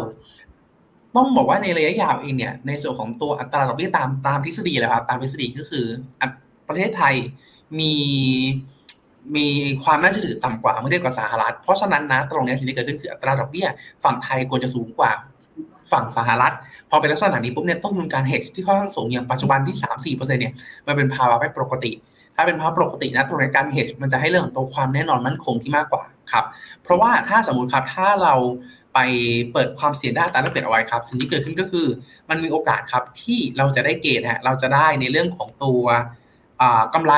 [1.15, 5.85] ต้องบอกว่าในระยะยาวเองเนี่ยในส่วนของตัวอัตราดอกเบี้ยตามตามทฤษฎีเลยครับตามทฤษฎีก็คือ
[6.67, 7.15] ประเทศไทย
[7.79, 7.93] มี
[9.35, 9.47] มี
[9.83, 13.67] ความน่าเชื่อถือต่ำกว่าเมื่อเทียบกับสหรัฐ เพราะฉะนั้นนะตรงนี้สิ่งที่เกิดขึ้นคืออัตราดอกเบี้ย
[14.03, 15.11] ฝั่งไทยควรจะสูงกว่า
[15.91, 16.53] ฝั่งสหรัฐ
[16.89, 20.53] พอเป็นลักษณะนี้ปุ๊บเนี่ยต้นทุนการเฮดที่ค่อนข้างสูงอย่างปัจจุบันที่สามสี่เปอร์เซ็นต์เนี่ย
[20.87, 21.91] มันเป็นภาวะไม่ปกติ
[22.35, 26.45] ถ้าเป็นภาวะปกตินะตรงในการเฮดมันจะให้เรื่องตัวความแน่นอนมั่นคงที่มากกว่าครับ
[26.83, 28.35] เพราะว่าถ้าสมมติครับถ้าเรา
[28.99, 29.11] ไป
[29.53, 31.87] เปิดความเสี่ยงได้แต่ไม่เปลี่ยนเอาไว้ครับสิ่งที่เกิดขึ้นก็คือ
[32.29, 35.83] มันมีโอกาสครับที่เราจะได้เกณฑ์ฮะเราจะได้ในเรื่องของตัว
[36.93, 37.13] กำไร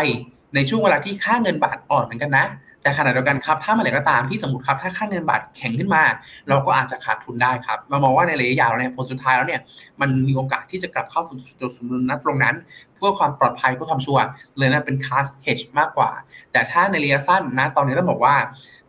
[0.56, 2.46] ในช่วงเวลาที่ค่าเงินบาทอ่อนเหมือนกันนะ
[2.84, 6.04] แต่ขณะเดียวกันครับถ้าเมื่อไหร่ก็ตามที่สมมติครับถ้าค่าเงินบาทแข็งขึ้นมา
[6.50, 9.62] เราก็อาจจะขาดทุนได้ครับเรามองว่าในระยะยาวเนี่ยผลสุดท้ายแล้วเนี่ย
[10.02, 12.56] มันมีโอกาสที่จะกลับเข้าสู่จุดสมดุลณตรงนั้น
[12.96, 14.24] เพื่อความปลอดภัยเพื่อความชัวร์
[14.58, 16.12] เลยนะเป็น cash hedge มากกว่า
[16.52, 18.36] แต่ถ้าในระยะสั้นนะตอนนี้ต้องบอกว่า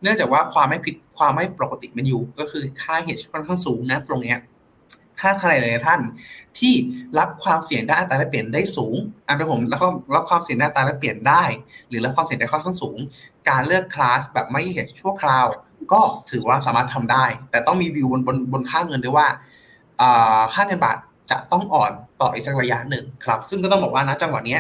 [0.03, 4.39] เนื่องจากว่าความไม่ผิดความไม่ปกติมันอยู่ ก็คือค่า hedge ค่อนข้างสูงนะตรงเนี้ย
[5.21, 6.01] ถ้าใครหลายท่าน
[6.59, 6.75] ที่
[7.19, 8.95] รับความเสี่ยงด้านอัตราแลกเปลี่ยนได้สูง
[9.27, 11.45] อันเป็นผมแล้วก็รับความเสี่ยงด้านอัตราแลกเปลี่ยนได้
[11.89, 12.97] หรือรับความเสี่ยงได้ค่อนข้างสูง
[13.49, 15.47] การเลือกคลาสแบบไม่เห็นชั่วคราว
[15.93, 16.01] ก็
[16.31, 19.27] ถือว่าสามารถทำได้ แต่ต้องมีวิวบนบนบนค่าเงินด้วยว่า
[20.55, 20.97] ค่าเงินบาท
[21.31, 24.59] จะต้องอ่อนต่ออีกสักระยะหนึ่งครับ ซึ่งก็ต้องบอกว่านะจังหวะนี้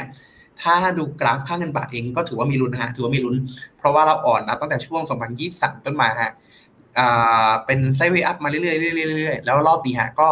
[0.62, 3.36] ถ้าดูกราฟค่าเงินบาทเองก็ถือว่ามีลุ้นฮะถือว่ามีลุ้น
[3.78, 5.02] เพราะว่าเราอ่อนนะตั้งแต่ช่วง
[5.44, 6.32] 2023 ต้นมาฮะ
[7.66, 10.28] เป็นไซด์เวย์อัพมาเรื่อยๆเรื่อยๆแล้วรอบนี้ฮะก็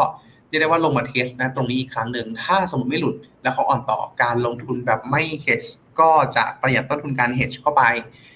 [0.49, 5.63] เรียกได้ว่าลงมาเทสนะตรงนี้อีกครั้งหนึ่ง ถ้าสมมติไม่หลุดแล้วเขาอ่อนต่อการลงทุนแบบไม่เฮช
[6.01, 7.83] ก็จะประหยัดต้นทุนการเฮชเข้าไป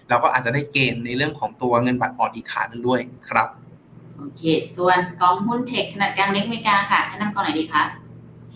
[0.09, 3.49] เราก็อาจจะได้เกณฑ์ในเรื่องของตัวเงินบาทอ่อนอีกขาหนึ่งด้วยครับ
[4.16, 4.42] โอเค
[4.76, 7.82] ส่วนกองหุ้นเทคขนาดกลางเล็กอเมริกาค่ะแนะนำกองไหนดีคะ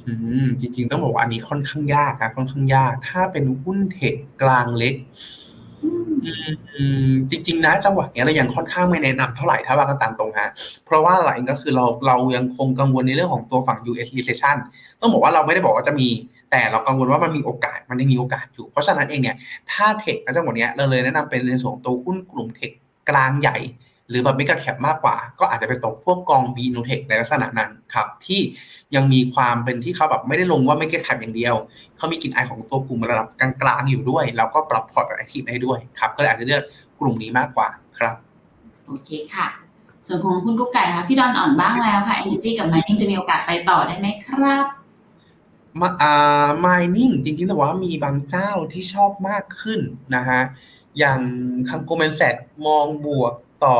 [0.08, 4.94] อืมจริงๆ ต้องบอกว่าอันนี้ค่อนข้างยากครับค่อนข้างยาก ถ้าเป็นหุ้นเทคกลางเล็ก
[7.30, 10.50] จริง ๆ นะจังหวะนี้เรายังค่อนข้างไม่แนะนำเท่าไหร่ถ้าว่ากันตามตรงฮะ
[10.84, 14.56] เพราะว่าหลังก็คือเราเรายังคงกังวลในเรื่องของตัวฝั่ง US recession
[15.00, 16.08] ต้องบอกว่าเราไม่ได้บอกว่าจะมี
[16.50, 19.36] แต่เรากังวลว่ามันมีโอกาสมันยังมีโอกาสอยู่ เพราะฉะนั้นเองเนี่ย
[19.70, 22.70] ถ้าเทคในจังหวะนี้เราเลยแนะนำเป็นในส่วนตัวหุ้นกลุ่มเทค
[23.10, 23.58] กลางใหญ่
[24.08, 28.40] หรือแบบไม่กระแคบมากกว่า ก็อาจจะไปตกพวกกองบีนูเทคในลักษณะนั้นครับที่
[28.96, 31.54] ยังมีความเป็นที่เขาแบบไม่ได้ลงว่าไม่กระแคบอย่างเดียว
[31.96, 36.62] เขามีกลิ่นอายของตัวกลุ่มระดับกลางๆอยู่ด้วย แล้วก็ปรับพอร์ตแอคทีฟได้ด้วยครับก็อาจจะเลือก
[37.00, 37.68] กลุ่มนี้มากกว่า
[37.98, 38.14] ครับ
[38.86, 39.48] โอเคค่ะ
[40.06, 44.64] ส่วนของคุณกุ๊กไก่ค่ะพี่ดอนอ่อนบ้างแล้วค่ะ Energy กับ Mining จะมีโอกาสไปต่อได้ไหมครับ
[45.80, 49.80] มาอ่า mining จริงๆแต่ว่ามีบางเจ้าที่ชอบมากขึ้น
[50.16, 50.40] นะฮะ
[50.98, 51.20] อย่าง
[51.68, 52.34] ทาง Goldman Sachs
[52.66, 53.34] มองบวก
[53.64, 53.76] ต่อ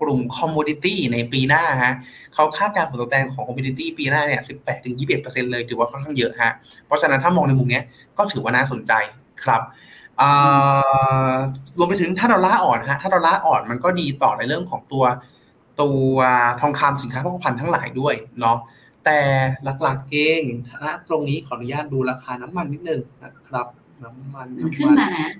[0.00, 1.94] กลุ่ม commodity ในปีหน้าฮะ
[2.34, 6.52] เขาคาดการผลตอบแทนของ commodity ปีหน้าเนี่ย 18ถึง21%เลยถือว่าค่อนข้างเยอะฮะ
[6.86, 7.80] เพราะฉะนั้นถ้ามองในมุมนี้
[8.18, 8.92] ก็ถือว่าน่าสนใจ
[9.44, 9.62] ครับ
[11.78, 15.04] รวมไปถึงถ้าดอลลาร์อ่อนฮะ ถ้าดอลลาร์อ่อนมันก็ดีต่อในเรื่องของตัว
[15.80, 16.16] ตัว
[16.60, 18.58] ทองคำสินค้าโภคภัณฑ์ทั้งหลายด้วยเนาะ
[19.04, 19.20] แต่
[19.82, 20.42] หลักๆเอง
[20.84, 23.66] นะตรงนี้ขออนุญาตดูราคาน้ำมันนิดนึงนะครับ
[24.04, 25.30] น้ำมันมันขึ้นมานะ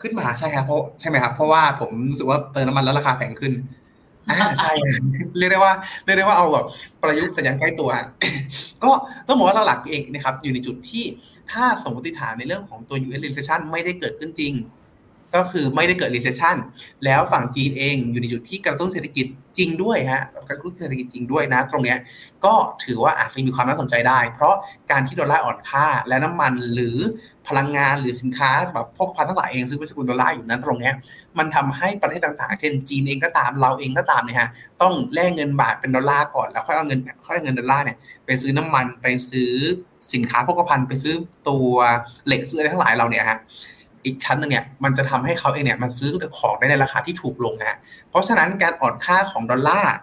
[0.00, 3.52] ขึ้นมาใช่ครับเพราะใช่ไหมครับเพราะว่าผมรู้สึกว่าเติมน้ำมันแล้วราคาแพงขึ้น
[4.28, 4.72] อ่าใช่
[5.38, 5.72] เรียกได้ว่า
[6.04, 6.66] เรียกได้ว่าเอาแบบ
[7.02, 7.90] ประยุกต์สัญญาณใกล้ตัว
[8.84, 8.90] ก็
[9.28, 11.04] ต้องบอกว่าหลักเองนะครับอยู่ในจุดที่
[11.52, 14.52] ถ้าสมมติฐานในเรื่องของตัว US recession ไม่ได้เกิดขึ้นจริง
[15.34, 16.56] ก็คือไม่ได้เกิด recession
[17.04, 19.26] แล้วฝั่งจีนเองอยู่ในจุดที่กระตุ้นเศรษฐกิจ
[19.58, 21.98] จริงด้วยฮะกระตุ้นเศรษฐกิจจริงด้วยนะ ตรงเนี้ย
[22.44, 22.54] ก็
[22.84, 24.54] ถือว่าอาจจะมีความน่าสนใจได้ เพราะ
[24.90, 26.96] การที่ดอลลาร์อ่อนค่า และน้ำมันหรือ
[27.48, 30.94] พลังงานหรือสินค้าโภคภัณฑ์ทั้งหลายเองซึ่งเป็นสกุลดอลลาร์อยู่นั้นตรงเนี้ย
[31.38, 34.48] มันทำให้ประเทศต่างๆ เช่นจีนเองก็ตามเราเองก็ตามเนี่ยฮะ
[34.82, 39.52] ต้องแลกเงินบาทเป็นดอลลาร์ก่อนแล้วค่อยเอาเงินค่อยเอาเงินดอลลาร์เนี่ยไปซื้อน้ำมันไปซื้อ
[40.14, 41.14] สินค้าโภคภัณฑ์ไปซื้อ
[41.48, 41.74] ตัว
[42.26, 43.38] เหล็กซื้ออะไรทั้งหลายเราเนี่ยฮะ
[44.04, 47.78] อีกชั้นหนึ่งเนี่ยมันจะทำให้เขาเองเนี่ยมันซื้อของได้ในราคาที่ถูกลงนะ
[48.10, 49.94] เพราะฉะนั้นการอ่อนค่าของดอลลาร์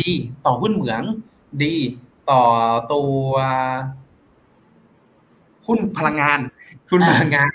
[0.00, 0.10] ดี
[0.46, 1.02] ต่อหุ้นเหมือง
[1.62, 1.74] ดี
[2.30, 2.42] ต่อ
[2.92, 3.32] ตัว
[5.66, 6.40] หุ้นพลังงาน
[6.90, 7.52] หุ้นพลังงาน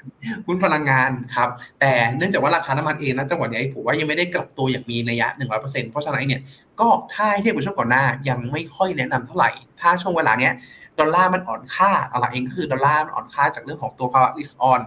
[0.48, 6.42] หุ้นพลังงานครับ แต่เนื่องจากว่าราคาน้ำมันเองนะจังหวะนี้ผมว่ายังไม่ได้กลับตัวอย่างมีนัยยะหนึ่งร้อยเปอร์เซ็นต์เพราะฉะนั้นเนี่ย
[6.80, 9.50] ก็ถ้าเทียบกับช่วงก่อนหน้ายังไม่ค่อยแนะนำเท่าไหร่
[9.82, 10.54] ถ้าช่วงเวลาเนี้ย
[11.00, 14.82] ดอลลาร์มันอ่อนค่าอะไรเองก็คือดอลลาร์มันอ่อนค่าจากเรื่องของตัวภาวะ risk on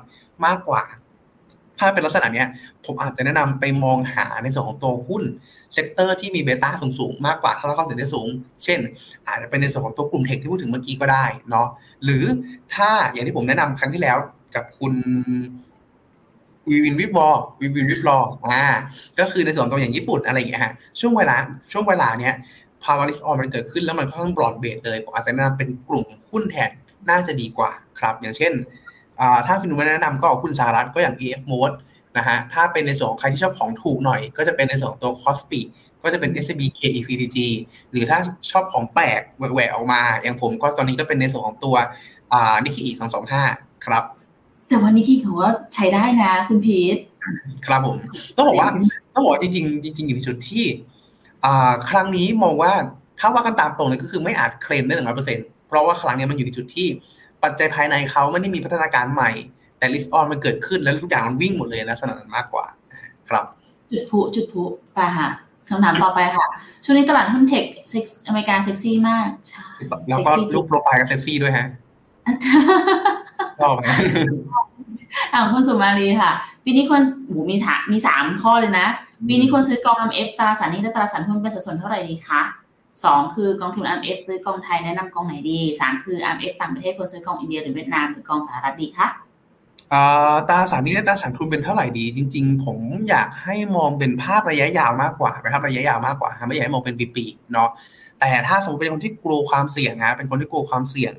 [0.46, 0.82] มากกว่า
[1.78, 2.48] ถ้าเป็นลักษณะเนี้ย
[2.86, 5.22] ผมอาจจะแนะนำไปมองหาในส่วนของตัวหุ้น
[5.72, 8.28] sector ที่มี beta สูงๆ มากกว่าถ้ารับความเสี่ยงได้สูง
[8.64, 8.78] เช่น
[9.26, 11.68] อาจจะเป็นในส่วนของตัวกลุ่ม tech ที่พูดถึงเมื่อกี้ก็ได้เนาะ
[12.04, 12.24] หรือ
[12.74, 14.18] ถ้าอย่างที่ผมแนะนำครั้งที่แล้ว
[14.54, 14.94] กับคุณ
[16.70, 17.28] วีวินวิบวอ
[17.60, 18.64] วีวินวิบลออ่า
[19.18, 21.36] ก็คือในส่วนตัวอย่างญี่ปุ่นอะไรอย่างเงี้ยฮะ ช่วงเวลา
[21.72, 22.34] ช่วงเวลาเนี้ย
[22.84, 26.70] ภาวะ risk on มันเกิดขึ้นแล้วมันค่อนข้าง broad base เลย ผมอาจจะแนะนำเป็นกลุ่มหุ้นแทน
[27.10, 28.52] น่าจะดีกว่าครับ อย่างเช่น
[29.46, 31.76] ถ้าฟินูแนะนำก็คุณสารัฐก็อย่าง EF Mode
[32.16, 35.60] นะฮะถ้าเป็นในส่วนของใครที่ชอบของถูกหน่อย ก็จะเป็นในส่วนของตัว c o s p i
[36.02, 37.38] ก็จะเป็น SCB KEPTG
[37.90, 38.18] หรือถ้า
[38.50, 39.20] ชอบของแปลก
[39.54, 41.76] แหวกออกมา อย่างผมก็ตอนนี้ก็เป็นในส่วนของตัว
[42.64, 43.42] นิกกี้สองสองห้า
[43.86, 44.04] ครับ
[44.68, 46.96] แต่วันนิกกี้เขาว่าใช้ได้นะคุณพีท
[47.66, 47.96] ครับผม
[48.36, 48.68] ต้องบอกว่า
[49.14, 49.52] ต้องบอกจริง
[49.96, 50.64] จริงๆอยู่ในจุดที่
[51.90, 52.72] ครั้งนี้มองว่า
[53.20, 56.88] ถ้าว่ากันตามตรงเลยก็คือไม่อาจเคลมได้หนึ่งร้อยเปอร์เซ็นต์เพราะว่าครั้งนี้มันอยู่ในจุดที่
[57.44, 59.30] ปัจจัยภายในเขาไม่ได้มีพัฒนาการใหม่
[59.78, 62.66] แต่ลิสต์ออนมันเกิดขึ้นแล้วทุกอย่างมันวิ่งหมดเลยนะสนันมากกว่า
[63.28, 63.44] ครับ
[63.92, 64.62] จุดพุจุดพุ
[64.94, 65.28] ไปค่ะ
[65.68, 66.46] คำถามต่อไปค่ะ
[66.84, 67.64] ช่วงนี้ตลาดหุ้นเทค
[68.28, 69.28] อเมริกาเซ็กซี่มาก
[70.08, 71.66] แล้วก็ลูกโปรไฟล์ก็เซ็กซี่ด้วยฮะ
[73.58, 73.82] ชอบไหม
[75.32, 76.30] อ่าคุณสุมาลีค่ะ
[76.64, 78.86] ปีปีนี้คนหูมีถามีสามข้อเลยนะ
[79.28, 82.40] ปีนี้ควรซื้อกอง MF ตราสารหนี้และตราสารหุ้นเป็นสัดส่วนเท่าไหร่ดีคะ
[83.04, 89.08] สองคือกองทุน MF ซื้อกองไทยแนะนำกองไหนดีสามคือ MF ต่างประเทศควรซื้อกองอินเดียหรือเวียดนามหรือกองสหรัฐดีคะ
[90.48, 92.78] ตราสารนี้และตราสารทุนเป็นเท่าไหร่ดี จริง ๆ ผม
[93.08, 97.68] อยากให้มองเป็นภาพระยะยาวมากกว่านะครับระยะยาวมากกว่าไม่อยากให้มองเป็นปีๆเนาะ
[98.20, 101.12] แต่ถ้าสมมติเป็นคนที่กลัวความเสี่ยงนะเป็นคนที่กลัวความเสี่ยง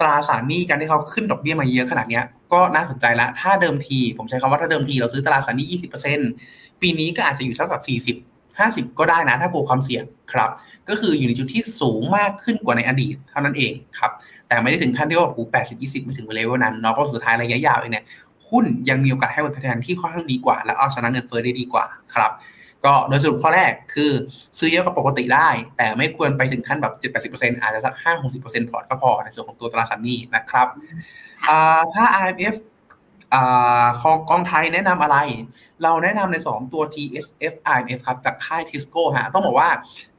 [0.00, 2.20] ตราสารนี้การที่เขาขึ้นดอกเบี้ยมาเยอะขนาดนี้
[2.52, 5.68] ก็น่าสนใจละถ้าเดิมที ผมใช้คำว่าถ้าเดิมทีเราซื้อตราสารนี้
[6.24, 7.80] 20%ปีนี้ก็อาจจะอยู่เท่ากับ
[8.16, 8.29] 40
[8.68, 10.50] 50 ก็ได้นะ ถ้ากลัวความเสี่ยงครับ
[10.88, 14.10] ก็คืออยู่ในจุดที่สูงมากขึ้นกว่าในอดีตเท่านั้นเองครับ
[14.48, 18.04] แต่ไม่ได้ถึงขั้นที่ว่าโอ้80 20ไม่ถึงเลเวลนั้นเนาะเพราะสุดท้ายระยะยาวเองเนี่ย
[18.48, 21.84] หุ้นยังมีโอกาสให้ผลตอบแทนที่ค่อนข้างดีกว่า และเอาชนะเงินเฟ้อได้ดีกว่า
[22.14, 22.32] ครับ
[22.84, 24.10] ก็โดยสรุปข้อแรกคือ
[24.58, 27.94] ซื้อเยอะกว่าปกติได้ แต่ไม่ควรไปถึงขั้นแบบ7-80%อาจจะสัก
[28.32, 30.68] 5-60%พอร์ตก็พอในส่วนของตัวตราสารหนี้นะครับ
[31.92, 32.54] ถ้า IMF
[34.00, 35.18] ของกองไทยแนะนำอะไร
[35.82, 39.70] เราแนะนำใน2ตัว TSF IMF ครับ จากค่าย Tisco ฮะ ต้องบอกว่า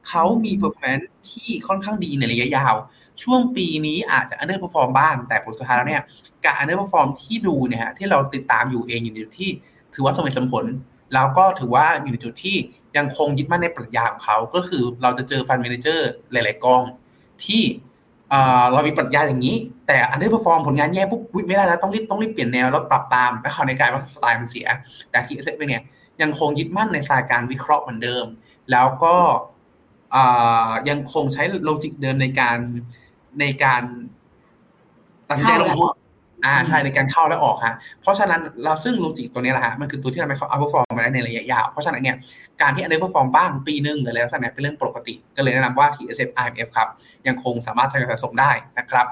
[0.08, 2.74] เขามี performance ที่ค่อนข้างดีในระยะยาว
[3.22, 6.02] ช่วงปีนี้อาจจะ underperform บ้าง แต่ผลสุดท้ายแล้วเนี่ย
[6.44, 9.50] การ underperform ที่ดูเนี่ยฮะ ที่เราติดตามอยู่เองอยู่ในจุดที่
[9.94, 10.64] ถือว่าสมเหตุสมผล
[11.14, 12.56] แล้วก็ถือว่าอยู่ในจุดที่
[12.96, 16.82] ยังคงยึดมั่นในปรัชญาของเขา ก็คือเราจะเจอฟันเมนเจอร์หลาย ๆ กอง
[17.44, 17.62] ที่
[18.72, 19.56] เรามีปรัชญาอย่างนี้
[19.86, 24.66] แต่อันนี้ perform ผลงานแย่ปุ๊บไม่ได้แล้วต้องรีบต้องรีบเปลี่ยนแนวแล้วปรับตามแล้วเขากลายว่าสไตล์มันเสีย
[25.10, 25.82] แต่ที่ SA เนี่ย
[26.22, 28.24] ยังคงยึดมั่นในสายการวิเคราะห์เหมือนเดิม
[28.70, 29.16] แล้วก็
[30.88, 32.58] ยังคงใช้ logic เดิมในการ
[33.40, 33.82] ในการ
[35.28, 35.90] ตัดสินใจลงทุน
[36.44, 42.16] อ่าใช่ในการเข้าและออกฮะเพราะฉะนั้นเราซึ่ง logic ตัวนี้แหละฮะมันคือตัวที่ทำให้เขา outperform มาได้ในระยะยาวเพราะฉะนั้นเนี่ย
[42.62, 46.88] การที่ underperform บ้างปีหนึ่งหรืออะไรลักษณะเป็นเรื่องปกติ ก็เลยแนะนำว่า TSF RMF ครับ
[47.26, 49.06] ยังคงสามารถทยอยสะสมได้นะครับ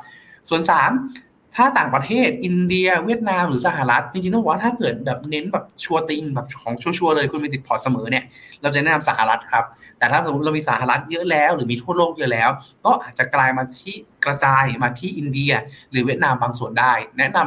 [0.48, 1.29] ส่วน 3
[1.61, 8.24] ถ้าต่างประเทศอินเดีย เวียดนามหรือสหรัฐจริงๆต้องบอกว่าถ้าเกิดแบบเน้นแบบ sure thing แบบของชัวร์เลยคุณมีติดพอร์ตเสมอเนี่ย
[8.62, 9.64] เราจะแนะนำสหรัฐครับ
[9.98, 12.50] แต่ถ้าสมมติเรามีสหรัฐเยอะแล้ว หรือมีทั่วโลกเยอะแล้ว
[12.84, 13.94] ก็อาจจะกลายมาที่
[14.24, 15.52] กระจายมาที่อินเดีย
[15.90, 17.38] หรือเวียดนามบางส่วนได้ แนะน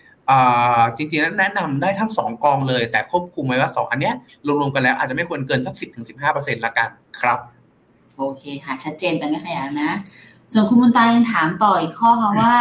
[0.00, 4.14] ำจริงๆแล้วแนะนำได้ทั้ง 2 กองเลย แต่ควบคุมไว้ว่า 2 อันเนี้ย
[4.46, 6.88] รวมๆกันแล้วอาจจะไม่ควรเกินสักสิบถึงสิบห้าเปอร์เซ็นต์ละกัน
[7.20, 7.38] ครับ
[8.18, 9.90] โอเคค่ะชัดเจนแต่ไม่ขยายนะ
[10.52, 12.54] ส่วนคุณบุญตายังถามต่ออีกข้อค่ะว่า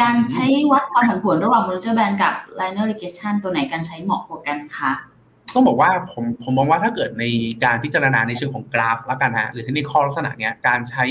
[0.00, 4.92] การใช้วัดความผันผวนระหว่างม o นเจอร์แบนกับ linear regression ตัวไหนการใช้เหมาะกว่ากันคะ
[5.54, 7.24] ต้องบอกว่าผมผมมองว่าถ้าเกิดใน
[7.64, 11.04] การพิจารณาในเชิงของกราฟแล้วกันฮะหรือเทคนิคลักษณะเนี้ยการใช้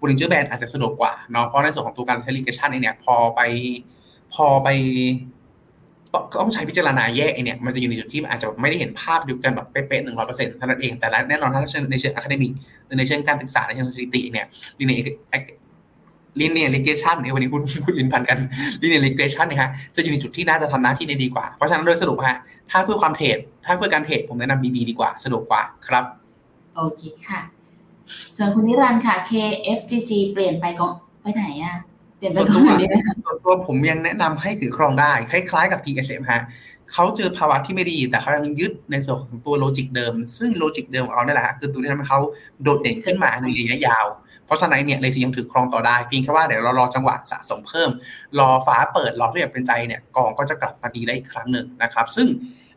[0.00, 3.40] บริเจอร์แบนอาจจะสะดวกกว่าเนาะเพราะในส่วนของตัวการใช้ regression เนี่ยพอไป
[4.34, 4.68] พอไป
[6.40, 12.52] ต้องใช้พิจารณาแยกไอ้เนี่ยมันจะอยู่ในจุดที่อาจจะไม่ได้เห็นภาพเดียวกันแบบเป๊ะๆหนึ่งร้อยเปอร์เซ็นต์เท่านั้นเองแต่แน่นอนถ้าในเชิง academic
[12.86, 14.46] หรือในเชิงการศึกษาในเชิงสถิติเนี่ย
[14.78, 18.38] linear linear regression ในวันนี้พูดพูดลิ้นพันกัน
[18.82, 22.38] linear regression เนี่ยฮะจะอยู่ในจุดที่น่าจะทำหน้าที่ได้ดีกว่า เพราะฉะนั้นโดยสรุปฮะ
[22.70, 26.04] ถ้าเพื่อความเทรดถ้าเพื่อการเทรดผมแนะนำ BB ดีกว่าสะดวกกว่าครับ
[26.76, 27.40] โอเคค่ะ
[28.36, 31.76] ส่วนคุณนิรันด์ค่ะ KFGG เปลี่ยนไปกองไปไหนอะ
[32.16, 36.42] เปลี่ยนไปกองไหนดีไหมส่วนตัวผมยังแนะนำให้ถือครองได้ คล้ายๆกับ TSM ฮะ
[36.92, 42.20] เขาเจอภาวะที่ไม่ดี แต่เขายังยึดในส่วนของตัว logic เดิม ซึ่ง logic เดิมเอาเนี่ยแหละคือตัวที่ทำให้เขา
[42.62, 44.06] โดดเด่นขึ้นมาในระยะยาว
[44.46, 47.90] เพราะฉะนั้นเนี่ยเลยยังถือครองต่อได้เพียงแค่ว่าเดี๋ยวเรารอจังหวะสะสมเพิ่ม
[48.38, 52.26] รอฟ้าเปิดรอที่แบบเป็นใจเนี่ยกองก็จะกลับมาดีได้อีกครั้งหนึ่งนะครับ ซึ่ง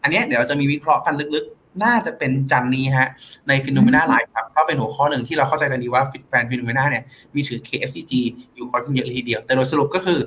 [0.01, 3.09] อันนี้เดี๋ยวจะมีวิเคราะห์กันลึกๆ น่าจะเป็นจันนี้ฮะ
[3.47, 7.03] ใน Finnomena Live ครับก็เป็นหัวข้อหนึ่งที่เราเข้าใจกันดีว่าแฟน Finnomena เนี่ย
[7.35, 8.13] มีถือ KFGG
[8.55, 10.19] อยู่ค่อนข้างเยอะเลยทีเดียว แต่โดยสรุปก็คือ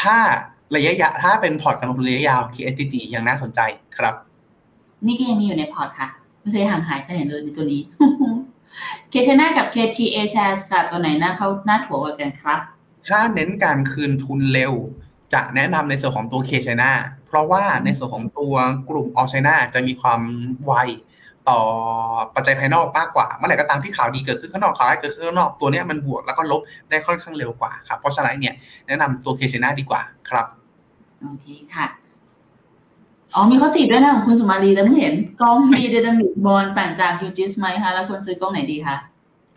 [0.00, 0.18] ถ้า
[0.76, 3.60] ระยะยะถ้าเป็นพอร์ตการลงทุนระยะยาว KFGG ยังน่าสนใจ
[3.96, 4.14] ครับ
[5.06, 6.08] นี่ก็ยังมีอยู่ในพอร์ตค่ะ
[6.40, 7.80] ไม่เคยห่างหายไปไหนเลยในตัวนี้
[9.10, 12.60] K-CHINA กับ KT-Ashares ค่ะ ตัวไหนน่าเขาน่าถัวกว่ากันครับ
[13.08, 14.74] ถ้าเน้นการคืนทุนเร็ว
[15.34, 16.90] จะแนะนำในส่วนของตัว K-CHINA
[17.26, 18.54] เพราะว่าในส่วนของตัว
[18.90, 20.20] กลุ่ม All China จะมีความ
[20.64, 20.74] ไว
[21.48, 21.60] ต่อ
[22.34, 26.60] ปัจจัยภายนอกมากกว่าเมื่อไหร่ก็ตามที่ข่าวดีเกิดขึ้นข้างนอกข่าวร้ายเกิดขึ้นข้างนอกตัวนี้มันบวกแล้วก็ลบ
[26.90, 28.54] ได้ค่อนข้างเร็วกว่าครับเพราะฉะนั้นเนี่ย
[28.86, 30.00] แนะนำตัว K-CHINA ดีกว่า
[30.30, 31.86] ครับโอเคค่ะ
[33.34, 38.96] อ๋อมีข้อสี่ด้วยนะของคุณสุมาลีแล้วเห็นกอง B-DYNAMIC BOND ต่างจาก UGIS ไหมคะแล้วควรซื้อกล้องไหนดีคะ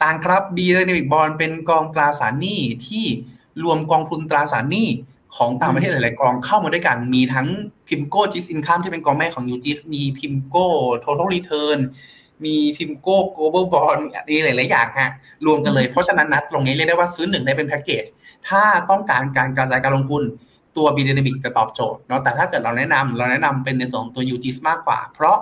[0.04, 3.06] ต่างครับ B-DYNAMIC BOND เป็นกองตราสารหนี้ที่
[3.64, 4.90] รวมกองทุนตราสารหนี้
[5.36, 7.48] ของต่างประเทศหลาย ๆ กองเข้ามาด้วยกัน มีทั้ง
[7.88, 11.80] PIMCO GIS Income ที่เป็นกองแม่ของ UGIS มี PIMCO Total Return
[12.46, 13.98] มี PIMCO Global Bond
[14.30, 15.12] มีหลาย ๆ อย่างฮะ
[15.46, 18.04] รวมกันเลยเพราะฉะนั้นนัดตรงนี้เรียกได้ว่าซื้อหนึ่งได้เป็นแพ็กเกจ
[18.50, 20.24] ถ้าต้องการการกระจายการลงทุน
[20.78, 25.38] ตัว B-DYNAMIC จะตอบโจทย์เนาะแต่ถ้าเกิดเราแนะนำเราแนะนำเป็นในส่วนตัว UGIS มากกว่า เพราะ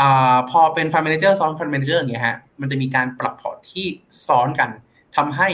[0.00, 0.02] อ
[0.50, 3.86] พอเป็น fund manager ซ้อน fund manager อย่างเงี้ยฮะมันจะมีการปรับพอร์ตที่
[4.26, 4.70] ซ้อนกัน
[5.16, 5.48] ทำให้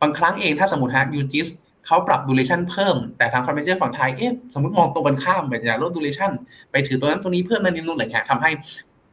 [0.00, 1.48] บางครั้งเองถ้าสมมติฮะ UGIS
[1.86, 6.30] เขาปรับ duration เพิ่มแต่ทาง conviction ฝั่งไทยเอ๊ะสมมติมองตรงกันข้ามแบบอยากลด duration
[6.70, 8.50] ไปถือตัวนั้นตัวนี้เพิ่มนั่นนี่นู่นอะไรเงี้ยทำให้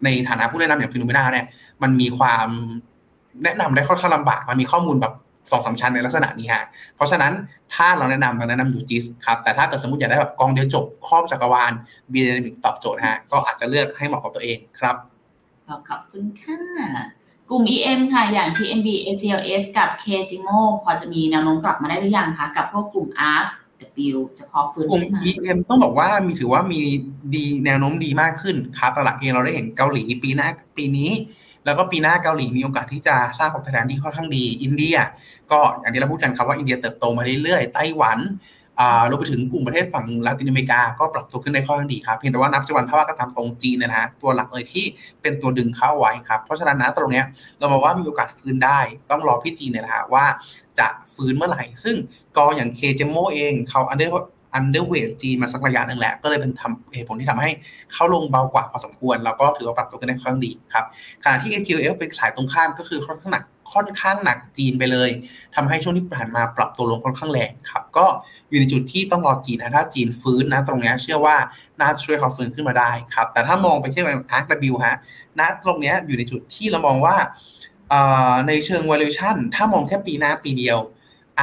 [0.04, 1.46] ในฐานะผู้แนะนำอย่าง Finnomena เนี่ย
[1.82, 2.48] มันมีความ
[3.44, 5.14] แนะนำได้ค่อนข้างลำบากมันมีข้อมูลแบบ
[5.52, 6.64] สองสามชั้นในลักษณะนี้ฮะ
[6.96, 7.34] เพราะฉะนั้น
[7.76, 11.72] ถ้าเราแนะนำเราแนะนำ UGIS ครับแต่ถ้าเกิดสมมติอยากได้แบบกองเดียวจบครอบจักรวาล
[12.12, 14.96] B-DYNAMIC ตอบโจทย์ฮะก็อาจจะเลือกให้เหมาะกับตัวเองครับ
[15.90, 16.60] ขอบคุณค่ะ
[17.50, 23.48] กลุ่ม EM ค่ะ อย่าง TMBAGLF กับ K-GEMO พอจะมีแนวโน้มกลับมาได้หรือยังคะ กับพวกกลุ่ม ARK
[24.16, 26.82] W จะพอฟื้นกลุ่มขึ้นมา EM ต้องบอกว่ามีถือว่ามี
[27.36, 30.48] ดีแนวโน้มดีมากขึ้นครับตลาดเองเราได้เห็นเกาหลีปีหน้า
[30.78, 31.12] ปีนี้
[31.70, 34.98] แล้วก็ปีหน้าเกาหลีมีโอกาสที่จะสร้างผลตอบแทนที่ค่อนข้างดี อินเดีย
[35.52, 38.20] ก็อย่างที่เราพูดกันครับว่าอินเดียเติบโตมาเรื่อยๆไต้หวัน
[38.80, 44.86] อ่ารวมไปถึงกลุ่มประเทศฝั่งลาตินอเมริกาก็ปรับตัวขึ้นได้ค่อนข้างดีครับ เพียงแต่ว่านับจำวันถ้าว่าก็ตามตรงจีนนยนะฮะตัวหลักเลยที่
[45.22, 47.26] เป็นตัวดึงเข้าไว้ครับ เพราะฉะนั้นนะตรงเนี้ย
[47.60, 48.80] เราบอกว่ามีโอกาสฟื้นได้
[49.12, 50.26] ต้องรอพี่จีนเนี่ยนะฮะว่า
[50.80, 51.96] จะฟื้นเมื่อไหร่ ซึ่ง
[52.38, 57.52] กออย่าง K-GEMO เองเขา under underweight จีนมาสักระยะหนึ่งแหละก็เลยเป็นทำเหตุผลที่ทำให้
[57.94, 60.86] เข้าลงเบากว่าพอสมควร แล้วก็ถือว่าปรับตัวกันได้ค่อนข้างดีครับ
[61.24, 63.44] ขณะที่ AGLF เป็นสายตรงข้ามก็คือค่อนข้างหนัก
[63.74, 65.10] ค่อนข้างหนักจีนไปเลย
[65.56, 68.06] ทำให้ช่วงที่ผ่านมาปรับตัวลงค่อนข้างแรงครับ ก็
[68.50, 71.36] อยู่ในจุดที่ต้องรอจีนนะถ้าจีนฟื้นนะตรงนี้เชื่อว่า
[71.80, 74.98] น่าจะช่วยเขาฟื้นขึ้นมาได้ครับ แต่ถ้ามองไปที่อาร์คบิฮะ
[75.40, 77.16] ณตรงนี้อยู่ในจุดที่เรามองว่า
[78.48, 80.80] ในเชิง valuation ถ้ามองแค่ปีหน้าปีเดียว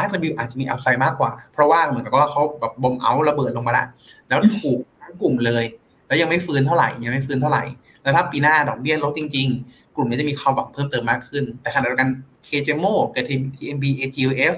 [0.03, 3.87] RW อาจจะมีอัพไซด์มากกว่า เพราะว่าเหมือนกับว่าเขาแบบบอมเอาระเบิดลงมาแล้ว
[4.29, 5.65] แล้วถูกทั้งกลุ่มเลย
[6.07, 7.63] แล้วยังไม่ฟื้นเท่าไหร่ยังไม่ฟื้นเท่าไหร่
[8.03, 12.09] แล้วถ้าปีหน้าดอกเบี้ยลดจริง ๆ กลุ่มนี้จะมีความหวังเพิ่มเติมมากขึ้น แต่ขณะเดียวกัน
[12.47, 14.55] KJMO กับ TMB AGF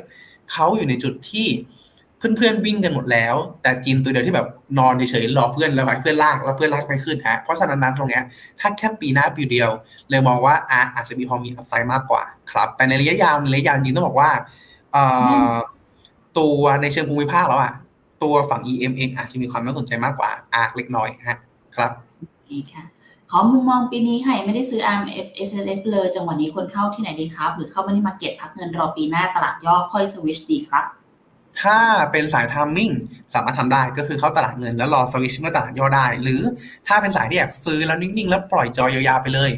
[0.53, 1.49] เขาอยู่ในจุดที่
[2.19, 8.23] เพื่อนๆวิ่งกันหมดแล้ว แต่จีนตัวเดียวที่แบบนอนเฉยๆรอเพื่อนแล้วไปเพื่อนลากแล้วเพื่อนลากไม่ขึ้นฮะเพราะฉะนั้นตรงเนี้ย
[8.61, 9.71] ถ้าแค่ปีหน้าปีเดียว
[10.11, 10.55] เลยมองว่า
[10.95, 12.23] อาจจะมีพอมี upside มากกว่า
[12.53, 14.31] ครับ แต่ในระยะยาวในระยะยาวจริงต้องบอกว่า
[16.39, 17.73] ตัวในเชิงภูมิภาคแล้วอะ
[18.23, 21.39] ตัวฝั่ง EM เองอาจจะมีความน่าสนใจมากกว่าอาร์เล็กน้อยฮะ
[21.77, 21.91] ครับ
[22.49, 22.85] ดีค่ะ
[23.31, 30.85] ขอมุมมองปีนี้ค่ะไม่ได้ซื้อ RMF SSF เลยจังหวะนี้ควรเข้าที่ไหนดีครับ หรือเข้า money market พักเงินรอปีหน้าตลาดย่อค่อยสวิชดีครับ
[31.63, 31.79] ถ้า
[32.13, 32.91] เป็นสาย timing
[33.35, 36.41] สามารถทำได้ก็คือเข้าตลาดเงินแล้วรอสวิชเมื่อตลาดย่อได้ หรือ
[36.89, 39.51] ถ้าเป็นสายที่อยากซื้อแล้วนิ่งๆ แล้วปล่อยจอยยาวๆไปเลย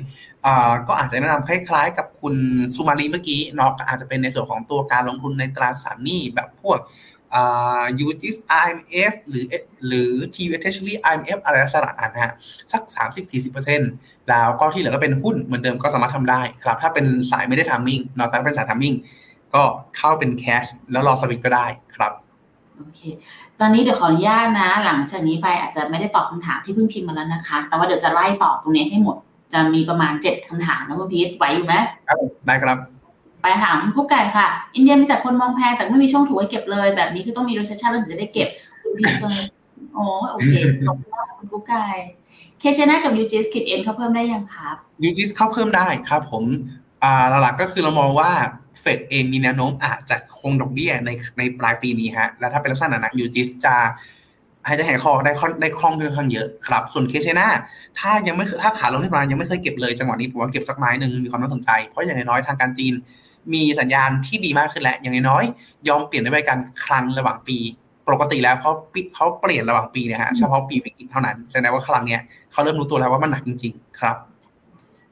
[0.88, 2.34] ก็อาจจะแนะนำคล้ายๆ กับคุณ
[2.74, 6.78] สุมาลีเมื่อกี้เนาะอาจจะเป็นในส่วนของตัวการลงทุนในตราสารหนี้แบบพวก
[7.98, 8.36] ยูจิส
[8.66, 9.46] IMF หรือ
[9.86, 12.32] หรือ t u t e c h u r y RMF อะไรลักษณะนั้นฮะ
[12.72, 12.82] สัก
[13.56, 18.94] 30-40%แล้วก็ที่เหลือก็เป็นหุ้นเหมือนเดิมก็สามารถทำได้ครับ ถ้าเป็นสายไม่ได้ timing เนาะถ้าเป็นสาย timing
[19.54, 19.62] ก็
[19.96, 21.66] เข้าเป็นแคชแล้วรอสวิตก็ได้
[21.96, 22.12] ครับ
[22.76, 23.00] โอเค
[23.60, 29.16] ตอนนี้เดี๋ยวขออนุญาตนะ หลังจากนี้ไปอาจจะไม่ได้ตอบคำถามที่เพิ่งพิมพ์มาแล้วนะคะ แต่ว่าเดี๋ยวจะไล่ตอบตรงนี้ให้หมด
[29.52, 31.74] จะมีประมาณเจ็ดคำถามนะคุณพีทไหวอยู่ไหม
[32.08, 32.78] ครับได้ครับ
[33.42, 38.48] ไปถามกุ๊กไก่ค่ะ อินเดียมีแต่คนมองแพงแต่ไม่มีช่องถูกให้เก็บเลย แบบนี้คือต้องมี recession แล้วถึงจะได้เก็บ
[38.82, 39.32] คุณพีทจน
[39.96, 40.54] อ๋อโอเค
[40.86, 41.86] ขอบคุณมากคุณกุ๊กไก่
[42.60, 46.44] เคชนากับยูจิสคิดเอ็นเขาเพิ่มได้ยังครับยูจิสเขาเพิ่มได้ครับผม
[47.02, 48.30] อ่าหลักก็คือเรามองว่า
[48.80, 53.76] เฟดเองมีแนวโน้มอาจจะคงดอกเบี้ยในในปลายปีนี้ฮะแล้วถ้าเป็นลักษณะนั้นยูจิสจะ
[54.70, 57.46] หายใจหายคอได้ได้คล่องค่อนข้างเยอะครับ ส่วนเคชน่า
[57.98, 62.94] ถ้ายังไม่ถ้าขาลงที่ประมาณยังไม่เคยเก็บเลยจังหวะนี้ผมว่าเก็บสักไม้หนึ่งมีความน่าสนใจเพราะอย่างน้อยทางการจีน
[63.52, 65.44] มีสัญญาณที่ดีมากขึ้นแล้วอย่างน้อย
[65.88, 67.58] ยอมเปลี่ยนด้วยการคลังระหว่างปี
[68.06, 74.16] ปกติแล้วเขาปิดเขาเปลี่ยนระหว่างปีเนี่ยฮะเฉพาะปีวิกฤตเท่านั้นแสดงว่าคลังเนี้ยเขาเริ่มรู้ตัวแล้วว่ามันหนักจริง ๆ ครับ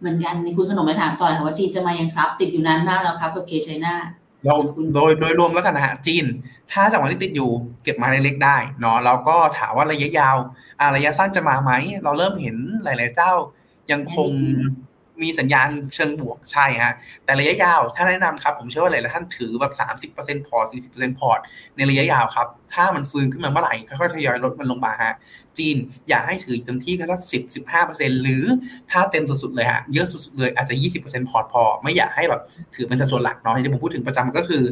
[0.00, 3.94] เหมือนกันมีคุณขนมไปถามต่อค่ะว่าจีนจะมายังครับ ติดอยู่นานมากแล้วครับกับ K-CHINA
[4.44, 4.54] เรา
[4.94, 6.24] โดยโดยรวมแล้วกันนะฮะจีน
[6.72, 7.50] ถ้าจังหวะที่ติดอยู่
[7.82, 10.36] เก็บไม้เล็กได้เนาะเราก็ถามว่าระยะยาว
[10.80, 11.72] อะระยะสั้นจะมาไหม
[12.04, 13.32] เราเริ่มเห็นหลาย ๆ เจ้า
[13.92, 14.30] ยังคง
[15.22, 16.94] มีสัญญาณเชิงบวกใช่ฮะ
[17.24, 21.38] แต่ระยะยาวถ้าแนะนำครับ ผมเชื่อว่าหลายท่านถือแบบ 30%พอร์ต40%พอร์ต
[21.76, 25.14] ในระยะยาวครับ ถ้ามันฟื้นขึ้นมาเมื่อไหร่ค่อยๆทยอยลดมันลงมาฮะ
[25.58, 25.76] จีน
[26.08, 28.44] อยากให้ถือเต็มที่แค่สักสิบสิบห้าเปอร์เซ็นหรือ
[28.90, 32.42] ถ้าเต็มสุดๆเลยฮะเยอะสุดๆเลยอาจจะยี่สิบเปอร์เซ็นต์พอร์ตพอ ไม่อยากให้แบบ
[32.74, 34.64] ถือเป็นสัดส่วนหลักเนาะที่ผมพูดถึงประจำก็คือ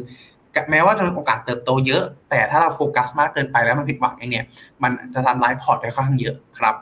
[0.71, 4.45] แม้ว่าจะมีโอกาสเติบโตเยอะ แต่ถ้าเราโฟกัสมากเกินไปแล้วมันผิดหวังเองเนี่ย
[4.83, 6.75] มันจะทำร้ายพอร์ตได้ค่อนข้างเยอะครับ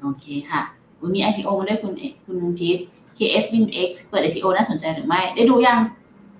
[0.00, 0.62] โอเคค่ะ
[1.14, 1.92] มี IPO มาด้วยคุณ
[2.26, 2.78] คุณพีท
[3.18, 5.78] KFWINDX เปิด IPO น่าสนใจหรือไม่ ได้ดูยัง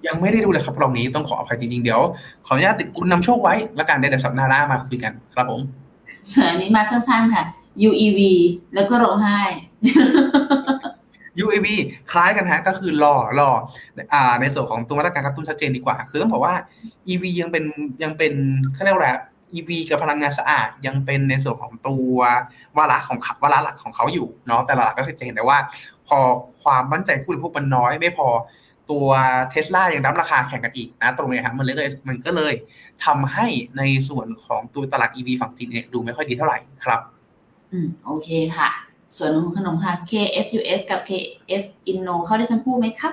[0.06, 2.00] ยังไม่ได้ดูเลยครับรอบนี้ต้องขออภัยจริงๆ เดี๋ยว
[2.46, 5.60] ขออนุญาตติดคุณนำโชคไว้ แล้วกันเดี๋ยวสัปดาห์หน้ามาคุยกันครับผม
[6.28, 7.44] เสือนี้มาสั้นๆค่ะ
[7.88, 8.20] UEV
[8.74, 9.40] แล้วก็ร้องไห้
[11.42, 11.66] UAV
[12.12, 13.50] คล้ายกันฮะก็คือรอรอ
[14.12, 16.54] อ่าในส่วนของตัวมาตรการกระตุ้นชัดเจนดีกว่า คือต้องบอกว่า
[17.08, 17.64] EV ยังเป็น
[18.02, 18.32] ยังเป็น
[18.74, 19.14] เขาเรียกว่า
[19.56, 22.16] EV กับพลังงานสะอาดยังเป็นในส่วนของตัว
[22.76, 25.58] วาระของวาระหลักของเขาอยู่เนาะแต่หลักก็คือจะเห็นได้ว่า
[26.08, 26.18] พอ
[26.62, 28.28] ความมั่นใจผู้บริโภคมันน้อยไม่พอ
[28.90, 29.06] ตัว
[29.50, 32.54] เทสลายังรับราคาแข่งกันอีกนะตรงนี้ครับมันเลยมันก็เลย
[33.04, 33.46] ทำให้
[33.78, 37.00] ในส่วนของตัวตลาด EV ฝั่งจีนเนี่ยดูไม่ค่อยดีเท่าไหร่ครับ
[37.72, 38.68] อืมโอเคค่ะ
[39.16, 43.12] ส่วนของขนมค่ะ KFUS กับ KF Inno เข้าได้ทั้งคู่ไหมครับ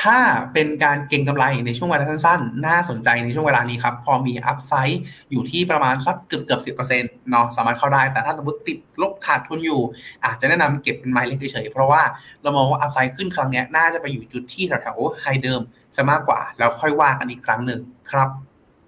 [0.00, 0.18] ถ้า
[0.52, 9.80] เป็นการเก็งกำไรในช่วงเวลาสั้นๆ น่าสนใจในช่วงเวลานี้ครับ พอมีอัพไซด์อยู่ที่ประมาณสักเกือบเกือบสิบเปอร์เซ็นต์เนาะสามารถเข้าได้ แต่ถ้าสมมติติดลบขาดทุนอยู่
[10.24, 12.02] อาจจะแนะนำเก็บเป็นไม้เล็กเฉยๆ เพราะว่า
[12.42, 15.60] เรามองว่าอัพไซด์ขึ้นครั้งนี้น่าจะไปอยู่จุดที่แถวๆไฮเดิม
[15.96, 17.80] จะมากกว่า แล้วค่อยว่ากันอีกครั้งหนึ่ง
[18.10, 18.28] ครับ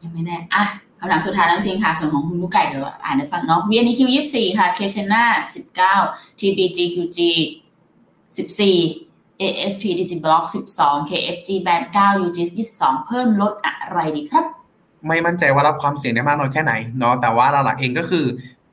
[0.02, 0.64] ยังไม่แน่อะ
[0.98, 4.00] คำถามสุดท้ายแล้วจริงค่ะ ส่วนของคุณลูกไก่เดี๋ยวอ่านให้ฟังเนาะ VNQ
[4.30, 5.24] 24ค่ะ k c h e n a
[5.84, 7.18] 19 TBGQG
[8.36, 9.03] 14
[9.43, 10.45] ASP Digiblock
[10.76, 14.45] 12 KFG Band 9 UGS 22 เพิ่มลดอะไรดีครับ
[15.07, 18.24] ไม่มั่นใจว่ารับความเสี่ยงได้มากน้อยแค่ไหนเนาะแต่ว่าหลักเองก็คือ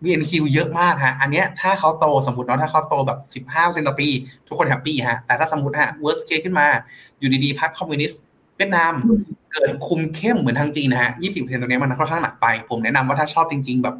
[0.03, 4.07] BNQ เยอะมากฮะ อันเนี้ยถ้าเขาโตสมมติเนาะถ้าเขาโตแบบ 15เปอร์เซ็นต์ต่อปี
[4.47, 6.67] ทุกคนแฮปปี้ฮะ แต่ถ้าสมมติฮะ worst case ขึ้นมา
[7.19, 8.19] อยู่ดีๆพรรคคอมมิวนิสต์
[8.57, 8.93] เวียดนาม
[9.53, 13.95] เกิดคุมเข้มเหมือนทางจีนนะฮะ 20%ตรงนี้มันค่อนข้างหนักไป ผมแนะนำว่าถ้าชอบจริง ๆ แบบ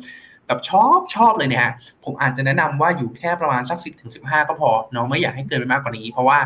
[0.51, 1.73] แบบชอบชอบเลยเนี่ยฮะ
[2.05, 6.39] ผมอาจจะแนะนำว่าอยู่แค่ประมาณสัก10ถึง15ก็พอเนาะไม่อยากให้เกินไปมากกว่านี้ เพราะว่า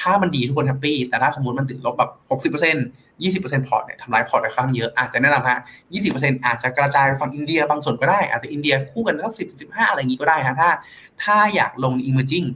[0.00, 2.10] ถ้ามันดีทุกคนแฮปปี้แต่ถ้าสมมติมันติดลบแบบ
[2.54, 5.58] 60% 20%พอร์ตเนี่ยทำลายพอร์ตค่อนข้างเยอะอาจจะแนะนำฮะ
[5.92, 10.70] 20%อร์เซ็นอาจจะกระจายไปฝั่งอินเดียบางส่วนก็ได้อาจจะอินเดียคู่กันสัก10 15อะไรอย่างนี้ก็ได้ฮะถ้า
[11.24, 12.46] ถ้าอยากลง emerging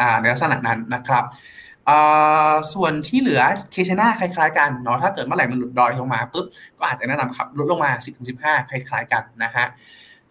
[0.00, 1.24] อ่าในลักษณะนั้นนะครับ
[2.74, 6.46] ส่วนที่เหลือ K-CHINA คล้ายๆกันเนาะถ้าเกิดเมื่อไหร่มันหลุดดอยลงมาปุ๊บ
[6.78, 7.90] ก็อาจจะแนะนำครับลดลงมา
[8.30, 9.66] 10-15 คล้ายๆกันนะฮะ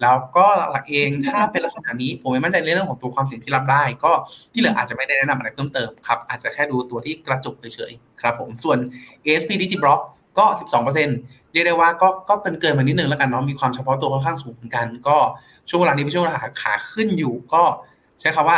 [0.02, 4.12] แล้วก็หลักเองถ้าเป็นลักษณะนี้ผมไม่มั่นใจในเรื่องของตัวความเสี่ยงที่รับได้ ก็
[4.54, 8.78] ที่เหลืออาจจะไม่ได้แนะนำอะไรเพิ่มเติมครับอาจจะแค่ดูตัวที่กระจุกเฉยๆครับผมส่วน
[9.26, 10.02] ASP Digiblock
[10.40, 10.46] ก็
[11.00, 15.18] 12%เรียกได้ว่าก็ก็เกินเกินมานิดนึงแล้วกันเนาะมีความเฉพาะตัวค่อนข้างสูงเหมือนกัน ก็
[15.70, 17.64] ช่วงเวลานี้เป็นช่วงเวลาขาขึ้นอยู่ ก็
[18.20, 18.58] ใช้คำว่า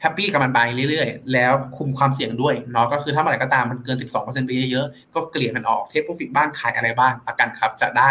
[0.00, 0.60] แฮปปี้กับมันไป
[0.90, 8.10] เรื่อยๆ แล้วคุมความเสี่ยงด้วยเนาะก็คือถ้าเมื่อไหร่ก็ตามมันเกิน 12%ไปเยอะๆ ก็เกลี่ยมันออกเทปโปรฟิตบ้างขายอะไรบ้างประกันครับ จะได้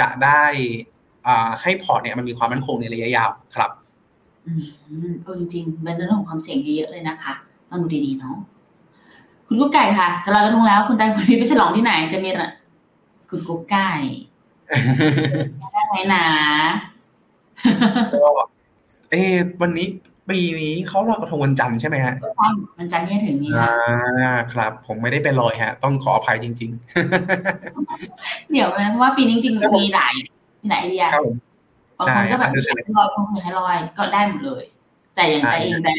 [0.00, 0.42] จะได้
[1.62, 3.70] ให้พอร์ตเนี่ยมันมีความมั่นคงในระยะยาวครับ
[4.46, 4.52] อื
[5.10, 7.32] มเออจริงๆเป็นเรื่องของความเสี่ยงเยอะๆเลยนะคะ
[7.70, 8.36] ต้องดูดีๆเนาะ
[9.46, 12.28] คุณกุ๊กไก่ค่ะจะลอยกระทงแล้ว คุณตายคนนี้ไปฉลองที่ไหนจะมี
[13.30, 13.92] คุณกุ๊กไก่
[15.72, 16.26] ได้ไหมนะ
[18.12, 18.30] ก็
[19.10, 19.14] เอ
[19.62, 19.86] วันนี้
[20.30, 22.48] ปีนี้เขาลอยกระทงวันจันทร์ใช่ไหมฮะใช่
[22.78, 26.70] วันจันทร์ที่ถึงนี้ค่ะอ่าครับ ผมไม่ได้ไปลอยฮะ ต้องขออภัยจริง
[27.54, 30.14] ๆ เดี๋ยวนะเพราะว่าปีนี้จริงมีหลาย
[30.62, 31.04] มีหลายไอเดีย
[31.98, 32.50] บางคนก็แบบ
[32.96, 34.64] ลอยคงให้ลอยก็ได้หมดเลย
[35.14, 35.94] แต่อย่างแต่เองแต่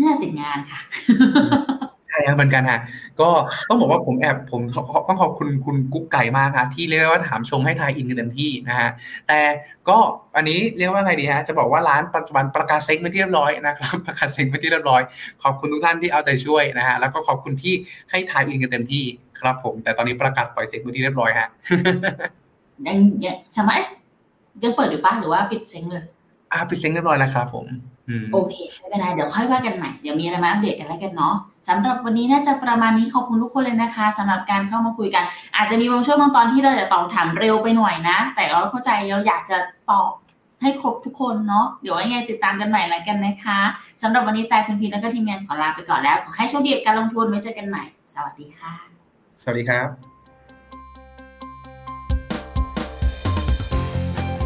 [0.00, 0.80] น่าติดงานค่ะ
[2.08, 2.80] ใช่ครับเหมือนกันฮะ
[3.20, 3.30] ก็
[3.68, 4.60] ต้องบอกว่าผมแอบผม
[5.08, 8.88] ต้องขอบคุณคุณกุ๊กไก่มากครับที่เรียกว่าถามชงให้ทายอินกันเต็มที่นะฮะ
[9.28, 9.40] แต่
[9.88, 9.98] ก็
[10.36, 15.02] อันนี้เรียกว่าไงดีฮะจะบอกว่าร้านปัจจุบันประกาศเซ็งไปที่เรียบร้อยนะครับประกาศเซ็งไปที่เรียบร้อย
[15.42, 17.74] ขอบคุณทุกท่านที่เอาใจช่วยนะฮะแล้วก็ขอบคุณที่
[18.10, 19.04] ให้ทายอินกันเต็มที่
[19.40, 21.48] ครับผม แต่ตอนนี้ประกาศปล่อยเซ็งไปที่เรียบร้อยฮะ
[22.86, 23.72] ยังยังใช่ไหม
[24.62, 26.04] ยังเปิดอยู่ปะหรือว่าปิดเซ็งเลย
[26.52, 27.66] อ่าปิดเซ็งเรียบร้อยแล้วครับผม
[28.32, 31.34] โอเคไม่เป็นไรเดี๋ยวค่อยว่ากันใหม่เดี๋ยวมีอะไรมาอัปเดตกันแล้วกันเนาะ
[31.68, 35.24] สำหรับวันนี้น่าจะประมาณนี้ขอบคุณทุกคนเลยนะคะสำหรับการเข้ามาคุยกัน
[35.56, 39.56] อาจจะมีบางช่วงบางตอนที่เราจะตอบถามเร็วไปหน่อยนะ แต่เราเข้าใจเราอยากจะ
[39.90, 40.10] ตอบ
[40.62, 43.58] ให้ครบทุกคนเนาะเดี๋ยวยังไงติดตามกันใหม่แล้วกันนะคะ
[44.02, 48.74] สำหรับวันนี้แต่คุณพีแล้วก็ทีมงานขอลาไปก่อนแล้วขอให้โชคดีกับการลงทุนไว้เจอกันใหม่ สวัสดีค่ะ
[49.42, 50.13] สวัสดีครับ